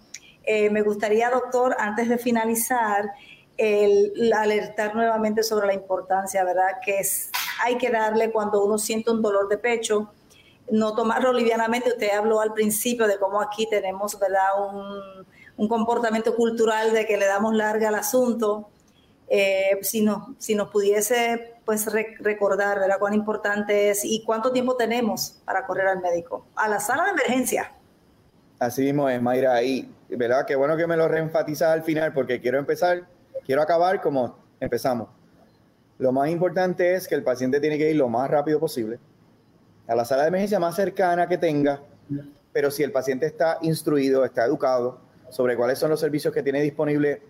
Eh, 0.51 0.71
me 0.71 0.81
gustaría, 0.81 1.29
doctor, 1.29 1.75
antes 1.77 2.09
de 2.09 2.17
finalizar, 2.17 3.13
alertar 4.35 4.95
nuevamente 4.95 5.43
sobre 5.43 5.67
la 5.67 5.75
importancia, 5.75 6.43
¿verdad? 6.43 6.79
Que 6.83 7.01
es, 7.01 7.29
hay 7.63 7.77
que 7.77 7.91
darle 7.91 8.31
cuando 8.31 8.65
uno 8.65 8.79
siente 8.79 9.11
un 9.11 9.21
dolor 9.21 9.47
de 9.47 9.59
pecho, 9.59 10.11
no 10.71 10.95
tomarlo 10.95 11.33
livianamente. 11.33 11.89
Usted 11.89 12.09
habló 12.09 12.41
al 12.41 12.53
principio 12.53 13.05
de 13.05 13.19
cómo 13.19 13.39
aquí 13.39 13.69
tenemos, 13.69 14.19
¿verdad? 14.19 14.47
Un, 15.55 15.67
comportamiento 15.67 16.35
cultural 16.35 16.93
de 16.93 17.05
que 17.05 17.17
le 17.17 17.27
damos 17.27 17.53
larga 17.53 17.89
al 17.89 17.95
asunto. 17.95 18.71
Eh, 19.27 19.77
si, 19.83 20.01
no, 20.01 20.35
si 20.39 20.55
nos 20.55 20.69
pudiese 20.69 21.57
pues 21.63 21.85
recordar, 22.21 22.79
¿verdad? 22.79 22.97
Cuán 22.97 23.13
importante 23.13 23.91
es 23.91 24.03
y 24.03 24.23
cuánto 24.23 24.51
tiempo 24.51 24.75
tenemos 24.77 25.41
para 25.45 25.67
correr 25.67 25.89
al 25.89 26.01
médico, 26.01 26.47
a 26.55 26.67
la 26.67 26.79
sala 26.79 27.03
de 27.03 27.11
emergencia. 27.11 27.71
Así 28.57 28.81
mismo 28.81 29.07
es, 29.07 29.21
Mayra, 29.21 29.61
y 29.61 29.87
verdad, 30.17 30.45
qué 30.45 30.55
bueno 30.55 30.75
que 30.75 30.87
me 30.87 30.97
lo 30.97 31.07
reenfatizas 31.07 31.69
al 31.69 31.83
final 31.83 32.13
porque 32.13 32.39
quiero 32.39 32.57
empezar 32.57 33.05
Quiero 33.49 33.63
acabar 33.63 33.99
como 33.99 34.37
empezamos. 34.59 35.09
Lo 35.97 36.11
más 36.11 36.29
importante 36.29 36.93
es 36.93 37.07
que 37.07 37.15
el 37.15 37.23
paciente 37.23 37.59
tiene 37.59 37.79
que 37.79 37.89
ir 37.89 37.95
lo 37.95 38.07
más 38.07 38.29
rápido 38.29 38.59
posible 38.59 38.99
a 39.87 39.95
la 39.95 40.05
sala 40.05 40.21
de 40.21 40.27
emergencia 40.27 40.59
más 40.59 40.75
cercana 40.75 41.27
que 41.27 41.39
tenga, 41.39 41.81
pero 42.53 42.69
si 42.69 42.83
el 42.83 42.91
paciente 42.91 43.25
está 43.25 43.57
instruido, 43.63 44.23
está 44.23 44.45
educado 44.45 44.99
sobre 45.31 45.57
cuáles 45.57 45.79
son 45.79 45.89
los 45.89 45.99
servicios 45.99 46.31
que 46.31 46.43
tiene 46.43 46.61
disponible 46.61 47.23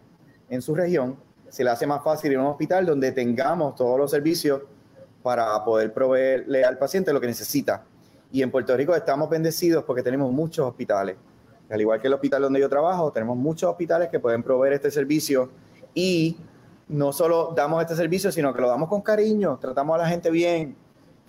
en 0.49 0.61
su 0.61 0.75
región, 0.75 1.17
se 1.47 1.63
le 1.63 1.69
hace 1.69 1.88
más 1.88 2.03
fácil 2.03 2.34
ir 2.34 2.38
a 2.38 2.41
un 2.41 2.47
hospital 2.47 2.86
donde 2.86 3.13
tengamos 3.13 3.75
todos 3.75 3.97
los 3.97 4.11
servicios 4.11 4.63
para 5.23 5.63
poder 5.63 5.93
proveerle 5.93 6.65
al 6.65 6.77
paciente 6.77 7.13
lo 7.13 7.21
que 7.21 7.27
necesita. 7.27 7.86
Y 8.30 8.43
en 8.43 8.51
Puerto 8.51 8.75
Rico 8.75 8.93
estamos 8.93 9.30
bendecidos 9.30 9.86
porque 9.86 10.03
tenemos 10.03 10.34
muchos 10.34 10.67
hospitales. 10.67 11.15
Al 11.70 11.82
igual 11.82 12.01
que 12.01 12.07
el 12.07 12.13
hospital 12.13 12.41
donde 12.41 12.59
yo 12.59 12.70
trabajo, 12.70 13.11
tenemos 13.11 13.38
muchos 13.38 13.70
hospitales 13.70 14.09
que 14.09 14.20
pueden 14.20 14.41
proveer 14.41 14.74
este 14.74 14.89
servicio 14.89 15.49
y 15.93 16.38
no 16.88 17.13
solo 17.13 17.53
damos 17.55 17.82
este 17.82 17.95
servicio, 17.95 18.32
sino 18.32 18.53
que 18.53 18.61
lo 18.61 18.67
damos 18.67 18.89
con 18.89 19.01
cariño, 19.01 19.57
tratamos 19.61 19.95
a 19.95 20.03
la 20.03 20.09
gente 20.09 20.32
bien, 20.32 20.76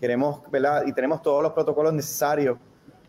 queremos, 0.01 0.41
¿verdad? 0.51 0.85
Y 0.87 0.93
tenemos 0.93 1.21
todos 1.21 1.43
los 1.43 1.53
protocolos 1.53 1.93
necesarios 1.93 2.59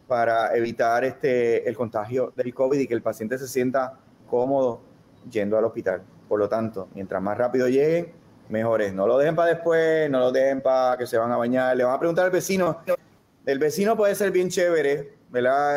para 0.08 0.54
evitar 0.58 1.06
este, 1.06 1.68
el 1.68 1.76
contagio 1.76 2.34
del 2.36 2.54
COVID 2.54 2.78
y 2.78 2.88
que 2.88 2.94
el 2.94 3.02
paciente 3.02 3.38
se 3.38 3.48
sienta 3.48 3.98
cómodo 4.30 4.82
yendo 5.30 5.58
al 5.58 5.64
hospital. 5.64 6.02
Por 6.28 6.40
lo 6.40 6.50
tanto, 6.50 6.90
mientras 6.94 7.22
más 7.22 7.38
rápido 7.38 7.70
lleguen, 7.70 8.12
mejor 8.50 8.82
es. 8.82 8.94
No 8.94 9.08
lo 9.08 9.18
dejen 9.18 9.36
para 9.36 9.52
después, 9.54 10.10
no 10.10 10.20
lo 10.20 10.32
dejen 10.32 10.62
para 10.62 10.98
que 10.98 11.08
se 11.08 11.18
van 11.18 11.32
a 11.32 11.38
bañar. 11.38 11.78
Le 11.78 11.86
van 11.86 11.96
a 11.96 12.00
preguntar 12.00 12.26
al 12.26 12.32
vecino, 12.32 12.80
el 13.46 13.60
vecino 13.60 13.96
puede 13.96 14.14
ser 14.16 14.32
bien 14.32 14.50
chévere, 14.50 15.14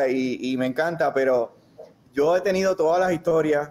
Y, 0.08 0.56
me 0.58 0.66
encanta, 0.66 1.12
pero 1.14 1.52
yo 2.12 2.36
he 2.36 2.40
tenido 2.40 2.74
todas 2.74 3.00
las 3.00 3.12
historias 3.12 3.70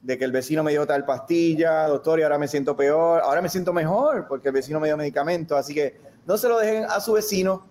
de 0.00 0.18
que 0.18 0.24
el 0.24 0.32
vecino 0.32 0.62
me 0.62 0.72
dio 0.72 0.86
tal 0.86 1.06
pastilla, 1.06 1.86
doctor, 1.88 2.20
y 2.20 2.22
ahora 2.22 2.36
me 2.36 2.46
siento 2.46 2.76
peor, 2.76 3.22
ahora 3.22 3.40
me 3.40 3.48
siento 3.48 3.72
mejor 3.72 4.26
porque 4.28 4.48
el 4.48 4.54
vecino 4.54 4.78
me 4.80 4.88
dio 4.88 4.96
medicamento, 4.98 5.56
así 5.56 5.72
que 5.72 5.98
no 6.26 6.36
se 6.36 6.48
lo 6.48 6.58
dejen 6.58 6.84
a 6.84 7.00
su 7.00 7.14
vecino, 7.14 7.66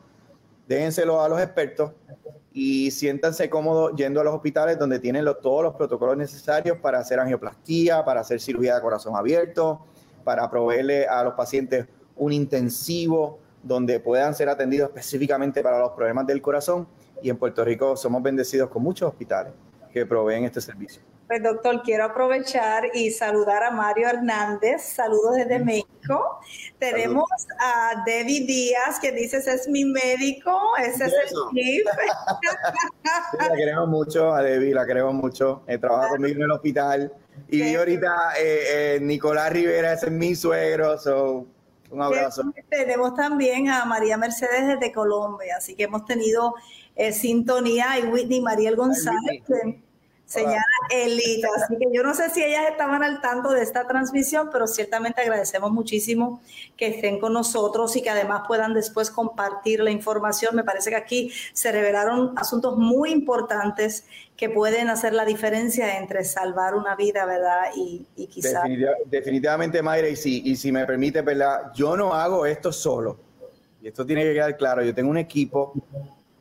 déjenselo 0.67 1.21
a 1.21 1.29
los 1.29 1.39
expertos 1.39 1.91
y 2.53 2.89
siéntanse 2.89 3.49
cómodos 3.49 3.93
yendo 3.95 4.19
a 4.19 4.23
los 4.23 4.33
hospitales 4.33 4.79
donde 4.79 4.99
tienen 4.99 5.25
todos 5.41 5.63
los 5.63 5.75
protocolos 5.75 6.17
necesarios 6.17 6.77
para 6.79 6.99
hacer 6.99 7.19
angioplastía, 7.19 8.03
para 8.03 8.21
hacer 8.21 8.39
cirugía 8.39 8.75
de 8.75 8.81
corazón 8.81 9.15
abierto, 9.15 9.85
para 10.23 10.49
proveerle 10.49 11.07
a 11.07 11.23
los 11.23 11.33
pacientes 11.33 11.87
un 12.15 12.31
intensivo 12.31 13.39
donde 13.61 13.99
puedan 13.99 14.35
ser 14.35 14.49
atendidos 14.49 14.89
específicamente 14.89 15.61
para 15.63 15.79
los 15.79 15.91
problemas 15.91 16.27
del 16.27 16.41
corazón. 16.41 16.87
Y 17.23 17.29
en 17.29 17.37
Puerto 17.37 17.63
Rico 17.63 17.95
somos 17.95 18.21
bendecidos 18.21 18.69
con 18.69 18.83
muchos 18.83 19.09
hospitales 19.09 19.53
que 19.91 20.05
proveen 20.05 20.43
este 20.43 20.59
servicio. 20.59 21.01
Pues 21.27 21.41
doctor, 21.41 21.81
quiero 21.83 22.03
aprovechar 22.03 22.83
y 22.93 23.09
saludar 23.09 23.63
a 23.63 23.71
Mario 23.71 24.09
Hernández. 24.09 24.83
Saludos 24.83 25.35
desde 25.37 25.57
México. 25.59 26.39
Tenemos 26.77 27.29
a 27.59 28.03
Debbie 28.05 28.45
Díaz 28.45 28.99
que 28.99 29.13
dice, 29.13 29.37
ese 29.37 29.53
es 29.53 29.69
mi 29.69 29.85
médico, 29.85 30.51
ese 30.77 31.05
es 31.05 31.13
el 31.13 31.29
chief. 31.53 31.85
la 33.39 33.55
queremos 33.55 33.87
mucho, 33.87 34.33
a 34.33 34.43
Debbie, 34.43 34.73
la 34.73 34.85
queremos 34.85 35.13
mucho. 35.13 35.63
Eh, 35.65 35.77
trabaja 35.77 36.09
conmigo 36.09 36.35
en 36.35 36.43
el 36.43 36.51
hospital. 36.51 37.13
Y 37.47 37.73
ahorita 37.73 38.33
eh, 38.37 38.95
eh, 38.95 38.99
Nicolás 39.01 39.53
Rivera, 39.53 39.93
ese 39.93 40.07
es 40.07 40.11
mi 40.11 40.35
suegro. 40.35 40.97
un 41.89 42.01
abrazo. 42.01 42.43
Tenemos 42.69 43.15
también 43.15 43.69
a 43.69 43.85
María 43.85 44.17
Mercedes 44.17 44.67
desde 44.67 44.91
Colombia, 44.91 45.55
así 45.57 45.73
que 45.73 45.83
hemos 45.83 46.03
tenido 46.05 46.53
sintonía 47.11 47.99
y 47.99 48.03
Whitney 48.03 48.41
Mariel 48.41 48.75
González 48.75 49.41
señora 50.33 50.63
Elita. 50.89 51.47
Así 51.55 51.77
que 51.77 51.85
yo 51.91 52.03
no 52.03 52.13
sé 52.13 52.29
si 52.29 52.43
ellas 52.43 52.63
estaban 52.69 53.03
al 53.03 53.21
tanto 53.21 53.51
de 53.51 53.61
esta 53.61 53.87
transmisión, 53.87 54.49
pero 54.51 54.67
ciertamente 54.67 55.21
agradecemos 55.21 55.71
muchísimo 55.71 56.41
que 56.75 56.87
estén 56.87 57.19
con 57.19 57.33
nosotros 57.33 57.95
y 57.95 58.01
que 58.01 58.09
además 58.09 58.43
puedan 58.47 58.73
después 58.73 59.11
compartir 59.11 59.81
la 59.81 59.91
información. 59.91 60.55
Me 60.55 60.63
parece 60.63 60.89
que 60.89 60.95
aquí 60.95 61.31
se 61.53 61.71
revelaron 61.71 62.33
asuntos 62.37 62.77
muy 62.77 63.11
importantes 63.11 64.05
que 64.35 64.49
pueden 64.49 64.89
hacer 64.89 65.13
la 65.13 65.25
diferencia 65.25 65.97
entre 65.97 66.23
salvar 66.23 66.73
una 66.73 66.95
vida, 66.95 67.25
¿verdad? 67.25 67.65
Y, 67.75 68.05
y 68.15 68.27
quizás... 68.27 68.63
definitivamente, 69.05 69.81
Mayra, 69.81 70.09
y 70.09 70.15
si, 70.15 70.41
y 70.43 70.55
si 70.55 70.71
me 70.71 70.85
permite, 70.85 71.21
¿verdad? 71.21 71.71
Yo 71.75 71.95
no 71.95 72.13
hago 72.13 72.45
esto 72.45 72.71
solo. 72.71 73.19
Y 73.81 73.89
esto 73.89 74.05
tiene 74.05 74.23
que 74.23 74.33
quedar 74.33 74.57
claro. 74.57 74.81
Yo 74.81 74.95
tengo 74.95 75.11
un 75.11 75.17
equipo 75.17 75.73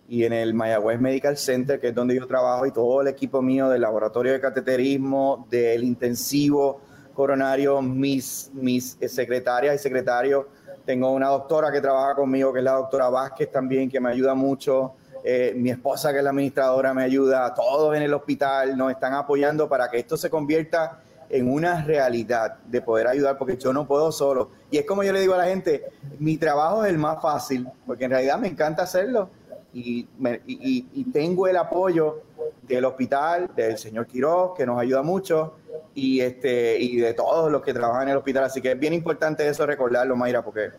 y 0.08 0.24
en 0.24 0.32
el 0.32 0.54
Mayagüez 0.54 1.00
Medical 1.00 1.36
Center, 1.36 1.80
que 1.80 1.88
es 1.88 1.94
donde 1.94 2.14
yo 2.14 2.26
trabajo, 2.26 2.66
y 2.66 2.72
todo 2.72 3.00
el 3.02 3.08
equipo 3.08 3.40
mío 3.40 3.68
del 3.68 3.82
laboratorio 3.82 4.32
de 4.32 4.40
cateterismo, 4.40 5.46
del 5.48 5.84
intensivo 5.84 6.80
coronario, 7.14 7.80
mis, 7.82 8.50
mis 8.52 8.98
secretarias 9.06 9.74
y 9.74 9.78
secretarios. 9.78 10.46
Tengo 10.84 11.10
una 11.12 11.28
doctora 11.28 11.70
que 11.70 11.80
trabaja 11.80 12.14
conmigo, 12.14 12.52
que 12.52 12.58
es 12.58 12.64
la 12.64 12.72
doctora 12.72 13.08
Vázquez 13.08 13.50
también, 13.50 13.88
que 13.88 14.00
me 14.00 14.10
ayuda 14.10 14.34
mucho. 14.34 14.94
Eh, 15.24 15.52
mi 15.56 15.70
esposa, 15.70 16.10
que 16.12 16.18
es 16.18 16.24
la 16.24 16.30
administradora, 16.30 16.92
me 16.92 17.04
ayuda. 17.04 17.54
Todos 17.54 17.96
en 17.96 18.02
el 18.02 18.12
hospital 18.12 18.76
nos 18.76 18.90
están 18.90 19.14
apoyando 19.14 19.68
para 19.68 19.88
que 19.88 19.98
esto 19.98 20.16
se 20.16 20.28
convierta 20.28 21.00
en 21.30 21.50
una 21.50 21.82
realidad 21.82 22.58
de 22.66 22.82
poder 22.82 23.06
ayudar, 23.06 23.38
porque 23.38 23.56
yo 23.56 23.72
no 23.72 23.86
puedo 23.86 24.12
solo. 24.12 24.50
Y 24.70 24.78
es 24.78 24.84
como 24.84 25.02
yo 25.02 25.12
le 25.12 25.20
digo 25.20 25.34
a 25.34 25.38
la 25.38 25.44
gente, 25.44 25.84
mi 26.18 26.36
trabajo 26.36 26.84
es 26.84 26.90
el 26.90 26.98
más 26.98 27.22
fácil, 27.22 27.66
porque 27.86 28.04
en 28.04 28.10
realidad 28.10 28.38
me 28.38 28.48
encanta 28.48 28.82
hacerlo 28.82 29.30
y, 29.72 30.08
y, 30.46 31.04
tengo 31.12 31.48
el 31.48 31.56
apoyo 31.56 32.22
del 32.62 32.84
hospital, 32.84 33.50
del 33.54 33.78
señor 33.78 34.06
Quiroz, 34.06 34.56
que 34.56 34.66
nos 34.66 34.78
ayuda 34.78 35.02
mucho, 35.02 35.56
y, 35.94 36.20
este, 36.20 36.78
y 36.78 36.96
de 36.96 37.14
todos 37.14 37.50
los 37.50 37.62
que 37.62 37.72
trabajan 37.72 38.04
en 38.04 38.08
el 38.10 38.16
hospital. 38.18 38.44
Así 38.44 38.60
que 38.60 38.72
es 38.72 38.78
bien 38.78 38.92
importante 38.92 39.46
eso 39.46 39.66
recordarlo, 39.66 40.16
Mayra, 40.16 40.44
porque 40.44 40.70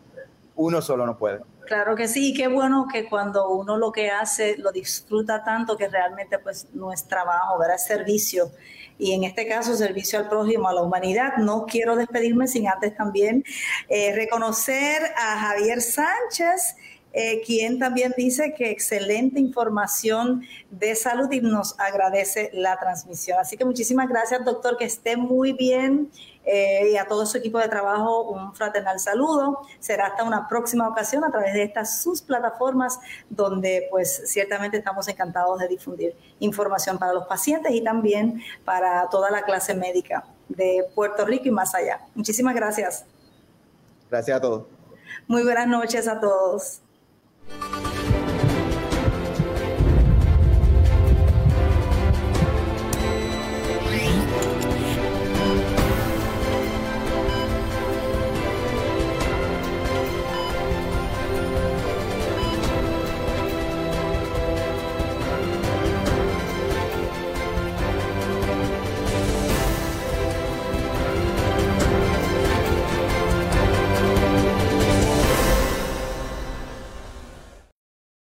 uno 0.56 0.80
solo 0.80 1.06
no 1.06 1.16
puede. 1.16 1.40
Claro 1.66 1.96
que 1.96 2.08
sí, 2.08 2.30
y 2.30 2.34
qué 2.34 2.46
bueno 2.46 2.86
que 2.92 3.08
cuando 3.08 3.48
uno 3.50 3.76
lo 3.78 3.90
que 3.90 4.10
hace 4.10 4.56
lo 4.58 4.70
disfruta 4.70 5.42
tanto 5.42 5.76
que 5.76 5.88
realmente 5.88 6.38
pues 6.38 6.68
no 6.74 6.92
es 6.92 7.08
trabajo, 7.08 7.58
¿verdad? 7.58 7.76
Es 7.76 7.86
servicio. 7.86 8.50
Y 8.98 9.12
en 9.12 9.24
este 9.24 9.48
caso, 9.48 9.74
servicio 9.74 10.18
al 10.18 10.28
prójimo, 10.28 10.68
a 10.68 10.74
la 10.74 10.82
humanidad. 10.82 11.36
No 11.38 11.66
quiero 11.66 11.96
despedirme 11.96 12.46
sin 12.46 12.68
antes 12.68 12.94
también 12.94 13.42
eh, 13.88 14.14
reconocer 14.14 15.02
a 15.16 15.38
Javier 15.40 15.80
Sánchez, 15.80 16.76
eh, 17.16 17.42
quien 17.46 17.78
también 17.78 18.12
dice 18.16 18.54
que 18.54 18.70
excelente 18.70 19.38
información 19.38 20.42
de 20.70 20.96
salud 20.96 21.30
y 21.30 21.40
nos 21.40 21.78
agradece 21.78 22.50
la 22.52 22.76
transmisión. 22.78 23.38
Así 23.38 23.56
que 23.56 23.64
muchísimas 23.64 24.08
gracias, 24.08 24.44
doctor, 24.44 24.76
que 24.76 24.84
esté 24.84 25.16
muy 25.16 25.52
bien. 25.52 26.10
Eh, 26.46 26.90
y 26.92 26.96
a 26.98 27.06
todo 27.06 27.24
su 27.24 27.38
equipo 27.38 27.58
de 27.58 27.68
trabajo 27.68 28.28
un 28.30 28.54
fraternal 28.54 29.00
saludo. 29.00 29.62
Será 29.78 30.08
hasta 30.08 30.24
una 30.24 30.46
próxima 30.46 30.86
ocasión 30.86 31.24
a 31.24 31.30
través 31.30 31.54
de 31.54 31.62
estas 31.62 32.02
sus 32.02 32.20
plataformas 32.20 32.98
donde 33.30 33.86
pues 33.90 34.24
ciertamente 34.26 34.76
estamos 34.76 35.08
encantados 35.08 35.58
de 35.58 35.68
difundir 35.68 36.14
información 36.40 36.98
para 36.98 37.14
los 37.14 37.26
pacientes 37.26 37.72
y 37.72 37.82
también 37.82 38.42
para 38.62 39.08
toda 39.08 39.30
la 39.30 39.42
clase 39.42 39.72
médica 39.74 40.26
de 40.48 40.84
Puerto 40.94 41.24
Rico 41.24 41.44
y 41.46 41.50
más 41.50 41.74
allá. 41.74 42.00
Muchísimas 42.14 42.54
gracias. 42.54 43.06
Gracias 44.10 44.36
a 44.36 44.40
todos. 44.40 44.66
Muy 45.26 45.44
buenas 45.44 45.66
noches 45.66 46.06
a 46.06 46.20
todos. 46.20 46.82
Bye. 47.48 47.83